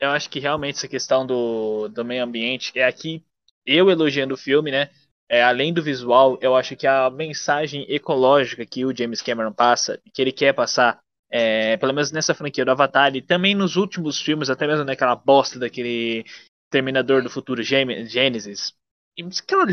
[0.00, 3.22] Eu acho que realmente essa questão do, do meio ambiente é aqui,
[3.66, 4.90] eu elogiando o filme, né?
[5.28, 10.00] É, além do visual, eu acho que a mensagem ecológica que o James Cameron passa,
[10.12, 10.98] que ele quer passar,
[11.30, 15.14] é, pelo menos nessa franquia do Avatar, e também nos últimos filmes, até mesmo naquela
[15.14, 16.24] bosta daquele
[16.70, 18.74] Terminador do Futuro Gênesis,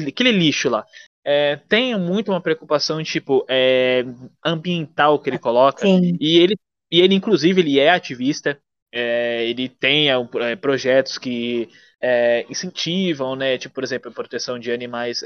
[0.09, 0.85] aquele lixo lá.
[1.25, 4.05] É, tem muito uma preocupação tipo é,
[4.45, 5.85] ambiental que ele coloca.
[5.85, 6.17] Sim.
[6.19, 6.55] e ele
[6.89, 8.57] e ele inclusive ele é ativista.
[8.93, 11.69] É, ele tem é, é, projetos que
[12.01, 13.57] é, incentivam né?
[13.57, 15.21] Tipo por exemplo a proteção de animais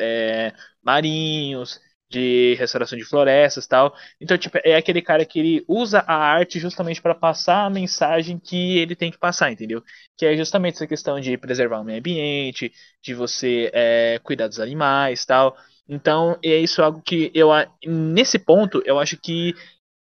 [0.83, 1.79] marinhos
[2.11, 6.59] de restauração de florestas tal então tipo é aquele cara que ele usa a arte
[6.59, 9.83] justamente para passar a mensagem que ele tem que passar entendeu
[10.17, 12.71] que é justamente essa questão de preservar o meio ambiente
[13.01, 15.55] de você é, cuidar dos animais tal
[15.87, 17.49] então é isso algo que eu
[17.85, 19.55] nesse ponto eu acho que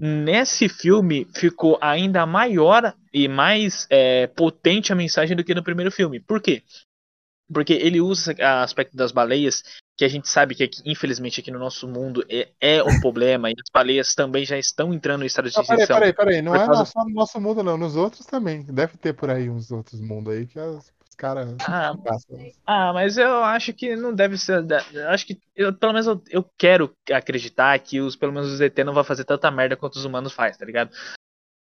[0.01, 5.91] nesse filme ficou ainda maior e mais é, potente a mensagem do que no primeiro
[5.91, 6.21] filme.
[6.21, 6.63] Por quê?
[7.53, 9.63] Porque ele usa o aspecto das baleias,
[9.97, 13.51] que a gente sabe que aqui, infelizmente aqui no nosso mundo é, é um problema,
[13.51, 15.97] e as baleias também já estão entrando em estado de Não, peraí, extinção.
[16.01, 16.43] peraí, peraí.
[16.43, 17.77] Não Por é causa- só no nosso mundo, não.
[17.79, 18.63] Nos outros também.
[18.65, 21.95] Deve ter por aí uns outros mundos aí que as- os caras Ah.
[22.67, 24.63] Ah, mas eu acho que não deve ser.
[25.09, 25.41] acho que.
[25.55, 29.03] Eu, pelo menos eu, eu quero acreditar que os, pelo menos os ET não vão
[29.05, 30.91] fazer tanta merda quanto os humanos fazem, tá ligado?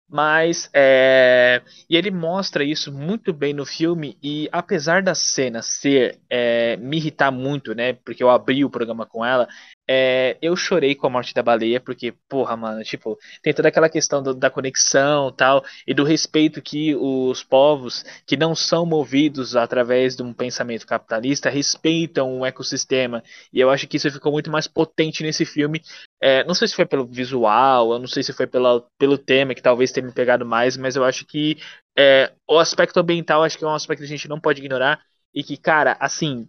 [0.09, 0.70] Mas.
[0.72, 4.16] É, e ele mostra isso muito bem no filme.
[4.22, 6.20] E apesar da cena ser.
[6.31, 7.94] é, me irritar muito, né?
[7.94, 9.48] Porque eu abri o programa com ela.
[9.89, 11.81] É, eu chorei com a morte da baleia.
[11.81, 13.19] Porque, porra, mano, tipo.
[13.43, 15.65] Tem toda aquela questão do- da conexão tal.
[15.86, 21.51] E do respeito que os povos que não são movidos através de um pensamento capitalista
[21.51, 23.23] respeitam o ecossistema.
[23.52, 25.82] E eu acho que isso ficou muito mais potente nesse filme.
[26.20, 29.55] É, não sei se foi pelo visual, eu não sei se foi pela, pelo tema
[29.55, 31.59] que talvez tenha me pegado mais, mas eu acho que
[31.98, 35.01] é, o aspecto ambiental acho que é um aspecto que a gente não pode ignorar.
[35.35, 36.48] E que, cara, assim.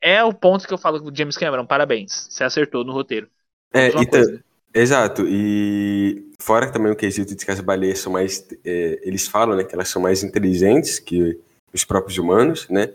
[0.00, 2.28] É o ponto que eu falo com o James Cameron, parabéns.
[2.30, 3.28] Você acertou no roteiro.
[3.72, 4.44] É, e coisa.
[4.74, 5.24] exato.
[5.26, 8.46] E fora também o quesito de que as baleias são mais.
[8.64, 11.40] é, eles falam né, que elas são mais inteligentes que
[11.72, 12.92] os próprios humanos, né?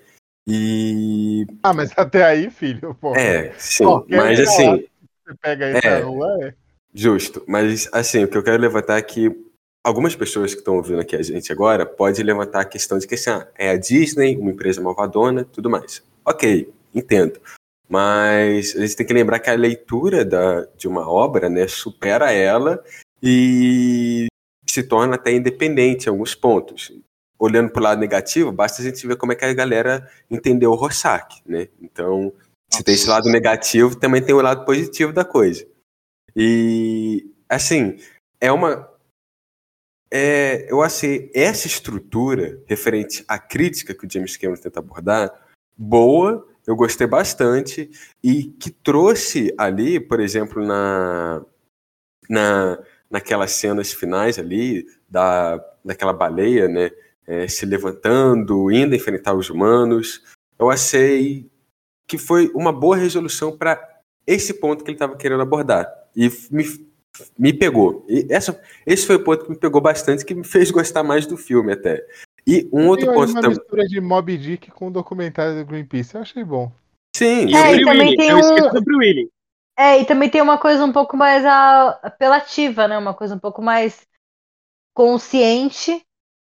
[0.47, 1.45] E.
[1.61, 3.15] Ah, mas até aí, filho, pô.
[3.15, 3.83] É, sim.
[3.83, 4.87] Qualquer Mas assim.
[5.25, 5.81] Você pega aí É.
[5.81, 6.53] pra rua, é.
[6.93, 7.43] Justo.
[7.47, 9.31] Mas, assim, o que eu quero levantar é que
[9.83, 13.15] algumas pessoas que estão ouvindo aqui a gente agora podem levantar a questão de que,
[13.15, 16.03] assim, ah, é a Disney, uma empresa malvadona, tudo mais.
[16.25, 17.39] Ok, entendo.
[17.87, 22.31] Mas a gente tem que lembrar que a leitura da, de uma obra, né, supera
[22.31, 22.81] ela
[23.21, 24.27] e
[24.65, 26.91] se torna até independente em alguns pontos.
[27.37, 30.71] Olhando para o lado negativo, basta a gente ver como é que a galera entendeu
[30.71, 31.67] o Rorschach, né?
[31.81, 32.31] Então,
[32.71, 35.67] se tem esse lado negativo, também tem o lado positivo da coisa.
[36.35, 37.97] E, assim,
[38.39, 38.89] é uma.
[40.09, 45.33] É, eu achei essa estrutura referente à crítica que o James Cameron tenta abordar
[45.77, 47.89] boa, eu gostei bastante,
[48.23, 51.43] e que trouxe ali, por exemplo, na,
[52.29, 52.79] na,
[53.09, 56.91] naquelas cenas finais ali, da, daquela baleia, né,
[57.27, 60.23] é, se levantando, indo enfrentar os humanos,
[60.57, 61.49] eu achei
[62.07, 65.89] que foi uma boa resolução para esse ponto que ele estava querendo abordar.
[66.15, 66.65] E me,
[67.37, 68.05] me pegou.
[68.07, 71.25] E essa, esse foi o ponto que me pegou bastante, que me fez gostar mais
[71.25, 72.05] do filme até.
[72.47, 73.57] E um outro Tem aí ponto uma também.
[73.57, 76.15] mistura de Mob Dick com o documentário do Greenpeace.
[76.15, 76.71] Eu achei bom.
[77.15, 79.29] Sim, E É, o e Free também Willy, tem eu um- do Free Willy.
[79.77, 82.97] É, e também tem uma coisa um pouco mais a- apelativa, né?
[82.97, 84.05] Uma coisa um pouco mais
[84.93, 86.01] consciente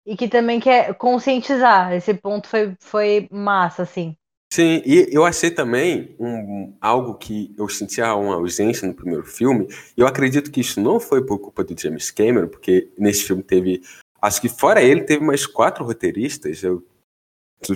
[0.06, 1.93] e que também quer conscientizar.
[1.93, 4.16] Esse ponto foi, foi massa, assim.
[4.52, 9.66] Sim, e eu achei também um, algo que eu sentia uma ausência no primeiro filme,
[9.97, 13.43] e eu acredito que isso não foi por culpa do James Cameron, porque nesse filme
[13.43, 13.82] teve,
[14.27, 16.82] acho que fora ele, teve mais quatro roteiristas, eu,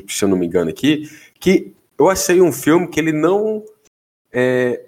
[0.08, 1.08] se eu não me engano aqui,
[1.38, 3.64] que eu achei um filme que ele não
[4.32, 4.84] é,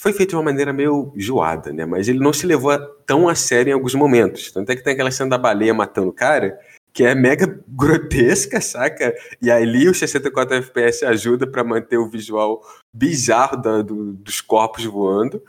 [0.00, 1.84] foi feito de uma maneira meio zoada, né?
[1.86, 4.50] Mas ele não se levou tão a sério em alguns momentos.
[4.52, 6.58] Tanto é que tem aquela cena da baleia matando o cara,
[6.92, 9.14] que é mega grotesca, saca?
[9.40, 12.62] E ali o 64 FPS ajuda para manter o visual
[12.94, 15.42] bizarro da- do- dos corpos voando.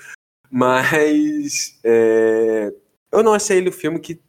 [0.50, 2.74] Mas é,
[3.12, 4.20] eu não achei ele o filme que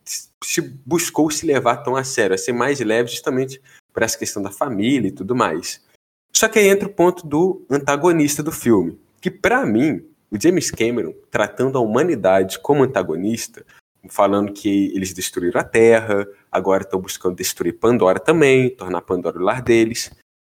[0.46, 2.34] se buscou se levar tão a sério.
[2.34, 3.60] Achei mais leve justamente
[3.92, 5.84] por essa questão da família e tudo mais.
[6.32, 8.96] Só que aí entra o ponto do antagonista do filme.
[9.20, 13.66] Que para mim, o James Cameron, tratando a humanidade como antagonista,
[14.08, 19.42] falando que eles destruíram a Terra, agora estão buscando destruir Pandora também, tornar Pandora o
[19.42, 20.12] lar deles.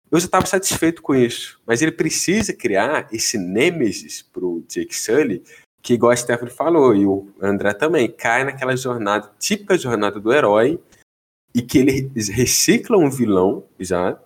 [0.10, 5.44] Eu já estava satisfeito com isso, mas ele precisa criar esse nêmesis pro Jake Sully,
[5.84, 10.34] que igual a Stephanie falou, e o André também, cai naquela jornada, típica jornada do
[10.34, 10.80] herói,
[11.54, 14.18] e que ele recicla um vilão já,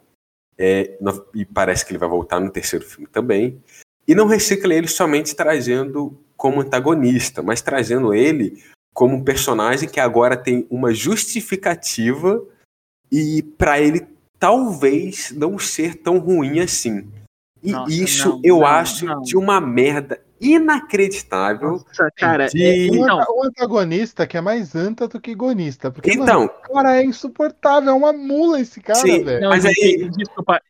[0.55, 0.97] é,
[1.33, 3.59] e parece que ele vai voltar no terceiro filme também,
[4.07, 8.63] e não recicla ele somente trazendo como antagonista, mas trazendo ele
[8.93, 12.43] como um personagem que agora tem uma justificativa
[13.11, 14.07] e para ele
[14.39, 17.07] talvez não ser tão ruim assim.
[17.63, 19.21] E Nossa, isso não, eu não, acho não.
[19.21, 21.71] de uma merda inacreditável.
[21.71, 25.91] Nossa, cara, de- é, O então, o antagonista que é mais anta do que gonista.
[25.91, 29.41] Porque, Então, mano, cara é insuportável, é uma mula esse cara, Sim, velho.
[29.41, 30.61] Não, Mas gente, aí- Desculpa,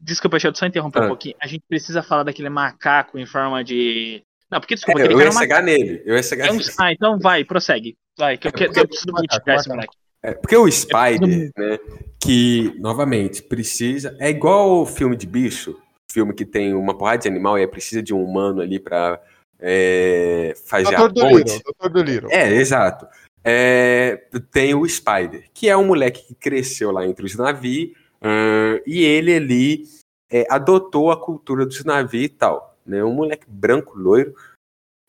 [0.00, 1.04] desculpa, deixa eu só interromper Ah.
[1.04, 1.34] um pouquinho.
[1.40, 4.22] A gente precisa falar daquele macaco em forma de.
[4.50, 6.02] Não, porque desculpa, é, aquele eu cara ia é um nele.
[6.06, 6.70] Eu ia cegar É um- nele.
[6.80, 7.96] Ah, então vai, prossegue.
[8.18, 9.76] Vai, que eu, quero- eu preciso Macaco, mitigar esse macaco.
[9.92, 9.98] moleque.
[10.20, 11.78] É, porque o Spider, né,
[12.20, 14.16] que, novamente, precisa...
[14.18, 15.76] É igual o filme de bicho,
[16.10, 19.20] filme que tem uma porrada de animal e precisa de um humano ali pra
[19.58, 21.36] é, fazer a Doutor ponte.
[21.36, 22.30] Little, Doutor do Little.
[22.30, 23.06] É, exato.
[23.44, 24.16] É,
[24.50, 29.04] tem o Spider, que é um moleque que cresceu lá entre os navios, ahn, e
[29.04, 29.84] ele ali
[30.30, 32.76] é, adotou a cultura dos navios e tal.
[32.84, 33.02] Né?
[33.04, 34.34] Um moleque branco, loiro,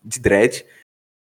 [0.03, 0.65] de dread,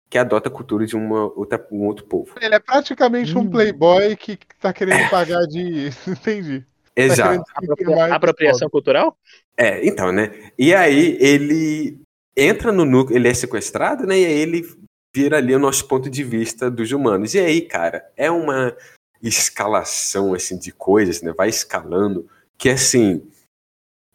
[0.09, 2.33] que adota a cultura de uma outra, um outro povo.
[2.39, 3.49] Ele é praticamente um Hum.
[3.49, 5.89] playboy que tá querendo pagar de.
[6.07, 6.65] Entendi.
[6.97, 7.43] Exato.
[7.53, 9.17] Apropria- Apropriação cultural?
[9.55, 10.51] É, então, né?
[10.57, 11.99] E aí ele
[12.35, 14.19] entra no núcleo, ele é sequestrado, né?
[14.19, 14.67] E aí ele
[15.15, 17.33] vira ali o nosso ponto de vista dos humanos.
[17.33, 18.75] E aí, cara, é uma
[19.21, 21.33] escalação assim de coisas, né?
[21.33, 23.23] Vai escalando que assim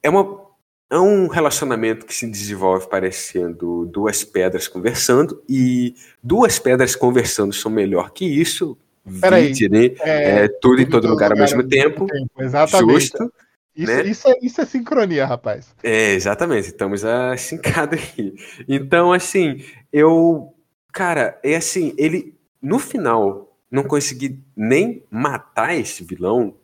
[0.03, 0.43] é uma
[0.91, 7.71] é um relacionamento que se desenvolve parecendo duas pedras conversando e duas pedras conversando são
[7.71, 8.77] melhor que isso.
[9.21, 9.87] Peraí, né?
[10.01, 12.07] É, É, tudo em todo lugar ao mesmo tempo.
[12.39, 12.93] Exatamente.
[12.93, 13.33] Justo.
[13.75, 14.03] Isso, né?
[14.05, 15.75] isso, é, isso é sincronia, rapaz.
[15.83, 18.35] É, exatamente, estamos acincados aqui.
[18.69, 20.55] Então, assim, eu.
[20.93, 26.55] Cara, é assim, ele no final não consegui nem matar esse vilão.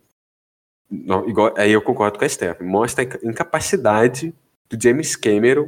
[0.90, 2.60] Não, igual, aí eu concordo com a Steph.
[2.60, 4.35] Mostra a inca- incapacidade
[4.69, 5.66] do James Cameron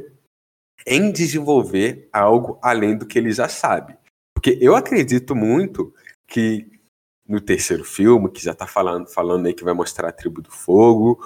[0.85, 3.95] em desenvolver algo além do que ele já sabe.
[4.33, 5.93] Porque eu acredito muito
[6.31, 6.79] que
[7.27, 10.49] no terceiro filme, que já tá falando, falando aí que vai mostrar a tribo do
[10.51, 11.19] fogo,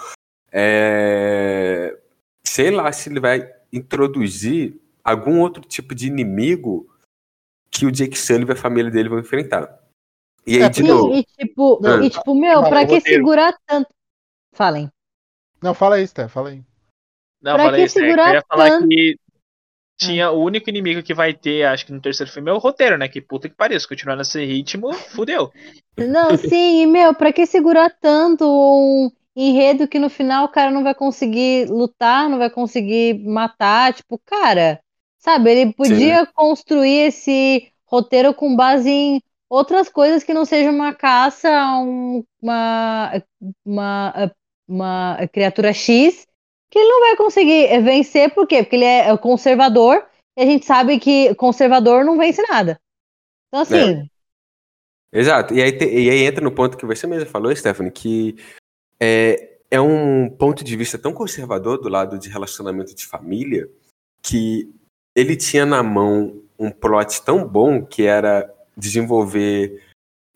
[0.52, 1.98] é,
[2.46, 6.90] sei lá se ele vai introduzir algum outro tipo de inimigo
[7.70, 9.80] que o Jake Sullivan e a família dele vão enfrentar.
[10.48, 12.04] E aí, É, de Sim, novo, e tipo, Ah.
[12.06, 13.20] e tipo, meu, Não, pra que roteiro.
[13.20, 13.90] segurar tanto?
[14.54, 14.90] Falem.
[15.62, 16.64] Não, fala aí, Steph, fala aí.
[17.42, 18.00] Não, Pra que isso.
[18.00, 18.88] é, segurar eu ia falar tanto?
[18.88, 19.18] que
[19.98, 22.98] tinha o único inimigo que vai ter, acho que no terceiro filme, é o roteiro,
[22.98, 23.08] né?
[23.08, 23.80] Que puta que pariu.
[23.80, 25.52] Se continuar nesse ritmo, fudeu.
[25.98, 30.72] Não, sim, e meu, pra que segurar tanto um enredo que no final o cara
[30.72, 33.94] não vai conseguir lutar, não vai conseguir matar?
[33.94, 34.82] Tipo, cara,
[35.20, 40.94] sabe, ele podia construir esse roteiro com base em outras coisas que não seja uma
[40.94, 43.12] caça a um- uma,
[43.64, 44.32] uma,
[44.68, 46.28] uma criatura X,
[46.70, 48.64] que ele não vai conseguir vencer, por quê?
[48.64, 50.06] Porque ele é conservador,
[50.38, 52.80] e a gente sabe que conservador não vence nada.
[53.48, 54.10] Então, assim.
[55.14, 55.54] Exato.
[55.54, 58.36] E aí, te- e aí entra no ponto que você mesmo falou, Stephanie, que
[59.00, 63.70] é, é um ponto de vista tão conservador do lado de relacionamento de família
[64.22, 64.70] que
[65.16, 69.82] ele tinha na mão um plot tão bom que era desenvolver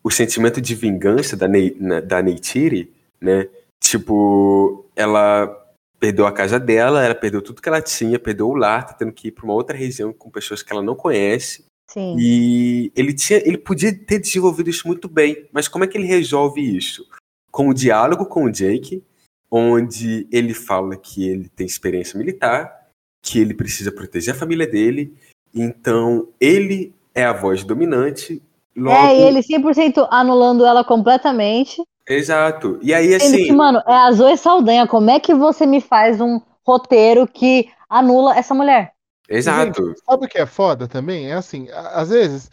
[0.01, 3.49] o sentimento de vingança da, Ney, na- da Neytiri, né?
[3.81, 5.59] Tipo, ela
[5.99, 9.11] perdeu a casa dela, ela perdeu tudo que ela tinha, perdeu o lar, tá tendo
[9.11, 11.65] que ir para uma outra região com pessoas que ela não conhece.
[11.91, 12.15] Sim.
[12.17, 16.07] E ele tinha, ele podia ter desenvolvido isso muito bem, mas como é que ele
[16.07, 17.05] resolve isso?
[17.51, 19.03] Com o diálogo com o Jake,
[19.51, 22.88] onde ele fala que ele tem experiência militar,
[23.23, 25.13] que ele precisa proteger a família dele,
[25.53, 28.41] então ele é a voz dominante.
[28.76, 31.84] Logo, É, e ele 100% anulando ela completamente.
[32.10, 32.80] Exato.
[32.81, 34.88] E aí Sendo que, assim, mano, é a Zoe Saldanha.
[34.88, 38.94] Como é que você me faz um roteiro que anula essa mulher?
[39.30, 39.86] exato.
[39.88, 41.30] Gente, sabe o que é foda também?
[41.30, 42.49] É assim, a- às vezes,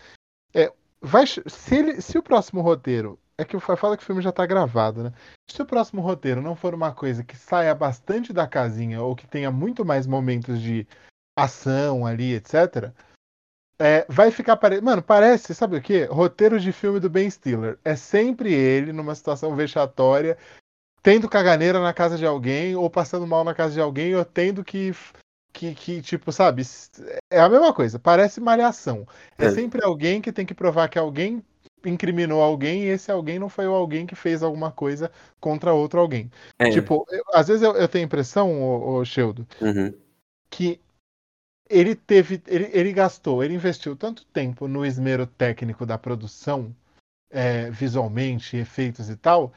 [0.55, 0.70] é,
[1.01, 3.19] vai, se, ele, se o próximo roteiro.
[3.39, 5.12] É que fala que o filme já tá gravado, né?
[5.51, 9.27] Se o próximo roteiro não for uma coisa que saia bastante da casinha ou que
[9.27, 10.87] tenha muito mais momentos de
[11.39, 12.95] ação ali, etc.
[13.78, 14.81] é, vai ficar pare...
[14.81, 16.05] Mano, parece, sabe o quê?
[16.11, 17.78] Roteiro de filme do Ben Stiller.
[17.85, 20.36] É sempre ele numa situação vexatória,
[21.03, 24.65] tendo caganeira na casa de alguém, ou passando mal na casa de alguém, ou tendo
[24.65, 24.94] que
[25.53, 26.62] que, que, tipo, sabe,
[27.32, 29.09] é a mesma coisa, parece malhação.
[29.39, 29.51] É É.
[29.51, 31.43] sempre alguém que tem que provar que alguém
[31.82, 35.98] incriminou alguém e esse alguém não foi o alguém que fez alguma coisa contra outro
[35.98, 36.31] alguém.
[36.59, 36.69] É.
[36.69, 39.94] Tipo, eu- às vezes eu, eu tenho a impressão, ô Sheudo, Uhum.
[40.51, 40.78] que
[41.68, 46.74] ele teve, ele, ele gastou, ele investiu tanto tempo no esmero técnico da produção,
[47.30, 49.52] é, visualmente, efeitos e tal,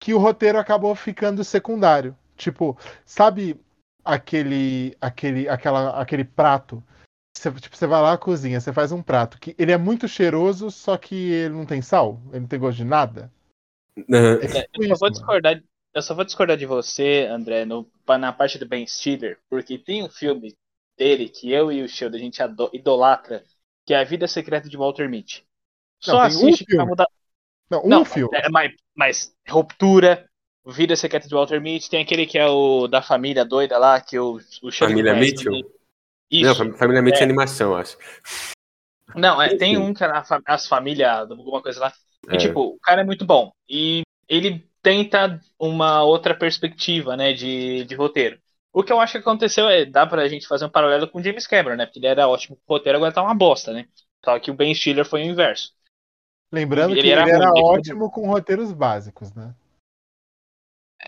[0.00, 2.16] que o roteiro acabou ficando secundário.
[2.36, 3.58] Tipo, sabe
[4.04, 6.82] aquele, aquele, aquela, aquele prato?
[7.36, 10.06] Você, tipo, você vai lá à cozinha, você faz um prato que ele é muito
[10.06, 13.32] cheiroso, só que ele não tem sal, ele não tem gosto de nada.
[13.96, 14.38] Uhum.
[14.40, 15.62] É Eu só vou discordar,
[15.94, 20.02] eu só vou discordar de você, André, no- na parte do Ben Stiller, porque tem
[20.02, 20.54] um filme
[20.96, 22.40] dele que eu e o Shield a gente
[22.72, 23.44] idolatra,
[23.86, 25.44] que é A Vida Secreta de Walter Mitty.
[26.00, 26.90] Só Não, um assiste vai filme.
[26.90, 27.08] mudar.
[27.70, 28.36] Não, um Não, filme.
[28.36, 30.28] é, mas, mas Ruptura,
[30.66, 34.18] Vida Secreta de Walter Mitty, tem aquele que é o da família doida lá, que
[34.18, 35.52] o, o Shield Família conhece Mitchell?
[35.52, 35.60] Não,
[36.30, 36.56] Isso.
[36.56, 37.24] fam- Família Mitch é É.
[37.24, 37.96] animação, eu acho.
[39.14, 41.92] Não, é, tem um que é a fa- as famílias, alguma coisa lá.
[42.30, 42.38] E, É.
[42.38, 43.52] tipo, o cara é muito bom.
[43.68, 48.38] E ele tenta uma outra perspectiva, né, de, de roteiro.
[48.74, 51.22] O que eu acho que aconteceu é, dá pra gente fazer um paralelo com o
[51.22, 51.86] James Cameron, né?
[51.86, 53.86] Porque ele era ótimo com roteiro, agora tá uma bosta, né?
[54.24, 55.72] Só que o Ben Stiller foi o inverso.
[56.52, 59.54] Lembrando Ele que era ele era ruim, ótimo com roteiros básicos, né?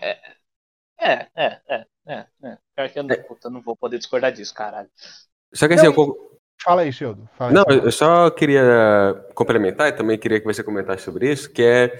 [0.01, 0.17] É,
[0.97, 2.57] é, é, é, é.
[2.73, 4.89] Pior que eu não, puta, eu não vou poder discordar disso, caralho.
[5.53, 7.29] Só que assim, Não, eu Fala aí, Sheudo.
[7.33, 7.77] Fala aí, Não, fala.
[7.77, 11.97] eu só queria complementar e também queria que você comentasse sobre isso, que é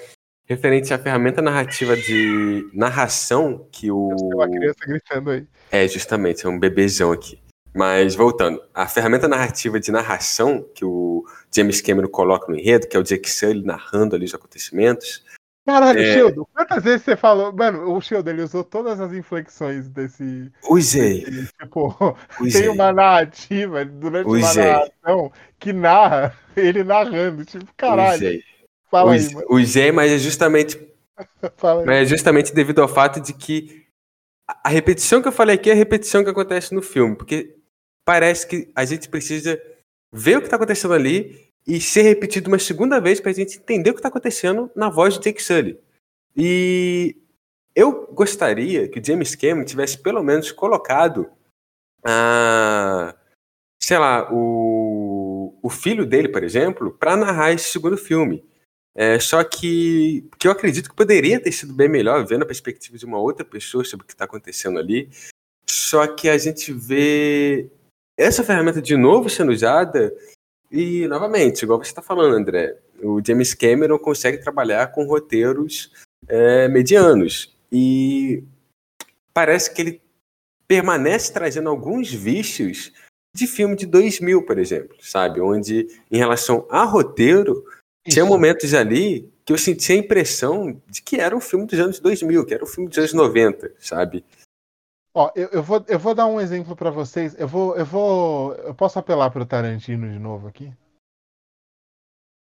[0.47, 4.09] referente à ferramenta narrativa de narração que o.
[4.17, 5.45] Tem uma criança gritando aí.
[5.71, 7.39] É, justamente, é um bebezão aqui.
[7.75, 11.23] Mas voltando, a ferramenta narrativa de narração que o
[11.55, 15.23] James Cameron coloca no enredo, que é o Jake Sully narrando ali os acontecimentos.
[15.63, 16.13] Caralho, É.
[16.13, 17.51] Sheudo, quantas vezes você falou?
[17.53, 20.49] Mano, o Sheudo, ele usou todas as inflexões desse.
[20.67, 21.93] Usei, desse, tipo,
[22.41, 22.61] usei.
[22.63, 24.63] tem uma narrativa durante uma Usei.
[24.63, 27.43] narração que narra ele narrando.
[27.45, 28.15] Tipo, caralho.
[28.15, 28.41] Usei.
[28.89, 29.47] Fala aí, Usei, mano.
[29.49, 30.77] usei, mas é justamente
[31.41, 31.85] aí.
[31.85, 33.85] Mas é justamente devido ao fato de que
[34.47, 37.55] a- repetição que eu falei aqui é a repetição que acontece no filme, porque
[38.05, 39.61] parece que a gente precisa
[40.11, 43.57] ver o que está acontecendo ali e ser repetido uma segunda vez para a gente
[43.57, 45.77] entender o que está acontecendo na voz de Jake Sully.
[46.35, 47.17] E
[47.75, 51.29] eu gostaria que o James Cameron tivesse pelo menos colocado
[52.05, 53.13] a
[53.79, 58.43] sei lá, o, o filho dele, por exemplo, para narrar esse segundo filme.
[58.99, 62.97] É, só que, que eu acredito que poderia ter sido bem melhor, vendo a perspectiva
[62.97, 65.07] de uma outra pessoa sobre o que está acontecendo ali.
[65.69, 67.69] Só que a gente vê
[68.17, 70.11] essa ferramenta de novo sendo usada
[70.71, 75.91] e, novamente, igual você está falando, André, o James Cameron consegue trabalhar com roteiros
[76.27, 77.55] é, medianos.
[77.71, 78.43] E
[79.31, 80.01] parece que ele
[80.67, 82.91] permanece trazendo alguns vícios
[83.35, 85.39] de filme de 2000, por exemplo, sabe?
[85.39, 87.63] Onde, em relação a roteiro,
[88.09, 91.99] tinha momentos ali que eu sentia a impressão de que era um filme dos anos
[91.99, 94.23] 2000, que era um filme dos anos 90, sabe?
[95.13, 97.35] Ó, eu, eu, vou, eu vou dar um exemplo pra vocês.
[97.39, 98.53] Eu vou, eu vou.
[98.55, 100.71] Eu posso apelar pro Tarantino de novo aqui?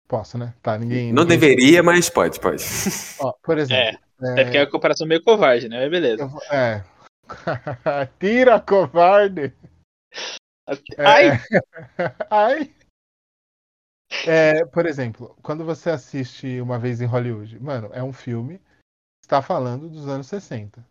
[0.09, 0.55] Posso, né?
[0.62, 1.12] Tá, ninguém.
[1.12, 2.62] Não ninguém- deveria, mas pode, pode.
[3.20, 3.98] Ó, por exemplo.
[4.36, 5.81] É porque é uma comparação meio covarde, né?
[5.81, 6.26] Mas beleza.
[6.26, 6.85] vou- é.
[8.20, 9.52] Tira, covarde!
[10.97, 11.39] É.
[12.31, 12.74] Ai!
[14.27, 19.27] É, por exemplo, quando você assiste Uma Vez em Hollywood, mano, é um filme que
[19.27, 20.85] está falando dos anos 60.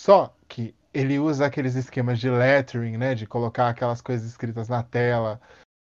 [0.00, 3.14] Só que ele usa aqueles esquemas de lettering, né?
[3.14, 5.40] De colocar aquelas coisas escritas na tela,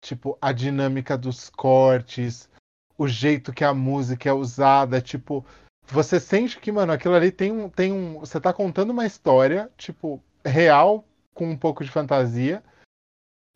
[0.02, 2.50] tipo, a dinâmica dos cortes,
[2.98, 5.46] o jeito que a música é usada, tipo,
[5.88, 7.70] você sente que, mano, aquilo ali tem um.
[7.70, 12.64] Tem um você tá contando uma história, tipo, real, com um pouco de fantasia,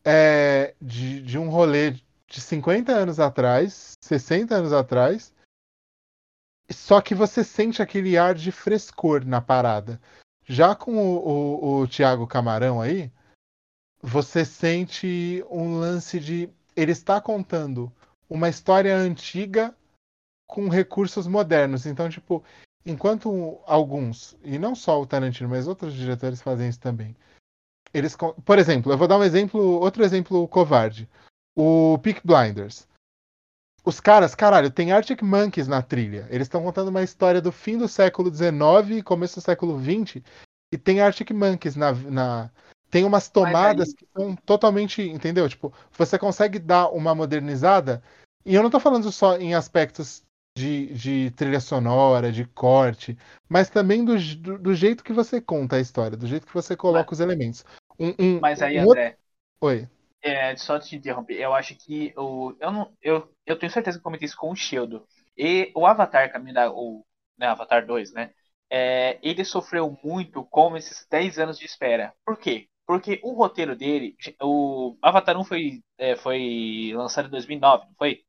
[0.04, 1.96] é, de, de um rolê
[2.30, 5.34] de 50 anos atrás, 60 anos atrás,
[6.72, 10.00] só que você sente aquele ar de frescor na parada.
[10.46, 13.12] Já com o, o, o Thiago Camarão aí,
[14.02, 16.50] você sente um lance de.
[16.76, 17.92] Ele está contando
[18.30, 19.76] uma história antiga
[20.48, 21.86] com recursos modernos.
[21.86, 22.44] Então, tipo,
[22.86, 27.16] enquanto alguns, e não só o Tarantino, mas outros diretores fazem isso também.
[27.94, 28.16] Eles,
[28.46, 31.10] por exemplo, eu vou dar um exemplo, outro exemplo covarde.
[31.56, 32.88] O Peak Blinders.
[33.86, 36.28] Os caras, caralho, tem Arctic Monkeys na trilha.
[36.30, 40.22] Eles estão contando uma história do fim do século XIX e começo do século XX.
[40.72, 42.52] E tem Arctic Monkeys na, na-
[42.92, 45.02] Tem umas tomadas que são totalmente.
[45.02, 45.48] Entendeu?
[45.48, 48.04] Tipo, você consegue dar uma modernizada.
[48.46, 50.24] E eu não tô falando só em aspectos
[50.58, 53.18] de, de trilha sonora, de corte,
[53.48, 56.76] mas também do, do, do jeito que você conta a história, do jeito que você
[56.76, 57.64] coloca os elementos.
[57.98, 59.18] Um, um- Mas aí, um outro- André,
[59.62, 59.88] Oi.
[60.22, 62.56] É, só te interromper, eu acho que o.
[62.60, 65.04] Eu, não, eu, eu tenho certeza que eu comentei isso com o Sheldon.
[65.38, 66.72] E o Avatar, Caminho da.
[66.72, 67.06] O,
[67.38, 68.32] né, Avatar 2, né?
[68.70, 72.14] É, ele sofreu muito com esses 10 anos de espera.
[72.26, 72.68] Por quê?
[72.86, 74.16] Porque o roteiro dele.
[74.42, 78.24] O Avatar 1 foi, é, foi lançado em 2009, não foi?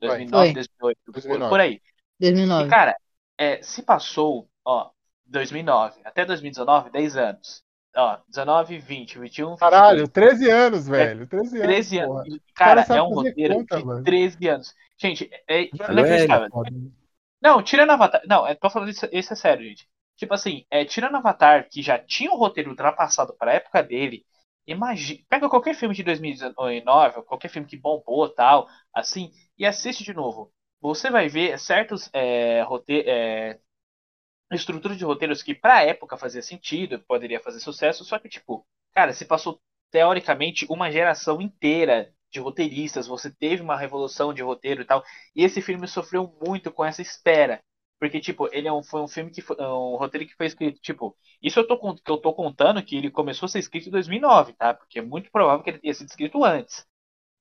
[0.00, 0.54] 2009, Foi.
[0.54, 1.50] 2008, 2009.
[1.50, 1.80] por aí.
[2.20, 2.70] E, 2009.
[2.70, 2.96] cara,
[3.38, 4.90] é, se passou, ó,
[5.26, 7.62] 2009 até 2019, 10 anos.
[7.96, 9.58] Ó, 19, 20, 21, 22.
[9.60, 11.26] Caralho, 13 anos, velho.
[11.26, 11.66] 13 anos.
[11.66, 12.20] 13 porra.
[12.20, 12.34] anos.
[12.34, 14.04] E, cara Cara, é um roteiro conta, de mano.
[14.04, 14.74] 13 anos.
[14.98, 16.48] Gente, é, é inacreditável.
[16.50, 16.70] Foda.
[17.40, 18.22] Não, tirando Avatar.
[18.26, 19.88] Não, eu tô falando isso, isso é sério, gente.
[20.16, 24.24] Tipo assim, é, tirando Avatar, que já tinha um roteiro ultrapassado pra época dele,
[24.66, 25.20] imagina.
[25.28, 30.14] Pega qualquer filme de 2019, ou qualquer filme que bombou tal, assim, e assiste de
[30.14, 30.52] novo.
[30.80, 33.58] Você vai ver certos é, rote- é,
[34.52, 39.12] estrutura de roteiros que pra época fazia sentido, poderia fazer sucesso, só que, tipo, cara,
[39.12, 39.60] se passou
[39.90, 45.02] teoricamente uma geração inteira de roteiristas, você teve uma revolução de roteiro e tal,
[45.34, 47.62] e esse filme sofreu muito com essa espera.
[47.98, 50.80] Porque, tipo, ele é um, foi um filme que foi um roteiro que foi escrito,
[50.80, 53.92] tipo, isso eu tô, que eu tô contando que ele começou a ser escrito em
[53.92, 54.74] 2009, tá?
[54.74, 56.84] Porque é muito provável que ele tenha sido escrito antes.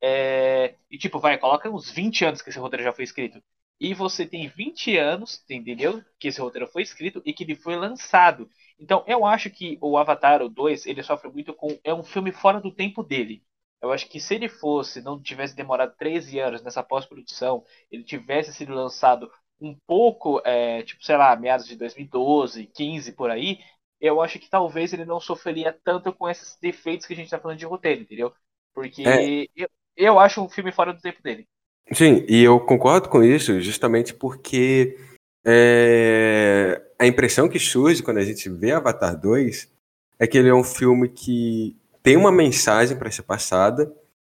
[0.01, 3.41] É, e, tipo, vai, coloca uns 20 anos que esse roteiro já foi escrito.
[3.83, 6.03] E você tem 20 anos, entendeu?
[6.19, 8.49] Que esse roteiro foi escrito e que ele foi lançado.
[8.79, 11.77] Então, eu acho que o Avatar, o 2, ele sofre muito com.
[11.83, 13.43] É um filme fora do tempo dele.
[13.81, 18.53] Eu acho que se ele fosse, não tivesse demorado 13 anos nessa pós-produção, ele tivesse
[18.53, 19.29] sido lançado
[19.59, 23.59] um pouco, é, tipo, sei lá, meados de 2012, 15 por aí,
[23.99, 27.39] eu acho que talvez ele não sofreria tanto com esses defeitos que a gente tá
[27.39, 28.33] falando de roteiro, entendeu?
[28.73, 29.51] Porque É.
[29.55, 31.47] eu, eu acho um filme fora do tempo dele.
[31.91, 34.97] Sim, e eu concordo com isso justamente porque
[35.45, 39.69] é, a impressão que surge quando a gente vê Avatar 2
[40.17, 43.93] é que ele é um filme que tem uma mensagem para ser passada,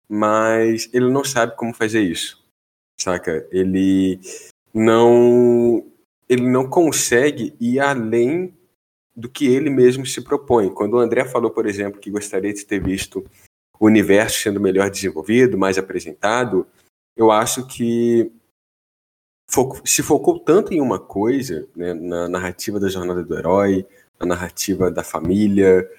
[0.08, 2.44] mas ele não sabe como fazer isso,
[3.00, 3.48] saca?
[3.52, 4.20] Ele
[4.74, 5.86] não
[6.30, 8.54] ele não consegue ir além
[9.16, 10.74] do que ele mesmo se propõe.
[10.74, 13.24] Quando o André falou, por exemplo, que gostaria de ter visto
[13.80, 16.66] o universo sendo melhor desenvolvido, mais apresentado,
[17.16, 18.32] eu acho que
[19.86, 23.86] se focou tanto em uma coisa, né, na narrativa da jornada do herói,
[24.20, 25.90] na narrativa da família,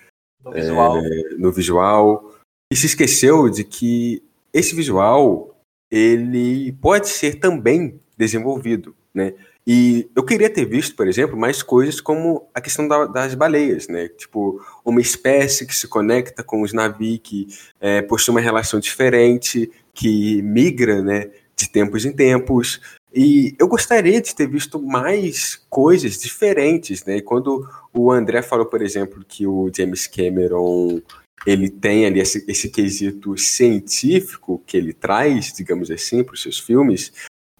[0.42, 0.96] No visual.
[1.38, 2.34] no visual,
[2.72, 4.22] e se esqueceu de que
[4.52, 5.56] esse visual
[5.90, 9.34] ele pode ser também desenvolvido, né?
[9.66, 13.88] E eu queria ter visto, por exemplo, mais coisas como a questão da- das baleias,
[13.88, 14.08] né?
[14.08, 17.46] Tipo, uma espécie que se conecta com os navios, que
[17.80, 22.78] é, possui uma relação diferente, que migra, né, de tempos em tempos.
[23.14, 27.18] E eu gostaria de ter visto mais coisas diferentes, né?
[27.18, 31.00] E quando o André falou, por exemplo, que o James Cameron
[31.46, 36.58] ele tem ali esse, esse quesito científico que ele traz, digamos assim, para os seus
[36.58, 37.12] filmes,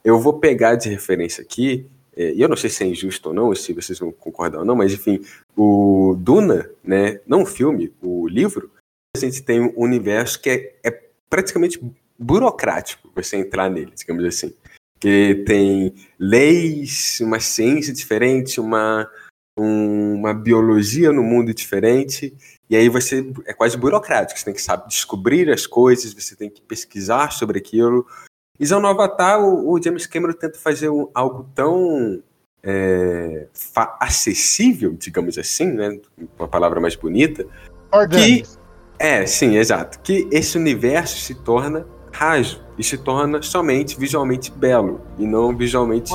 [0.03, 1.87] eu vou pegar de referência aqui,
[2.17, 4.77] e eu não sei se é injusto ou não, se vocês vão concordar ou não,
[4.77, 5.21] mas enfim,
[5.57, 8.71] o Duna, né, não o filme, o livro,
[9.17, 11.81] a gente tem um universo que é, é praticamente
[12.19, 14.55] burocrático você entrar nele, digamos assim.
[15.01, 19.11] Que tem leis, uma ciência diferente, uma,
[19.59, 22.35] um- uma biologia no mundo diferente,
[22.71, 26.49] e aí você é quase burocrático, você tem que saber descobrir as coisas, você tem
[26.49, 28.07] que pesquisar sobre aquilo.
[28.59, 32.23] E já no Avatar, o, o James Cameron tenta fazer um- algo tão
[32.63, 33.47] é,
[34.01, 35.99] acessível, digamos assim, né?
[36.39, 37.45] Uma palavra mais bonita,
[37.93, 38.59] Orgânicos.
[38.99, 39.99] é, sim, exato.
[40.01, 46.13] Que esse universo se torna raso e se torna somente visualmente belo e não visualmente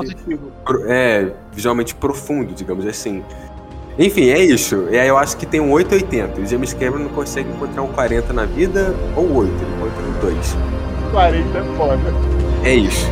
[0.66, 3.24] pro- é, visualmente profundo, digamos assim.
[3.98, 4.88] Enfim, é isso.
[4.90, 6.40] E aí eu acho que tem um 880.
[6.42, 10.20] O James Cameron não consegue encontrar um 40 na vida ou 8, ele encontra um
[10.34, 10.56] 2.
[11.12, 12.00] 40 é foda.
[12.64, 13.08] É isso.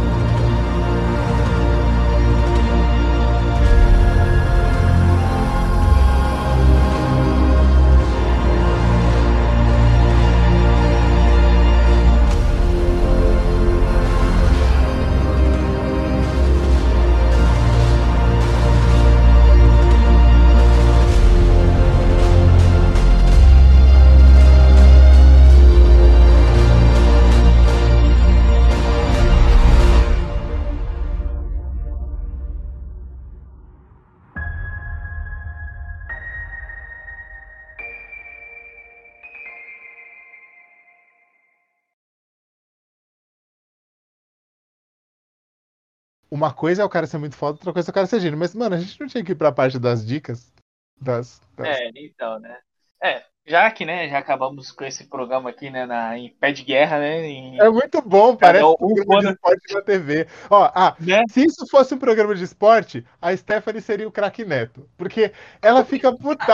[46.38, 48.38] Uma coisa é o cara ser muito foda, outra coisa é o cara ser gênio.
[48.38, 50.54] Mas, mano, a gente não tinha que ir pra parte das dicas.
[51.02, 52.56] Das, das- É, então, né?
[53.04, 56.64] É, já que, né, já acabamos com esse programa aqui, né, na, em pé de
[56.64, 60.28] guerra, né, em- É muito bom, parece um programa de esporte na TV.
[60.50, 61.24] Ó, ah, né?
[61.30, 64.88] se isso fosse um programa de esporte, a Stephanie seria o craque Neto.
[64.98, 65.32] Porque
[65.62, 66.46] ela fica puta.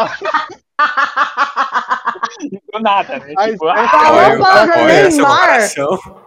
[2.71, 3.33] Do nada, né?
[3.37, 5.39] A Tipo, Stephanie- ah, Falou Olha, pra olha essa Neymar.
[5.39, 6.23] comparação.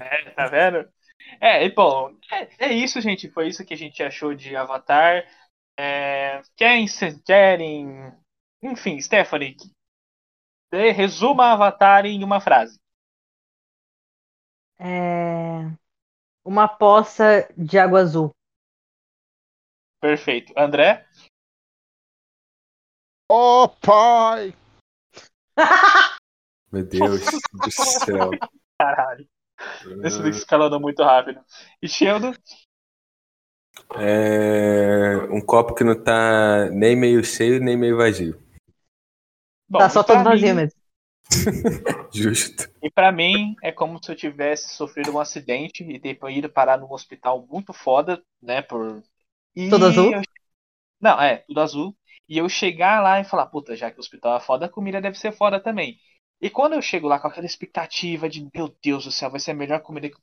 [0.00, 0.88] é, tá vendo?
[1.40, 3.30] É, bom, é, é isso, gente.
[3.30, 5.24] Foi isso que a gente achou de Avatar.
[5.78, 6.86] É, querem,
[7.24, 8.12] querem.
[8.62, 9.56] Enfim, Stephanie,
[10.72, 12.78] resuma Avatar em uma frase.
[14.80, 15.70] É,
[16.44, 18.34] Uma poça de água azul.
[20.00, 20.52] Perfeito.
[20.56, 21.06] André?
[23.30, 24.54] Ô, pai!
[26.72, 27.20] Meu Deus
[27.52, 28.30] do céu.
[28.78, 29.28] Caralho.
[30.04, 31.40] Esse daqui escalando muito rápido.
[31.82, 32.32] E Sheldon?
[33.96, 38.40] É, um copo que não tá nem meio cheio, nem meio vazio.
[39.68, 40.80] Bom, tá só e todo vazio mim- mesmo.
[42.12, 42.70] Justo.
[42.82, 46.78] E pra mim é como se eu tivesse sofrido um acidente e ter ido parar
[46.78, 48.62] num hospital muito foda, né?
[48.62, 49.02] Por.
[49.54, 50.12] E Todo azul?
[50.12, 50.22] eu-
[51.00, 51.96] Não, é, tudo azul.
[52.28, 55.00] E eu chegar lá e falar, puta, já que o hospital é foda, a comida
[55.00, 55.98] deve ser foda também.
[56.40, 59.50] E quando eu chego lá com aquela expectativa de, meu Deus do céu, vai ser
[59.50, 60.16] a melhor comida que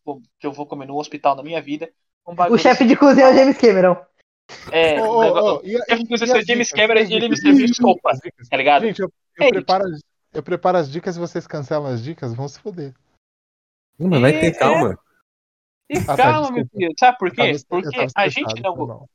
[0.43, 1.91] eu vou- comer no hospital na minha vida.
[2.25, 3.97] Um O chefe de cozinha é o James Cameron.
[4.71, 6.69] É, ô, negócio- ô, e chefe de cozinha é o James dicas?
[6.71, 8.11] Cameron E ele me serviu sopa,
[8.49, 8.85] tá ligado?
[8.85, 9.99] Gente, eu, eu É preparo as,
[10.33, 12.93] eu preparo as dicas e vocês cancelam as dicas, vão se foder.
[13.99, 14.97] Não, mas vai ter É, calma.
[15.89, 16.77] E Ah, tá, calma, meu desculpa.
[16.77, 16.93] filho.
[16.97, 17.51] Sabe por quê?
[17.69, 18.75] Porque a gente não.
[18.87, 19.09] mal.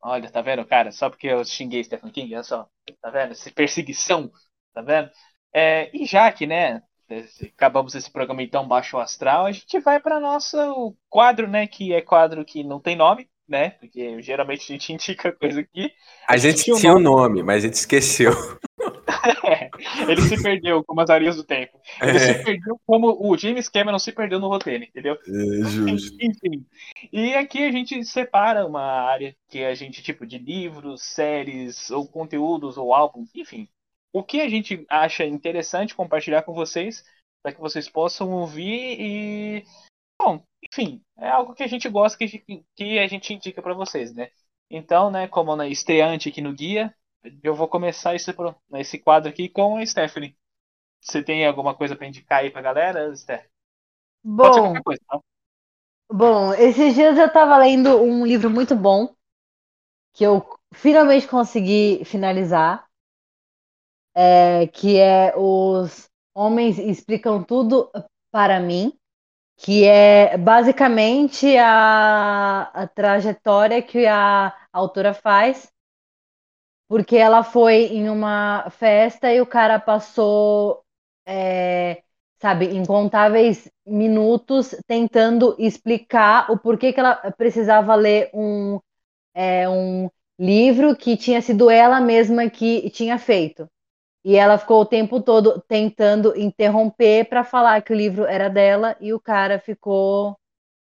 [0.00, 0.92] Olha, tá vendo, cara?
[0.92, 2.68] Só porque eu xinguei Stephen King, olha só.
[3.02, 3.32] Tá vendo?
[3.32, 4.30] Essa perseguição,
[4.72, 5.10] tá vendo?
[5.52, 6.82] É, e já que, né,
[7.54, 12.00] acabamos esse programa então baixo astral, a gente vai para nosso quadro, né, que é
[12.02, 13.70] quadro que não tem nome, né?
[13.70, 15.90] Porque geralmente a gente indica coisa aqui.
[16.28, 18.32] A gente tinha um tinha o nome, mas a gente esqueceu.
[19.44, 19.70] É,
[20.06, 21.80] ele se perdeu como as areias do tempo.
[22.04, 25.16] Ele se É, perdeu como o James Cameron se perdeu no roteiro, entendeu?
[25.26, 26.18] é justo.
[26.20, 26.66] Enfim.
[27.12, 32.08] E aqui a gente separa uma área que a gente, tipo, de livros, séries, ou
[32.08, 33.68] conteúdos, ou álbuns, enfim.
[34.12, 37.04] O que a gente acha interessante compartilhar com vocês,
[37.42, 39.64] para que vocês possam ouvir e.
[40.20, 43.62] Bom, enfim, é algo que a gente gosta, que a gente, que a gente indica
[43.62, 44.30] para vocês, né?
[44.70, 46.94] Então, né, como na estreante aqui no guia,
[47.42, 48.30] eu vou começar esse,
[48.74, 50.36] esse quadro aqui com a Stephanie.
[51.00, 53.46] Você tem alguma coisa para indicar aí pra galera, Steph?
[54.40, 55.20] Pode ser Bom, coisa, tá?
[56.10, 59.14] bom, esses dias eu tava lendo um livro muito bom
[60.12, 60.44] que eu
[60.74, 62.87] finalmente consegui finalizar,
[64.20, 67.88] é, que é Os Homens Explicam Tudo
[68.32, 68.92] para Mim,
[69.56, 75.72] que é basicamente a, a trajetória que a autora faz,
[76.88, 80.82] porque ela foi em uma festa e o cara passou,
[81.26, 82.02] é,
[82.40, 88.80] sabe, incontáveis minutos tentando explicar o porquê que ela precisava ler um,
[89.34, 93.68] é, um livro que tinha sido ela mesma que tinha feito.
[94.28, 98.96] E ela ficou o tempo todo tentando interromper para falar que o livro era dela
[99.00, 100.36] e o cara ficou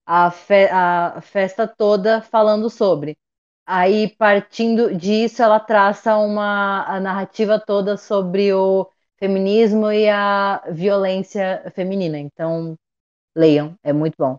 [0.07, 3.17] a, fe- a festa toda falando sobre.
[3.67, 8.89] Aí, partindo disso, ela traça uma a narrativa toda sobre o
[9.19, 12.19] feminismo e a violência feminina.
[12.19, 12.77] Então,
[13.37, 14.39] leiam, é muito bom.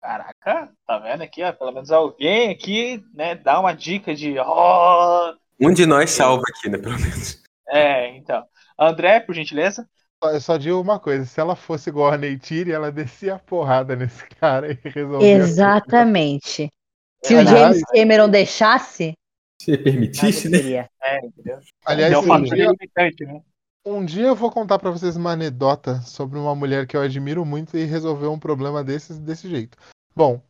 [0.00, 1.52] Caraca, tá vendo aqui, ó?
[1.52, 4.36] Pelo menos alguém aqui, né, dá uma dica de.
[4.38, 5.34] ó.
[5.60, 6.78] Um de nós salva aqui, né?
[6.78, 7.41] Pelo menos.
[7.68, 8.44] É, então.
[8.78, 9.88] André, por gentileza.
[10.22, 13.96] Eu só digo uma coisa, se ela fosse igual a Neytiri, ela descia a porrada
[13.96, 15.34] nesse cara e resolvia.
[15.34, 16.70] Exatamente.
[17.24, 19.14] Se o Aliás, James Cameron deixasse,
[19.60, 20.58] Se permitisse, né?
[20.58, 20.90] seria.
[21.02, 21.58] É, entendeu?
[21.84, 23.40] Aliás, é um um dia, limitante, né?
[23.84, 27.44] um dia eu vou contar pra vocês uma anedota sobre uma mulher que eu admiro
[27.44, 29.76] muito e resolveu um problema desses desse jeito.
[30.14, 30.40] Bom,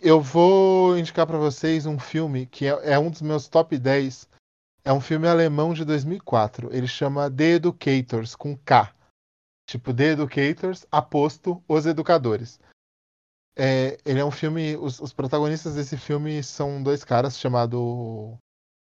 [0.00, 4.28] eu vou indicar pra vocês um filme que é, é um dos meus top 10.
[4.84, 6.74] É um filme alemão de 2004.
[6.74, 8.92] Ele chama The Educators, com K.
[9.66, 12.58] Tipo, The Educators, aposto, Os Educadores.
[13.56, 14.76] É, ele é um filme.
[14.76, 18.36] Os, os protagonistas desse filme são dois caras chamado.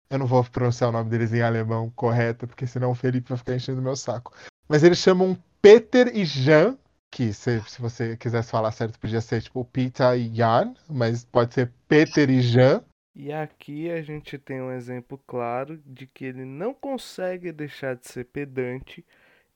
[0.10, 3.38] Eu não vou pronunciar o nome deles em alemão correto, porque senão o Felipe vai
[3.38, 4.34] ficar enchendo meu saco.
[4.68, 6.78] Mas eles chamam Peter e Jan,
[7.12, 11.54] que se, se você quisesse falar certo, podia ser tipo Peter e Jan, mas pode
[11.54, 12.84] ser Peter e Jan.
[13.14, 18.08] E aqui a gente tem um exemplo claro de que ele não consegue deixar de
[18.08, 19.06] ser pedante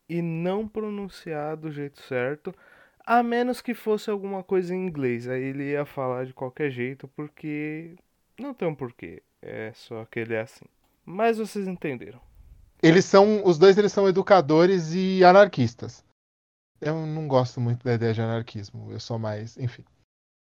[0.10, 2.54] e não pronunciar do jeito certo,
[3.06, 5.28] a menos que fosse alguma coisa em inglês.
[5.28, 7.96] Aí ele ia falar de qualquer jeito, porque
[8.38, 9.24] não tem um porquê.
[9.42, 10.66] É só que ele é assim.
[11.06, 12.20] Mas vocês entenderam.
[12.82, 13.46] Eles são.
[13.46, 16.04] Os dois eles são educadores e anarquistas.
[16.82, 18.92] Eu não gosto muito da ideia de anarquismo.
[18.92, 19.58] Eu sou mais.
[19.58, 19.86] Enfim.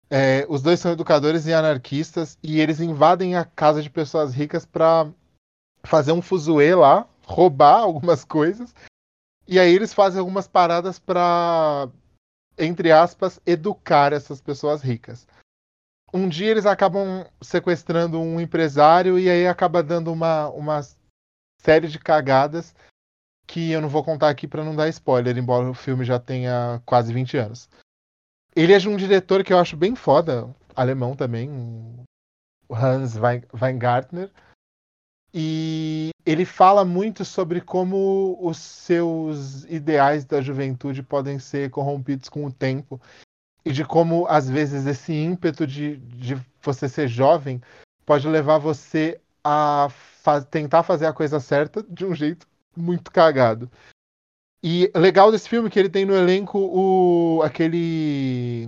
[0.09, 4.65] É, os dois são educadores e anarquistas e eles invadem a casa de pessoas ricas
[4.65, 5.11] pra
[5.83, 8.73] fazer um fuzuê lá, roubar algumas coisas.
[9.47, 11.89] E aí eles fazem algumas paradas pra,
[12.57, 15.27] entre aspas, educar essas pessoas ricas.
[16.13, 20.81] Um dia eles acabam sequestrando um empresário e aí acaba dando uma, uma
[21.61, 22.73] série de cagadas
[23.45, 26.81] que eu não vou contar aqui pra não dar spoiler, embora o filme já tenha
[26.85, 27.69] quase 20 anos.
[28.57, 31.47] Ele é de um diretor que eu acho bem foda, alemão também,
[32.71, 34.31] Hans Wein- Weingartner.
[35.31, 42.47] E ele fala muito sobre como os seus ideais da juventude podem ser corrompidos com
[42.47, 42.99] o tempo.
[43.63, 47.61] E de como, às vezes, esse ímpeto de, de você ser jovem
[48.07, 53.69] pode levar você a fa- tentar fazer a coisa certa de um jeito muito cagado.
[54.63, 58.67] E legal desse filme é que ele tem no elenco o aquele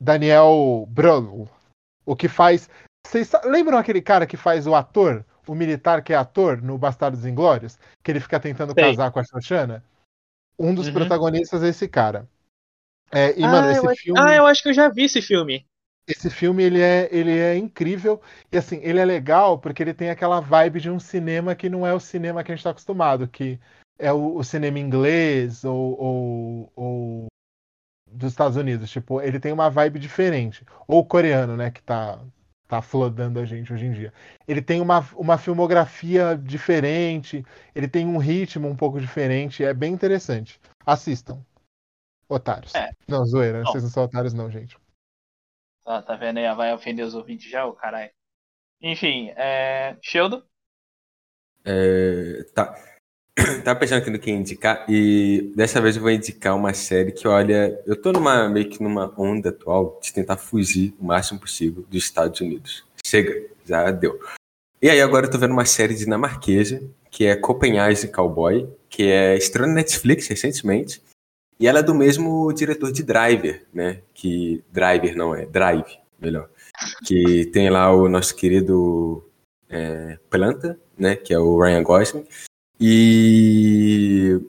[0.00, 1.48] Daniel Brühl,
[2.04, 2.68] o que faz.
[3.06, 7.24] Vocês lembram aquele cara que faz o ator, o militar que é ator no Bastardos
[7.24, 8.84] Inglórios, que ele fica tentando Sei.
[8.84, 9.84] casar com a Xoxana?
[10.58, 10.94] Um dos Uhum.
[10.94, 12.28] protagonistas é esse cara.
[13.10, 14.02] É, e, mano, ah, esse eu acho...
[14.02, 14.20] filme.
[14.20, 15.66] ah, eu acho que eu já vi esse filme.
[16.06, 18.20] Esse filme ele é, ele é incrível
[18.50, 21.86] e assim ele é legal porque ele tem aquela vibe de um cinema que não
[21.86, 23.60] é o cinema que a gente está acostumado, que
[24.00, 27.26] é o, o cinema inglês ou, ou, ou
[28.06, 28.90] dos Estados Unidos.
[28.90, 30.64] Tipo, ele tem uma vibe diferente.
[30.88, 32.18] Ou o coreano, né, que tá,
[32.66, 34.12] tá flodando a gente hoje em dia.
[34.48, 37.44] Ele tem uma, uma filmografia diferente,
[37.74, 40.60] ele tem um ritmo um pouco diferente, é bem interessante.
[40.84, 41.44] Assistam.
[42.28, 42.74] Otários.
[42.74, 42.90] É.
[43.08, 43.72] Não, zoeira, Bom.
[43.72, 44.78] vocês não são otários não, gente.
[45.84, 46.54] Tá, tá vendo aí?
[46.54, 48.10] Vai ofender os ouvintes já, o caralho.
[48.80, 49.96] Enfim, é.
[50.00, 50.42] Sheldon?
[51.64, 52.74] É, tá.
[53.64, 57.26] Tava pensando aqui no que indicar, e dessa vez eu vou indicar uma série que,
[57.26, 61.84] olha, eu tô numa, meio que numa onda atual de tentar fugir o máximo possível
[61.88, 62.84] dos Estados Unidos.
[63.04, 64.18] Chega, já deu.
[64.82, 69.36] E aí agora eu tô vendo uma série dinamarquesa, que é Copenhagen Cowboy, que é
[69.36, 71.02] estreou na Netflix recentemente,
[71.58, 74.00] e ela é do mesmo diretor de Driver, né?
[74.14, 76.48] Que Driver não é, Drive, melhor.
[77.04, 79.22] Que tem lá o nosso querido
[79.68, 81.16] é, Planta, né?
[81.16, 82.26] Que é o Ryan Gosling.
[82.80, 84.40] E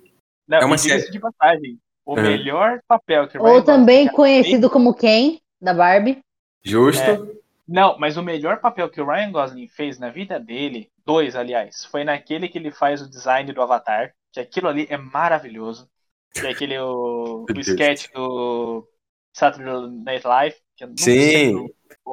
[0.47, 1.09] Não, É uma série.
[1.11, 1.77] de passagem.
[2.05, 2.21] O Uhum.
[2.23, 6.19] melhor papel que o Ou também Gosling conhecido como Ken, da Barbie.
[6.63, 7.41] justo, É.
[7.67, 11.85] Não, mas o melhor papel que o Ryan Gosling fez na vida dele, dois, aliás,
[11.85, 15.87] foi naquele que ele faz o design do Avatar, que aquilo ali é maravilhoso.
[16.33, 18.85] Que é aquele o, o sketch do
[19.33, 20.55] Saturday Night Live.
[20.77, 21.67] Que Sim.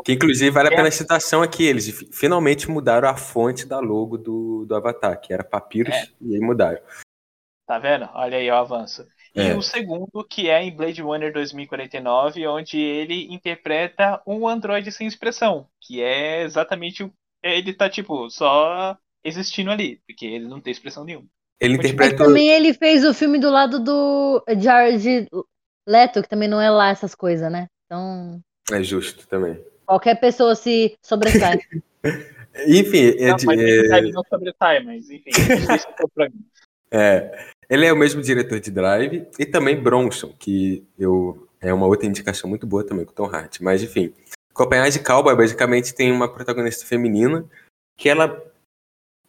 [0.05, 0.77] que inclusive vale a É.
[0.77, 1.65] pena a citação aqui.
[1.65, 6.05] Eles fi- finalmente mudaram a fonte da logo do, do Avatar, que era Papyrus, É.
[6.21, 6.79] e aí mudaram.
[7.67, 8.09] Tá vendo?
[8.15, 9.07] Olha aí o avanço.
[9.35, 9.55] E É.
[9.57, 15.67] o segundo, que é em Blade Runner 2049, onde ele interpreta um androide sem expressão,
[15.81, 17.13] que é exatamente o.
[17.43, 21.27] Ele tá, tipo, só existindo ali, porque ele não tem expressão nenhuma.
[21.61, 22.25] Ele Mas Mas interpreta.
[22.25, 25.29] também ele fez o filme do lado do Jared
[25.89, 27.67] Leto, que também não é lá essas coisas, né?
[27.87, 28.41] Então,
[28.71, 29.59] É justo também.
[29.87, 31.59] qualquer pessoa se sobressai.
[32.67, 35.31] Enfim, é Não, de- mas é- ele não sobressai, mas enfim,
[36.21, 36.33] é o.
[36.91, 41.87] É, ele é o mesmo diretor de Drive e também Bronson, que eu é uma
[41.87, 43.63] outra indicação muito boa também com o Tom Hardy.
[43.63, 44.13] Mas enfim,
[44.53, 47.45] Copenhagen Cowboy basicamente tem uma protagonista feminina
[47.97, 48.43] que ela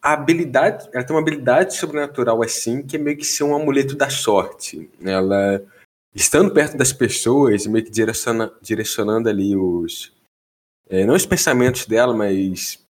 [0.02, 3.94] a habilidade, ela tem uma habilidade sobrenatural assim, que é meio que ser um amuleto
[3.94, 4.90] da sorte.
[5.04, 5.62] Ela
[6.14, 10.12] estando perto das pessoas, meio que direciona, direcionando ali os
[10.88, 12.84] é, não os pensamentos dela, mas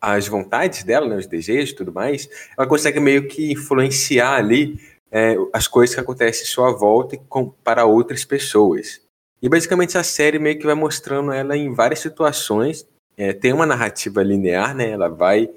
[0.00, 4.80] as vontades dela, né, os desejos e tudo mais, ela consegue meio que influenciar ali
[5.10, 9.00] é, as coisas que acontecem à sua volta com, para outras pessoas.
[9.42, 12.86] E basicamente a série meio que vai mostrando ela em várias situações.
[13.16, 14.90] É, tem uma narrativa linear, né?
[14.90, 15.48] Ela vai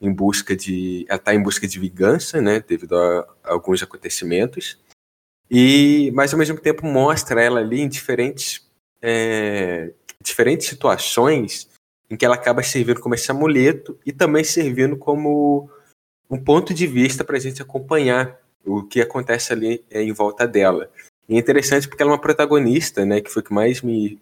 [0.00, 2.62] em busca de, ela está em busca de vingança, né?
[2.66, 4.78] Devido a alguns acontecimentos.
[5.50, 8.64] E, mas ao mesmo tempo mostra ela ali em diferentes,
[9.02, 11.68] é, diferentes situações
[12.08, 15.68] em que ela acaba servindo como esse amuleto e também servindo como
[16.30, 20.46] um ponto de vista para a gente acompanhar o que acontece ali é, em volta
[20.46, 20.90] dela.
[21.28, 24.20] E é interessante porque ela é uma protagonista, né, que foi o que mais me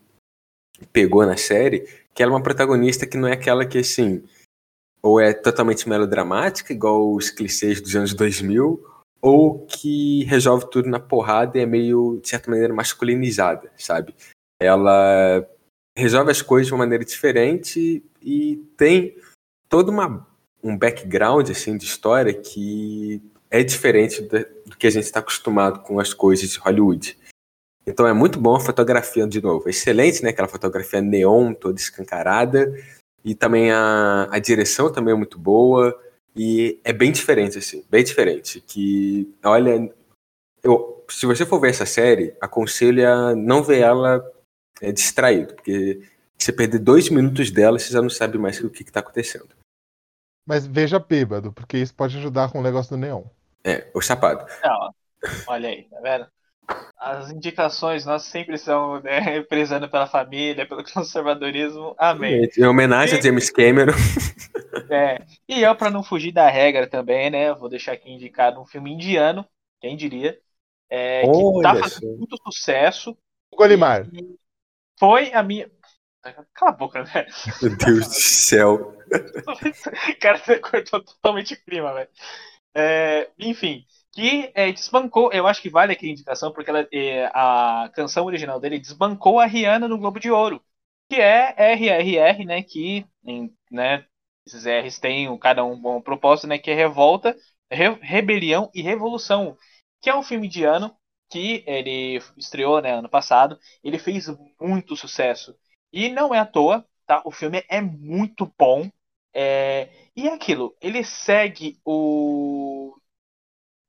[0.92, 4.22] pegou na série, que ela é uma protagonista que não é aquela que, assim,
[5.02, 8.84] ou é totalmente melodramática, igual os clichês dos anos 2000,
[9.20, 14.14] ou que resolve tudo na porrada e é meio, de certa maneira, masculinizada, sabe?
[14.60, 15.46] Ela
[15.96, 19.16] resolve as coisas de uma maneira diferente e tem
[19.68, 20.26] toda uma
[20.62, 25.80] um background assim de história que é diferente do, do que a gente está acostumado
[25.80, 27.16] com as coisas de Hollywood.
[27.86, 30.30] Então é muito bom a fotografia de novo, excelente, né?
[30.30, 32.74] Aquela fotografia neon toda escancarada
[33.24, 35.98] e também a, a direção também é muito boa
[36.36, 38.60] e é bem diferente assim, bem diferente.
[38.60, 39.92] Que olha,
[40.62, 44.24] eu, se você for ver essa série, aconselho a não ver ela
[44.80, 46.02] é, distraído, porque
[46.36, 49.48] você perder dois minutos dela, você já não sabe mais o que está acontecendo.
[50.46, 53.24] Mas veja bêbado, porque isso pode ajudar com o negócio do neon.
[53.64, 54.46] É, o chapado.
[54.62, 54.94] Não,
[55.46, 56.26] olha aí, tá vendo?
[56.98, 61.94] As indicações nós sempre são né, prezando pela família, pelo conservadorismo.
[61.96, 62.48] Amém.
[62.56, 63.92] Em homenagem a James Cameron.
[64.90, 67.52] É, e eu, pra não fugir da regra também, né?
[67.52, 69.46] Vou deixar aqui indicado um filme indiano,
[69.80, 70.38] quem diria,
[70.88, 73.16] é, que tá fazendo muito sucesso.
[73.54, 74.06] Golimar.
[74.12, 74.38] E
[74.98, 75.70] foi a minha.
[76.54, 77.28] Cala a boca, velho.
[77.60, 78.96] Meu Deus do céu.
[80.20, 82.08] Cara, você cortou totalmente o clima, velho.
[82.74, 83.84] É, enfim,
[84.18, 88.26] que é, desbancou, eu acho que vale aqui a indicação, porque ela, é, a canção
[88.26, 90.60] original dele desbancou a Rihanna no Globo de Ouro,
[91.08, 94.04] que é RRR, né, que em, né,
[94.46, 97.36] esses R's têm cada um bom propósito, né, que é revolta,
[97.70, 99.56] re- rebelião e revolução,
[100.00, 100.96] que é um filme indiano
[101.30, 104.26] que ele estreou, né, ano passado, ele fez
[104.60, 105.54] muito sucesso,
[105.92, 108.90] e não é à toa, tá, o filme é muito bom,
[109.34, 112.96] é, e é aquilo, ele segue o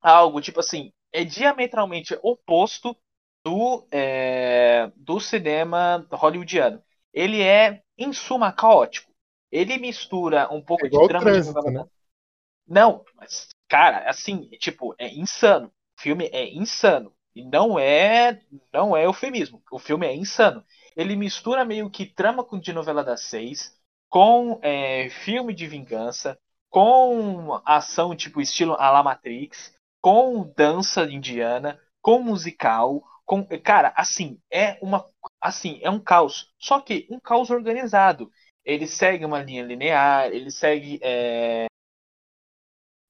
[0.01, 2.95] algo tipo assim, é diametralmente oposto
[3.43, 6.83] do é, do cinema hollywoodiano.
[7.13, 9.11] Ele é, em suma, caótico.
[9.51, 11.71] Ele mistura um pouco É de drama de trânsito, novela.
[11.71, 11.85] né?
[12.67, 15.67] Não, mas cara, assim, tipo, é insano.
[15.97, 18.41] O filme é insano e não é
[18.73, 19.61] não é eufemismo.
[19.71, 20.63] O filme é insano.
[20.95, 23.77] Ele mistura meio que trama com de novela das seis
[24.09, 26.39] com é, filme de vingança,
[26.69, 34.39] com ação tipo estilo a la Matrix, com dança indiana, com musical, com cara, assim,
[34.51, 35.05] é uma
[35.41, 38.31] assim, é um caos, só que um caos organizado.
[38.65, 41.67] Ele segue uma linha linear, ele segue é,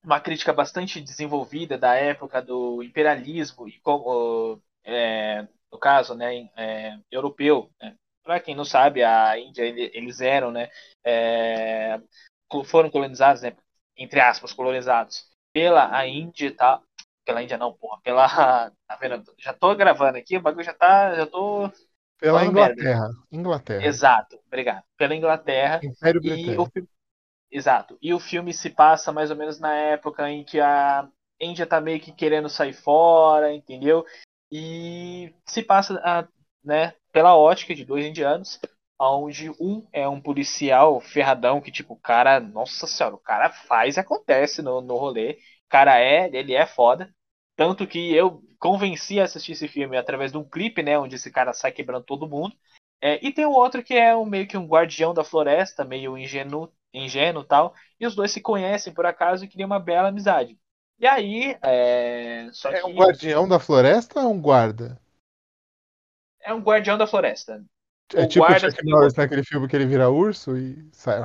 [0.03, 6.97] uma crítica bastante desenvolvida da época do imperialismo e como é, no caso, né, é,
[7.11, 7.69] europeu.
[7.81, 7.95] Né?
[8.23, 10.69] Para quem não sabe, a Índia ele- eles eram, né,
[11.03, 11.99] é,
[12.65, 13.55] foram colonizados, né,
[13.97, 16.83] entre aspas, colonizados pela a Índia e tal.
[17.25, 18.27] Pela Índia não, porra, pela
[18.87, 19.23] tá vendo?
[19.37, 21.69] Já tô gravando aqui, o bagulho já tá, já tô
[22.19, 22.81] Pela Falando merda.
[22.81, 23.09] Inglaterra.
[23.31, 23.85] Inglaterra.
[23.85, 24.83] exato, obrigado.
[24.97, 26.71] Pela Inglaterra Império e o Britânico.
[26.73, 26.89] filme,
[27.51, 27.97] exato.
[28.01, 31.07] E o filme se passa mais ou menos na época em que a
[31.39, 34.05] Índia tá meio que querendo sair fora, entendeu?
[34.51, 36.27] E se passa a,
[36.63, 38.59] né, pela ótica de dois indianos,
[38.99, 43.97] onde um é um policial ferradão que tipo, o cara, nossa senhora, o cara faz
[43.97, 45.33] e acontece no, no rolê.
[45.67, 47.13] O cara é, ele é foda.
[47.55, 51.31] Tanto que eu convenci a assistir esse filme através de um clipe, né, onde esse
[51.31, 52.55] cara sai quebrando todo mundo.
[53.01, 56.17] É, e tem o outro que é um, meio que um guardião da floresta, meio
[56.17, 57.73] ingênuo, ingênuo tal.
[57.99, 60.57] E os dois se conhecem por acaso e criam uma bela amizade.
[60.99, 64.99] E aí, é, só É que um guardião da floresta ou é um guarda?
[66.41, 67.63] é um guardião da floresta.
[68.15, 70.89] É O tipo o guarda Chuck que- Norris naquele filme que ele vira urso e
[70.91, 71.21] sai.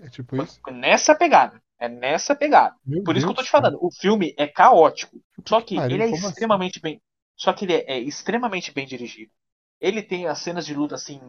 [0.00, 0.60] É tipo isso?
[0.70, 1.62] Nessa pegada.
[1.78, 2.74] É nessa pegada.
[2.84, 3.78] Meu Por isso que eu tô Deus, te falando.
[3.80, 5.20] O filme é caótico.
[5.46, 6.16] Só que pariu, ele é assim?
[6.28, 7.00] extremamente bem.
[7.36, 9.32] Só que ele é, é extremamente bem dirigido.
[9.80, 11.20] Ele tem as cenas de luta assim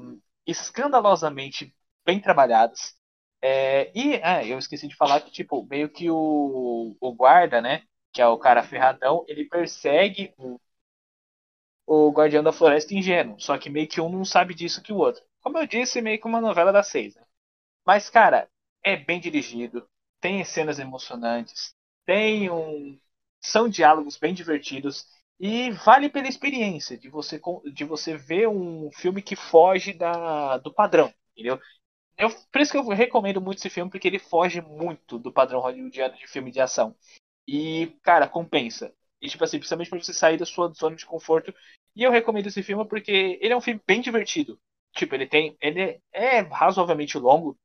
[0.46, 1.74] escandalosamente
[2.06, 2.96] bem trabalhadas.
[3.42, 7.84] É, e é, eu esqueci de falar que tipo meio que o, o guarda, né,
[8.12, 10.60] que é o cara ferradão, ele persegue o,
[11.90, 13.40] o guardião da floresta ingênuo.
[13.40, 15.24] Só que meio que um não sabe disso que o outro.
[15.42, 17.16] Como eu disse, meio que uma novela das seis.
[17.16, 17.24] Né?
[17.86, 18.48] Mas cara,
[18.84, 19.88] é bem dirigido,
[20.22, 21.74] tem cenas emocionantes,
[22.06, 23.00] tem um
[23.42, 25.08] são diálogos bem divertidos
[25.40, 27.42] e vale pela experiência de você
[27.74, 31.60] de você ver um filme que foge da, do padrão, entendeu?
[32.18, 35.62] Eu, por isso que eu recomendo muito esse filme porque ele foge muito do padrão
[35.62, 36.96] hollywoodiano de filme de ação.
[37.48, 38.94] E, cara, compensa.
[39.22, 41.54] E tipo assim, principalmente pra você sair da sua zona de conforto.
[41.96, 44.60] E eu recomendo esse filme porque ele é um filme bem divertido.
[44.96, 45.56] Tipo, ele tem.
[45.62, 47.58] Ele é razoavelmente longo,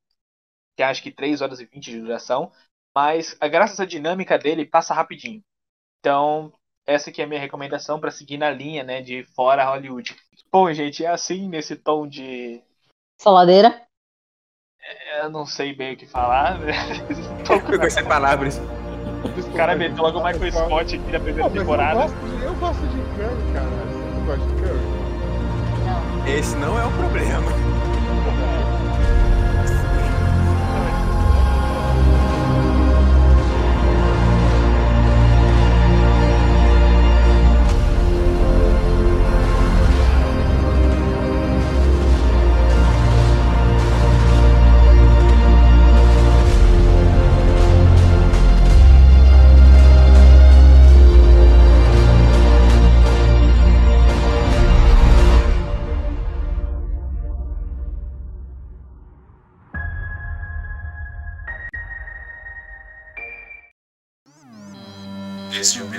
[0.75, 2.51] tem acho que 3 horas e 20 de duração,
[2.93, 5.43] mas a- graças à dinâmica dele passa rapidinho.
[5.99, 6.53] Então,
[6.85, 10.15] essa aqui é a minha recomendação para seguir na linha, né, de fora Hollywood.
[10.51, 12.61] Bom, gente, é assim nesse tom de
[13.19, 13.81] Saladeira.
[15.21, 16.73] eu não sei bem o que falar, né?
[17.71, 18.57] Ficou sem palavras.
[18.57, 22.01] O cara meteu logo o Michael Scott aqui na primeira temporada.
[22.01, 23.74] Eu gosto, de, eu gosto de Curry, cara.
[24.25, 26.39] Não gosta de Curry?
[26.39, 27.64] Esse não é o problema.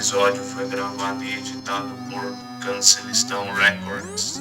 [0.06, 4.40] Episódio foi gravado e editado por Cancelistão Records.